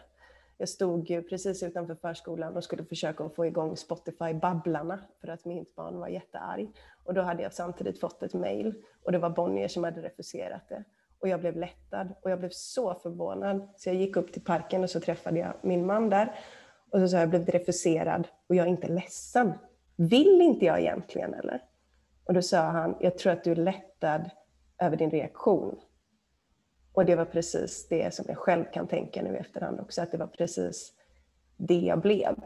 Jag 0.60 0.68
stod 0.68 1.10
ju 1.10 1.22
precis 1.22 1.62
utanför 1.62 1.94
förskolan 1.94 2.56
och 2.56 2.64
skulle 2.64 2.84
försöka 2.84 3.28
få 3.28 3.46
igång 3.46 3.76
Spotify-babblarna 3.76 4.98
för 5.20 5.28
att 5.28 5.44
mitt 5.44 5.74
barn 5.74 5.98
var 5.98 6.08
jättearg. 6.08 6.68
Och 7.04 7.14
då 7.14 7.22
hade 7.22 7.42
jag 7.42 7.52
samtidigt 7.52 8.00
fått 8.00 8.22
ett 8.22 8.34
mail 8.34 8.74
och 9.04 9.12
det 9.12 9.18
var 9.18 9.30
Bonnier 9.30 9.68
som 9.68 9.84
hade 9.84 10.02
refuserat 10.02 10.68
det. 10.68 10.84
Och 11.18 11.28
jag 11.28 11.40
blev 11.40 11.56
lättad 11.56 12.14
och 12.22 12.30
jag 12.30 12.38
blev 12.38 12.50
så 12.52 12.94
förvånad. 12.94 13.68
Så 13.76 13.88
jag 13.88 13.96
gick 13.96 14.16
upp 14.16 14.32
till 14.32 14.44
parken 14.44 14.82
och 14.82 14.90
så 14.90 15.00
träffade 15.00 15.38
jag 15.38 15.52
min 15.62 15.86
man 15.86 16.10
där. 16.10 16.34
Och 16.90 17.00
så 17.00 17.08
sa 17.08 17.16
jag, 17.16 17.22
jag 17.22 17.30
blev 17.30 17.46
refuserad 17.46 18.28
och 18.48 18.54
jag 18.54 18.66
är 18.66 18.70
inte 18.70 18.88
ledsen. 18.88 19.52
Vill 19.96 20.40
inte 20.40 20.64
jag 20.64 20.80
egentligen 20.80 21.34
eller? 21.34 21.62
Och 22.24 22.34
då 22.34 22.42
sa 22.42 22.60
han, 22.60 22.96
jag 23.00 23.18
tror 23.18 23.32
att 23.32 23.44
du 23.44 23.50
är 23.52 23.56
lättad 23.56 24.30
över 24.80 24.96
din 24.96 25.10
reaktion. 25.10 25.80
Och 26.92 27.04
det 27.04 27.16
var 27.16 27.24
precis 27.24 27.88
det 27.88 28.14
som 28.14 28.24
jag 28.28 28.38
själv 28.38 28.64
kan 28.72 28.86
tänka 28.86 29.22
nu 29.22 29.34
i 29.34 29.38
efterhand 29.38 29.80
också, 29.80 30.02
att 30.02 30.12
det 30.12 30.18
var 30.18 30.26
precis 30.26 30.92
det 31.56 31.80
jag 31.80 32.00
blev. 32.00 32.36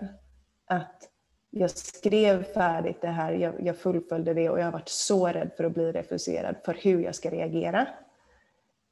Att 0.66 1.11
jag 1.51 1.70
skrev 1.70 2.43
färdigt 2.43 3.01
det 3.01 3.09
här, 3.09 3.32
jag, 3.32 3.66
jag 3.66 3.76
fullföljde 3.76 4.35
det 4.35 4.51
och 4.51 4.61
jag 4.61 4.64
har 4.64 4.72
varit 4.72 4.89
så 4.89 5.28
rädd 5.28 5.51
för 5.57 5.64
att 5.64 5.74
bli 5.74 5.93
refuserad 5.93 6.57
för 6.64 6.74
hur 6.74 7.01
jag 7.01 7.14
ska 7.14 7.30
reagera. 7.30 7.89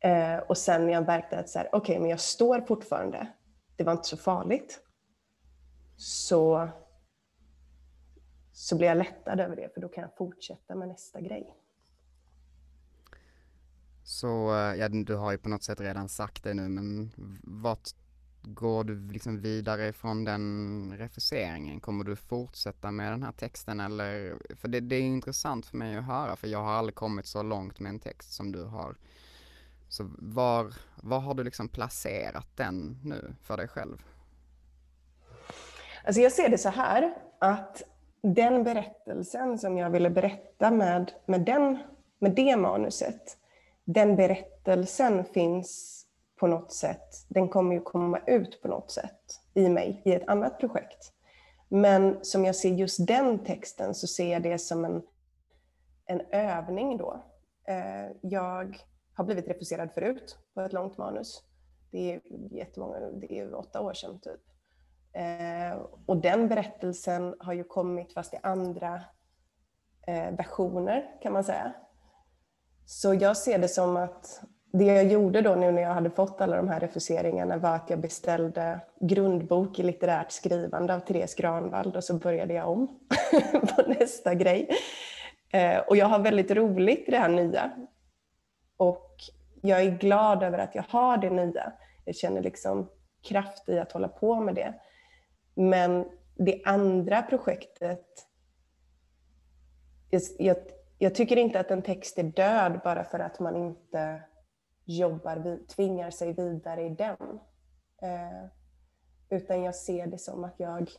Eh, 0.01 0.39
och 0.39 0.59
sen 0.59 0.87
när 0.87 0.93
jag 0.93 1.07
märkte 1.07 1.39
att 1.39 1.57
okej, 1.57 1.69
okay, 1.73 1.99
men 1.99 2.11
jag 2.11 2.21
står 2.21 2.61
fortfarande, 2.61 3.27
det 3.77 3.85
var 3.85 3.93
inte 3.93 4.09
så 4.09 4.17
farligt. 4.17 4.81
Så, 5.97 6.69
så 8.53 8.77
blir 8.77 8.89
jag 8.89 8.99
lättad 8.99 9.41
över 9.41 9.57
det, 9.57 9.75
för 9.75 9.81
då 9.81 9.89
kan 9.89 10.03
jag 10.03 10.17
fortsätta 10.17 10.75
med 10.75 10.89
nästa 10.89 11.21
grej. 11.21 11.62
Så, 14.05 14.55
eh, 14.55 14.75
ja 14.75 14.89
du 14.89 15.15
har 15.15 15.33
ju 15.33 15.39
på 15.39 15.49
något 15.49 15.63
sätt 15.63 15.81
redan 15.81 16.09
sagt 16.09 16.45
det 16.45 16.55
nu, 16.55 16.69
men 16.69 17.13
vart 17.43 17.89
går 18.43 18.85
du 18.85 19.13
liksom 19.13 19.41
vidare 19.41 19.93
från 19.93 20.25
den 20.25 20.95
refuseringen? 20.99 21.81
Kommer 21.81 22.05
du 22.05 22.17
fortsätta 22.17 22.91
med 22.91 23.13
den 23.13 23.23
här 23.23 23.33
texten 23.33 23.81
eller? 23.81 24.37
För 24.57 24.69
det, 24.69 24.81
det 24.81 24.97
är 24.97 25.01
intressant 25.01 25.67
för 25.67 25.77
mig 25.77 25.97
att 25.97 26.05
höra, 26.05 26.37
för 26.37 26.49
jag 26.49 26.63
har 26.63 26.73
aldrig 26.73 26.95
kommit 26.95 27.27
så 27.27 27.43
långt 27.43 27.81
med 27.81 27.91
en 27.91 28.01
text 28.01 28.33
som 28.33 28.53
du 28.53 28.65
har. 28.65 28.97
Så 29.89 30.11
var, 30.19 30.75
var 31.03 31.21
har 31.21 31.35
du 31.35 31.45
liksom 31.45 31.69
placerat 31.69 32.57
den 32.57 32.99
nu 33.05 33.35
för 33.43 33.57
dig 33.57 33.69
själv? 33.69 34.03
Alltså 36.05 36.21
jag 36.21 36.33
ser 36.33 36.49
det 36.49 36.59
så 36.59 36.69
här, 36.69 37.15
att 37.39 37.83
den 38.23 38.65
berättelsen 38.65 39.59
som 39.59 39.79
jag 39.79 39.91
ville 39.91 40.11
berätta 40.11 40.71
med, 40.71 41.13
med, 41.27 41.41
den, 41.41 41.79
med 42.19 42.35
det 42.35 42.57
manuset, 42.57 43.39
den 43.85 44.17
berättelsen 44.17 45.25
finns 45.25 45.99
på 46.37 46.47
något 46.47 46.73
sätt, 46.73 47.27
den 47.29 47.49
kommer 47.49 47.75
ju 47.75 47.81
komma 47.81 48.21
ut 48.27 48.63
på 48.63 48.69
något 48.69 48.91
sätt 48.91 49.41
i 49.55 49.69
mig 49.69 50.03
i 50.05 50.13
ett 50.13 50.29
annat 50.29 50.59
projekt. 50.59 51.13
Men 51.69 52.25
som 52.25 52.45
jag 52.45 52.57
ser 52.57 52.69
just 52.69 53.07
den 53.07 53.45
texten 53.45 53.95
så 53.95 54.07
ser 54.07 54.33
jag 54.33 54.43
det 54.43 54.59
som 54.59 54.85
en, 54.85 55.03
en 56.07 56.21
övning 56.21 56.97
då. 56.97 57.25
Eh, 57.69 58.17
jag 58.21 58.79
har 59.15 59.25
blivit 59.25 59.49
refuserad 59.49 59.93
förut 59.93 60.39
på 60.55 60.61
ett 60.61 60.73
långt 60.73 60.99
manus. 60.99 61.43
Det 61.91 62.13
är 62.13 62.21
jättemånga, 62.51 63.01
det 63.01 63.39
är 63.39 63.55
åtta 63.55 63.81
år 63.81 63.95
sedan 63.95 64.21
typ. 64.21 64.41
Eh, 65.13 65.79
och 66.07 66.17
den 66.17 66.49
berättelsen 66.49 67.35
har 67.39 67.53
ju 67.53 67.65
kommit 67.65 68.15
fast 68.15 68.35
i 68.35 68.39
andra 68.43 69.05
eh, 70.07 70.31
versioner 70.31 71.21
kan 71.23 71.33
man 71.33 71.45
säga. 71.45 71.73
Så 72.85 73.15
jag 73.15 73.37
ser 73.37 73.59
det 73.59 73.69
som 73.69 73.97
att 73.97 74.43
det 74.73 74.85
jag 74.85 75.07
gjorde 75.07 75.41
då 75.41 75.55
nu 75.55 75.73
när 75.73 75.83
jag 75.83 75.95
hade 75.95 76.11
fått 76.11 76.41
alla 76.41 76.57
de 76.57 76.69
här 76.69 76.81
refuseringarna 76.81 77.57
var 77.57 77.75
att 77.75 77.91
jag 77.91 78.01
beställde 78.01 78.81
grundbok 79.01 79.79
i 79.79 79.83
litterärt 79.83 80.33
skrivande 80.33 80.95
av 80.95 81.01
Therese 81.01 81.35
Granvald 81.35 81.97
och 81.97 82.05
så 82.05 82.15
började 82.15 82.55
jag 82.55 82.69
om 82.69 83.01
på 83.53 83.83
nästa 83.87 84.35
grej. 84.35 84.69
Eh, 85.53 85.79
och 85.79 85.97
jag 85.97 86.07
har 86.07 86.19
väldigt 86.19 86.51
roligt 86.51 87.09
i 87.09 87.11
det 87.11 87.19
här 87.19 87.29
nya. 87.29 87.71
Och 88.77 89.17
jag 89.63 89.83
är 89.83 89.91
glad 89.91 90.43
över 90.43 90.59
att 90.59 90.75
jag 90.75 90.85
har 90.89 91.17
det 91.17 91.31
nya. 91.31 91.73
Jag 92.05 92.17
känner 92.17 92.43
liksom 92.43 92.89
kraft 93.29 93.69
i 93.69 93.79
att 93.79 93.93
hålla 93.93 94.09
på 94.09 94.41
med 94.41 94.55
det. 94.55 94.75
Men 95.55 96.05
det 96.37 96.63
andra 96.65 97.23
projektet, 97.23 98.07
jag, 100.39 100.57
jag 101.03 101.15
tycker 101.15 101.37
inte 101.37 101.61
att 101.61 101.71
en 101.71 101.83
text 101.83 102.19
är 102.19 102.23
död 102.23 102.81
bara 102.85 103.05
för 103.05 103.19
att 103.19 103.41
man 103.41 103.57
inte 103.57 104.23
jobbar, 104.85 105.67
tvingar 105.67 106.11
sig 106.11 106.33
vidare 106.33 106.83
i 106.83 106.89
den. 106.89 107.41
Eh, 108.03 108.49
utan 109.29 109.63
jag 109.63 109.75
ser 109.75 110.07
det 110.07 110.19
som 110.19 110.45
att 110.45 110.55
jag 110.57 110.91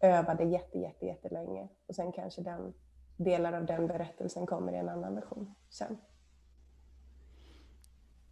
övade 0.00 0.44
jätte, 0.44 0.78
jätte, 0.78 1.06
jättelänge 1.06 1.68
och 1.86 1.94
sen 1.94 2.12
kanske 2.12 2.42
den, 2.42 2.74
delar 3.16 3.52
av 3.52 3.66
den 3.66 3.86
berättelsen 3.86 4.46
kommer 4.46 4.72
i 4.72 4.76
en 4.76 4.88
annan 4.88 5.14
version 5.14 5.54
sen. 5.70 5.98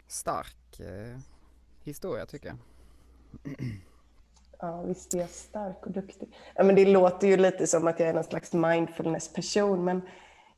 Stark 0.07 0.81
eh, 0.81 1.18
historia 1.83 2.27
tycker 2.27 2.49
jag. 2.49 2.59
Ja, 4.59 4.83
visst 4.83 5.14
är 5.14 5.18
jag 5.18 5.31
stark 5.31 5.87
och 5.87 5.93
duktig. 5.93 6.37
Ja, 6.55 6.64
men 6.64 6.75
det 6.75 6.85
låter 6.85 7.29
ju 7.29 7.37
lite 7.37 7.66
som 7.66 7.87
att 7.87 8.01
jag 8.01 8.09
är 8.09 8.14
någon 8.14 8.25
slags 8.25 8.53
mindfulness-person, 8.53 9.85
men 9.85 10.03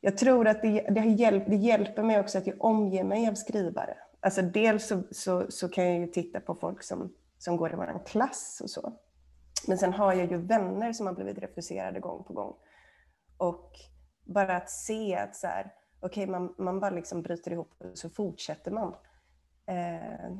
jag 0.05 0.17
tror 0.17 0.47
att 0.47 0.61
det, 0.61 0.81
det, 0.89 1.05
hjälp, 1.05 1.43
det 1.47 1.55
hjälper 1.55 2.03
mig 2.03 2.19
också 2.19 2.37
att 2.37 2.47
jag 2.47 2.63
omger 2.63 3.03
mig 3.03 3.27
av 3.29 3.33
skrivare. 3.33 3.97
Alltså 4.19 4.41
dels 4.41 4.87
så, 4.87 5.03
så, 5.11 5.51
så 5.51 5.69
kan 5.69 5.85
jag 5.85 5.99
ju 5.99 6.07
titta 6.07 6.39
på 6.39 6.55
folk 6.55 6.83
som, 6.83 7.13
som 7.37 7.57
går 7.57 7.73
i 7.73 7.75
vår 7.75 8.05
klass 8.05 8.61
och 8.63 8.69
så. 8.69 8.93
Men 9.67 9.77
sen 9.77 9.93
har 9.93 10.13
jag 10.13 10.31
ju 10.31 10.37
vänner 10.37 10.93
som 10.93 11.07
har 11.07 11.13
blivit 11.13 11.37
refuserade 11.37 11.99
gång 11.99 12.23
på 12.23 12.33
gång. 12.33 12.55
Och 13.37 13.71
bara 14.23 14.57
att 14.57 14.69
se 14.69 15.15
att 15.15 15.35
så 15.35 15.47
här, 15.47 15.73
okay, 16.01 16.27
man, 16.27 16.55
man 16.57 16.79
bara 16.79 16.91
liksom 16.91 17.21
bryter 17.21 17.51
ihop 17.51 17.73
och 17.77 17.97
så 17.97 18.09
fortsätter 18.09 18.71
man. 18.71 18.95
Eh, 19.65 20.31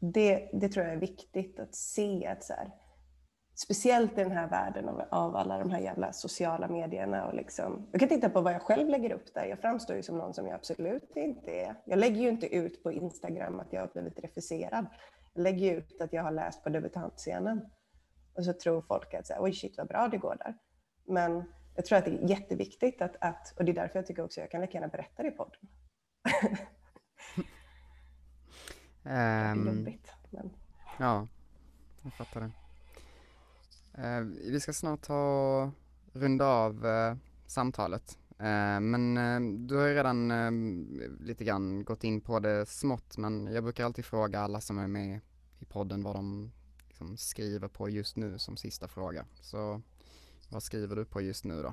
det, 0.00 0.50
det 0.52 0.68
tror 0.68 0.86
jag 0.86 0.94
är 0.94 1.00
viktigt 1.00 1.60
att 1.60 1.74
se 1.74 2.26
att 2.26 2.44
så 2.44 2.52
här, 2.52 2.70
speciellt 3.54 4.12
i 4.12 4.22
den 4.22 4.32
här 4.32 4.48
världen 4.48 4.88
av, 4.88 5.02
av, 5.10 5.36
alla 5.36 5.58
de 5.58 5.70
här 5.70 5.80
jävla 5.80 6.12
sociala 6.12 6.68
medierna. 6.68 7.26
Och 7.26 7.34
liksom, 7.34 7.88
jag 7.92 8.00
kan 8.00 8.08
titta 8.08 8.30
på 8.30 8.40
vad 8.40 8.52
jag 8.52 8.62
själv 8.62 8.88
lägger 8.88 9.12
upp 9.12 9.34
där. 9.34 9.44
Jag 9.44 9.58
framstår 9.58 9.96
ju 9.96 10.02
som 10.02 10.18
någon 10.18 10.34
som 10.34 10.46
jag 10.46 10.54
absolut 10.54 11.16
inte 11.16 11.50
är. 11.50 11.74
Jag 11.84 11.98
lägger 11.98 12.20
ju 12.20 12.28
inte 12.28 12.54
ut 12.56 12.82
på 12.82 12.92
Instagram 12.92 13.60
att 13.60 13.72
jag 13.72 13.80
har 13.80 13.88
blivit 13.88 14.18
refuserad. 14.18 14.86
Jag 15.34 15.42
lägger 15.42 15.76
ut 15.76 16.00
att 16.00 16.12
jag 16.12 16.22
har 16.22 16.30
läst 16.30 16.64
på 16.64 16.68
debutantscenen. 16.68 17.60
Och 18.34 18.44
så 18.44 18.52
tror 18.52 18.82
folk 18.82 19.14
att 19.14 19.26
så 19.26 19.32
här, 19.32 19.42
oj 19.42 19.52
shit 19.52 19.78
vad 19.78 19.88
bra 19.88 20.08
det 20.08 20.18
går 20.18 20.36
där. 20.38 20.54
Men 21.06 21.44
jag 21.76 21.84
tror 21.84 21.98
att 21.98 22.04
det 22.04 22.10
är 22.10 22.28
jätteviktigt 22.28 23.02
att, 23.02 23.16
att 23.20 23.54
och 23.56 23.64
det 23.64 23.72
är 23.72 23.74
därför 23.74 23.98
jag 23.98 24.06
tycker 24.06 24.24
också 24.24 24.40
att 24.40 24.44
jag 24.44 24.50
kan 24.50 24.60
lika 24.60 24.72
gärna 24.72 24.88
berätta 24.88 25.22
det 25.22 25.28
i 25.28 25.30
podden. 25.30 25.60
Um, 29.02 29.02
det 29.02 29.10
är 29.10 29.54
jobbigt, 29.54 30.12
men... 30.30 30.50
Ja, 30.98 31.26
jag 32.02 32.12
fattar 32.12 32.40
det. 32.40 32.50
Eh, 33.94 34.20
vi 34.50 34.60
ska 34.60 34.72
snart 34.72 35.02
ta 35.02 35.70
runda 36.12 36.46
av 36.46 36.86
eh, 36.86 37.16
samtalet. 37.46 38.18
Eh, 38.38 38.80
men 38.80 39.14
du 39.66 39.76
har 39.76 39.86
ju 39.86 39.94
redan 39.94 40.28
lite 41.20 41.44
grann 41.44 41.84
gått 41.84 42.04
in 42.04 42.20
på 42.20 42.38
det 42.38 42.68
smått, 42.68 43.16
men 43.16 43.46
jag 43.46 43.64
brukar 43.64 43.84
alltid 43.84 44.04
fråga 44.04 44.40
alla 44.40 44.60
som 44.60 44.78
är 44.78 44.86
med 44.86 45.20
i 45.58 45.64
podden 45.64 46.02
vad 46.02 46.16
de 46.16 46.50
liksom 46.88 47.16
skriver 47.16 47.68
på 47.68 47.88
just 47.88 48.16
nu 48.16 48.38
som 48.38 48.56
sista 48.56 48.88
fråga. 48.88 49.24
Så 49.40 49.80
vad 50.50 50.62
skriver 50.62 50.96
du 50.96 51.04
på 51.04 51.20
just 51.20 51.44
nu 51.44 51.62
då? 51.62 51.72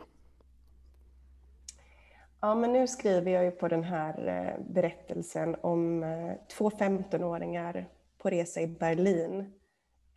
Ja, 2.40 2.56
men 2.56 2.74
nu 2.74 2.88
skriver 2.88 3.32
jag 3.32 3.44
ju 3.44 3.52
på 3.52 3.68
den 3.68 3.84
här 3.84 4.58
berättelsen 4.70 5.56
om 5.62 6.06
två 6.58 6.70
15-åringar 6.70 7.90
på 8.18 8.30
resa 8.30 8.62
i 8.62 8.68
Berlin 8.68 9.57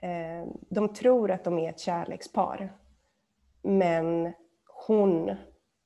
Eh, 0.02 0.46
de 0.68 0.88
tror 0.94 1.30
att 1.30 1.44
de 1.44 1.58
är 1.58 1.70
ett 1.70 1.80
kärlekspar. 1.80 2.76
Men 3.62 4.32
hon 4.86 5.36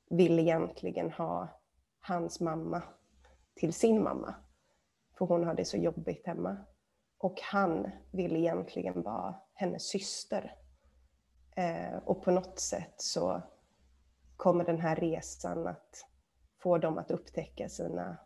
vill 0.09 0.39
egentligen 0.39 1.11
ha 1.11 1.47
hans 1.99 2.39
mamma 2.39 2.83
till 3.55 3.73
sin 3.73 4.03
mamma. 4.03 4.35
För 5.17 5.25
hon 5.25 5.43
har 5.43 5.53
det 5.53 5.65
så 5.65 5.77
jobbigt 5.77 6.27
hemma. 6.27 6.57
Och 7.17 7.39
han 7.41 7.91
vill 8.11 8.35
egentligen 8.35 9.01
vara 9.01 9.35
hennes 9.53 9.83
syster. 9.83 10.55
Eh, 11.55 11.97
och 12.05 12.23
på 12.23 12.31
något 12.31 12.59
sätt 12.59 12.93
så 12.97 13.41
kommer 14.37 14.63
den 14.65 14.79
här 14.79 14.95
resan 14.95 15.67
att 15.67 16.05
få 16.57 16.77
dem 16.77 16.97
att 16.97 17.11
upptäcka 17.11 17.69
sina 17.69 18.17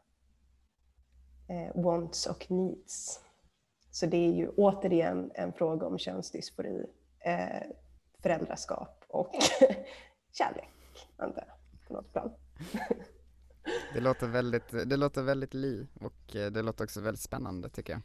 eh, 1.47 1.81
wants 1.83 2.25
och 2.25 2.51
needs. 2.51 3.21
Så 3.91 4.05
det 4.05 4.17
är 4.17 4.33
ju 4.33 4.49
återigen 4.49 5.31
en 5.35 5.53
fråga 5.53 5.87
om 5.87 5.97
könsdysfori, 5.97 6.85
eh, 7.19 7.63
föräldraskap 8.21 9.03
och 9.07 9.31
kärlek, 10.31 10.69
antar 11.17 11.43
jag, 11.47 11.87
på 11.87 11.93
något 11.93 12.11
plan. 12.11 12.31
det, 13.93 13.99
låter 13.99 14.27
väldigt, 14.27 14.71
det 14.85 14.97
låter 14.97 15.21
väldigt 15.21 15.53
li 15.53 15.87
och 15.99 16.35
eh, 16.35 16.51
det 16.51 16.61
låter 16.61 16.83
också 16.83 17.01
väldigt 17.01 17.21
spännande 17.21 17.69
tycker 17.69 17.93
jag. 17.93 18.01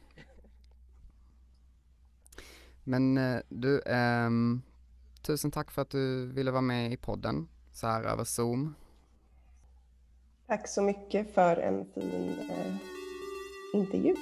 Men 2.85 3.19
eh, 3.19 3.41
du, 3.49 3.81
eh, 3.81 4.31
tusen 5.23 5.51
tack 5.51 5.71
för 5.71 5.83
att 5.83 5.91
du 5.91 6.27
ville 6.27 6.51
vara 6.51 6.63
med 6.63 6.93
i 6.93 6.97
podden 6.97 7.49
så 7.73 7.87
här 7.87 8.05
över 8.05 8.25
Zoom. 8.25 8.75
Tack 10.47 10.69
så 10.69 10.83
mycket 10.83 11.35
för 11.35 11.57
en 11.57 11.85
fin 11.95 12.37
eh, 12.51 12.77
intervju. 13.75 14.15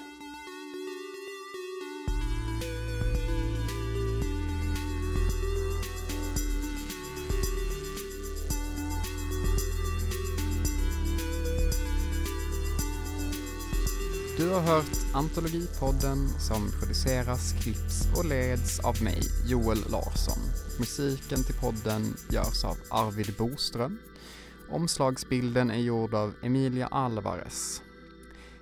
Du 14.42 14.50
har 14.50 14.60
hört 14.60 15.14
Antologipodden 15.14 16.28
som 16.28 16.70
produceras, 16.80 17.52
klipps 17.62 18.08
och 18.16 18.24
leds 18.24 18.80
av 18.80 19.02
mig, 19.02 19.20
Joel 19.46 19.78
Larsson. 19.90 20.38
Musiken 20.78 21.44
till 21.44 21.54
podden 21.54 22.16
görs 22.30 22.64
av 22.64 22.76
Arvid 22.90 23.34
Boström. 23.38 23.98
Omslagsbilden 24.70 25.70
är 25.70 25.78
gjord 25.78 26.14
av 26.14 26.34
Emilia 26.42 26.86
Alvarez. 26.86 27.82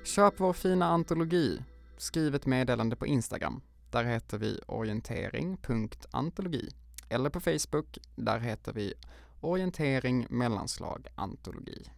Köp 0.05 0.35
vår 0.37 0.53
fina 0.53 0.87
antologi. 0.87 1.62
Skriv 1.97 2.35
ett 2.35 2.47
meddelande 2.47 2.97
på 2.97 3.07
Instagram. 3.07 3.61
Där 3.91 4.05
heter 4.05 4.39
vi 4.39 4.61
orientering.antologi. 4.66 6.68
Eller 7.09 7.31
på 7.31 7.41
Facebook, 7.41 7.99
där 8.16 8.39
heter 8.39 8.72
vi 8.72 8.95
orientering 9.41 10.26
mellanslag 10.31 11.07
antologi. 11.14 11.91